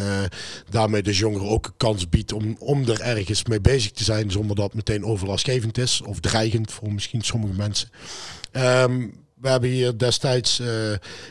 daarmee 0.70 1.03
de 1.03 1.12
jongeren 1.12 1.49
ook 1.49 1.66
een 1.66 1.72
kans 1.77 2.09
biedt 2.09 2.33
om, 2.33 2.57
om 2.59 2.89
er 2.89 3.01
ergens 3.01 3.45
mee 3.45 3.61
bezig 3.61 3.91
te 3.91 4.05
zijn 4.05 4.31
zonder 4.31 4.57
dat 4.57 4.64
het 4.64 4.75
meteen 4.75 5.05
overlastgevend 5.05 5.79
is 5.79 6.03
of 6.15 6.21
dreigend 6.21 6.73
voor 6.73 6.93
misschien 6.93 7.23
sommige 7.23 7.55
mensen. 7.55 7.89
Ehm, 8.53 9.07
we 9.35 9.49
hebben 9.49 9.71
hier 9.71 9.99
destijds 9.99 10.61
uh, 10.61 10.69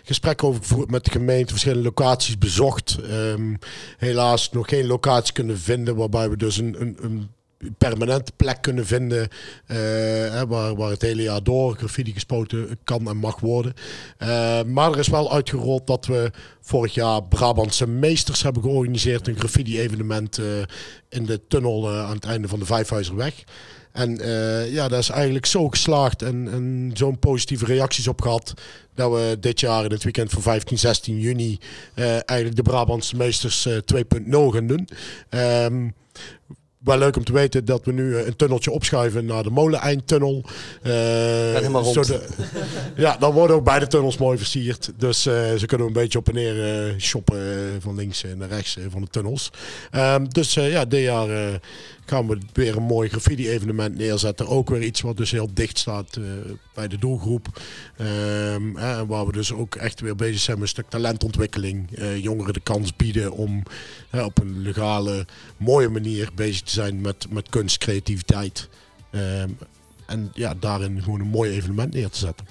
gesprekken 0.04 0.48
over 0.48 0.62
gevoerd 0.62 0.92
met 0.92 1.06
de 1.06 1.12
gemeente, 1.12 1.52
verschillende 1.52 1.84
locaties 1.84 2.38
bezocht. 2.38 2.98
Um, 3.12 3.60
helaas 3.98 4.52
nog 4.52 4.70
geen 4.70 4.86
locatie 4.86 5.34
kunnen 5.34 5.60
vinden 5.60 5.96
waarbij 5.96 6.30
we 6.30 6.38
dus 6.38 6.58
een, 6.58 6.98
een, 7.02 7.30
permanente 7.78 8.32
plek 8.36 8.62
kunnen 8.62 8.86
vinden 8.86 9.28
uh, 9.68 9.78
waar, 10.42 10.76
waar 10.76 10.90
het 10.90 11.02
hele 11.02 11.22
jaar 11.22 11.44
door 11.44 11.76
graffiti 11.76 12.14
gespoten 12.14 12.80
kan 12.84 13.08
en 13.08 13.18
mag 13.18 13.40
worden. 13.40 13.74
Uh, 14.22 14.64
maar 14.64 14.92
er 14.92 15.00
is 15.00 15.08
wel 15.08 15.34
uitgerold 15.34 15.88
dat 15.88 16.06
we 16.06 16.32
vorig 16.62 16.94
jaar 16.94 17.24
Brabantse 17.24 17.88
Meesters 17.88 18.44
hebben 18.44 18.62
georganiseerd. 18.62 19.28
Een 19.28 19.38
graffiti 19.38 19.80
evenement 19.80 20.38
uh, 20.38 20.46
in 21.10 21.26
de 21.26 21.42
tunnel 21.48 21.90
aan 21.92 22.16
het 22.16 22.26
einde 22.26 22.48
van 22.48 22.60
de 22.60 22.66
Vijfhuizerweg. 22.66 23.44
En 23.94 24.22
uh, 24.22 24.74
ja, 24.74 24.88
dat 24.88 25.00
is 25.00 25.10
eigenlijk 25.10 25.46
zo 25.46 25.70
geslaagd 25.70 26.22
en, 26.22 26.48
en 26.52 26.92
zo'n 26.94 27.20
positieve 27.20 27.66
reacties 27.66 28.08
op 28.08 28.22
gehad. 28.22 28.54
Dat 28.96 29.12
we 29.12 29.38
dit 29.40 29.60
jaar 29.60 29.86
in 29.86 29.92
het 29.92 30.04
weekend 30.04 30.32
van 30.32 30.42
15, 30.42 30.80
16 30.80 31.20
juni 31.20 31.60
uh, 31.96 32.06
eigenlijk 32.06 32.56
de 32.56 32.62
Brabantse 32.62 33.16
Meesters 33.16 33.66
uh, 33.66 33.78
eh, 33.78 33.84
2.0 33.94 34.04
gaan 34.30 34.68
doen. 34.68 34.90
Um, 35.30 35.94
wel 36.84 36.98
leuk 36.98 37.16
om 37.16 37.24
te 37.24 37.34
weten 37.34 37.66
dat 37.66 37.86
we 37.86 37.92
nu 37.92 38.18
een 38.18 38.36
tunneltje 38.36 38.72
opschuiven 38.72 39.26
naar 39.26 39.44
de 39.44 39.50
Molen-eindtunnel. 39.50 40.44
Uh, 40.84 40.94
helemaal 40.94 41.84
rond. 41.84 42.14
Ja, 42.96 43.18
dan 43.18 43.34
worden 43.34 43.56
ook 43.56 43.64
beide 43.64 43.88
tunnels 43.88 44.18
mooi 44.18 44.38
versierd. 44.38 44.92
Dus 44.98 45.28
uh, 45.28 45.34
ze 45.54 45.66
kunnen 45.66 45.88
een 45.88 45.94
beetje 45.94 46.20
op 46.20 46.28
en 46.28 46.34
neer 46.34 46.88
uh, 46.88 47.00
shoppen 47.00 47.78
van 47.80 47.96
links 47.96 48.24
naar 48.36 48.50
rechts 48.50 48.78
van 48.90 49.02
de 49.02 49.08
tunnels. 49.08 49.52
Um, 49.96 50.30
dus 50.30 50.54
ja, 50.54 50.86
dit 50.86 51.02
jaar 51.04 51.60
gaan 52.06 52.28
we 52.28 52.38
weer 52.54 52.78
een 52.78 52.84
mooi 52.84 53.10
graffiti-evenement 53.10 53.98
neerzetten. 53.98 54.48
Ook 54.48 54.70
weer 54.70 54.82
iets 54.82 55.02
wat 55.02 55.18
dus 55.18 55.32
heel 55.32 55.50
dicht 55.54 55.78
staat 55.78 56.16
uh, 56.20 56.26
bij 56.74 56.88
de 56.88 56.98
doelgroep. 56.98 57.48
Um, 58.02 58.74
waar 59.08 59.26
we 59.26 59.32
dus 59.32 59.54
ook 59.54 59.76
echt 59.76 60.00
weer 60.00 60.16
bezig 60.16 60.40
zijn 60.40 60.58
met 60.58 60.64
een 60.64 60.74
stuk 60.74 60.90
talentontwikkeling. 60.90 61.98
Uh, 61.98 62.24
jongeren 62.24 62.54
de 62.54 62.60
kans 62.60 62.96
bieden 62.96 63.32
om 63.32 63.64
uh, 64.12 64.26
op 64.26 64.40
een 64.40 64.62
legale, 64.62 65.26
mooie 65.58 65.90
manier 65.90 66.30
bezig 66.36 66.62
te 66.62 66.72
zijn 66.72 67.02
met, 67.02 67.26
met 67.30 67.50
kunst, 67.50 67.78
creativiteit. 67.78 68.70
Um, 69.12 69.58
en 70.06 70.32
ja, 70.34 70.54
daarin 70.60 71.02
gewoon 71.04 71.20
een 71.20 71.28
mooi 71.28 71.52
evenement 71.52 71.94
neer 71.94 72.10
te 72.10 72.18
zetten. 72.18 72.48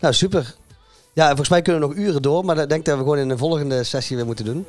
Nou, 0.00 0.14
super. 0.14 0.54
Ja, 1.12 1.26
volgens 1.26 1.48
mij 1.48 1.62
kunnen 1.62 1.82
we 1.82 1.94
nog 1.94 1.96
uren 1.96 2.22
door, 2.22 2.44
maar 2.44 2.58
ik 2.58 2.68
denk 2.68 2.84
dat 2.84 2.96
we 2.96 3.02
gewoon 3.02 3.18
in 3.18 3.28
de 3.28 3.38
volgende 3.38 3.84
sessie 3.84 4.16
weer 4.16 4.26
moeten 4.26 4.44
doen 4.44 4.66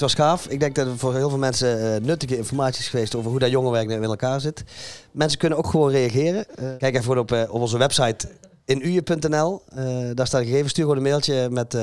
het 0.00 0.14
was 0.14 0.26
gaaf. 0.26 0.46
Ik 0.46 0.60
denk 0.60 0.74
dat 0.74 0.86
het 0.86 0.98
voor 0.98 1.14
heel 1.14 1.28
veel 1.28 1.38
mensen 1.38 1.94
eh, 1.94 2.00
nuttige 2.00 2.36
informatie 2.36 2.80
is 2.80 2.88
geweest 2.88 3.14
over 3.14 3.30
hoe 3.30 3.38
dat 3.38 3.50
jongerenwerk 3.50 3.88
nou 3.88 4.02
in 4.02 4.08
elkaar 4.08 4.40
zit. 4.40 4.64
Mensen 5.12 5.38
kunnen 5.38 5.58
ook 5.58 5.66
gewoon 5.66 5.90
reageren. 5.90 6.56
Eh, 6.56 6.68
kijk 6.78 6.96
even 6.96 7.18
op, 7.18 7.32
eh, 7.32 7.42
op 7.48 7.60
onze 7.60 7.78
website 7.78 8.28
inuje.nl. 8.64 9.62
daar 10.14 10.26
staat 10.26 10.42
gegevens. 10.42 10.70
Stuur 10.70 10.82
gewoon 10.84 10.96
een 10.96 11.10
mailtje 11.10 11.50
met 11.50 11.76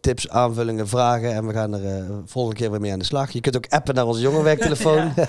tips, 0.00 0.28
aanvullingen, 0.28 0.88
vragen. 0.88 1.34
En 1.34 1.46
we 1.46 1.52
gaan 1.52 1.74
er 1.74 2.04
volgende 2.26 2.58
keer 2.60 2.70
weer 2.70 2.80
mee 2.80 2.92
aan 2.92 2.98
de 2.98 3.04
slag. 3.04 3.30
Je 3.30 3.40
kunt 3.40 3.56
ook 3.56 3.66
appen 3.68 3.94
naar 3.94 4.06
onze 4.06 4.20
jongerenwerktelefoon. 4.20 5.12
ja. 5.16 5.28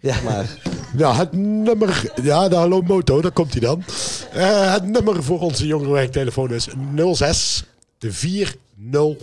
ja. 0.10 0.14
maar. 0.24 0.58
Ja, 0.96 1.14
het 1.14 1.32
nummer. 1.32 2.12
Ja, 2.22 2.48
de 2.48 2.56
Hallo 2.56 2.80
Moto, 2.80 3.20
daar 3.20 3.32
komt 3.32 3.52
hij 3.52 3.60
dan. 3.60 3.82
Het 4.72 4.84
nummer 4.86 5.22
voor 5.22 5.40
onze 5.40 5.66
jongerenwerktelefoon 5.66 6.52
is 6.52 6.68
06 7.12 7.64
401 7.98 9.16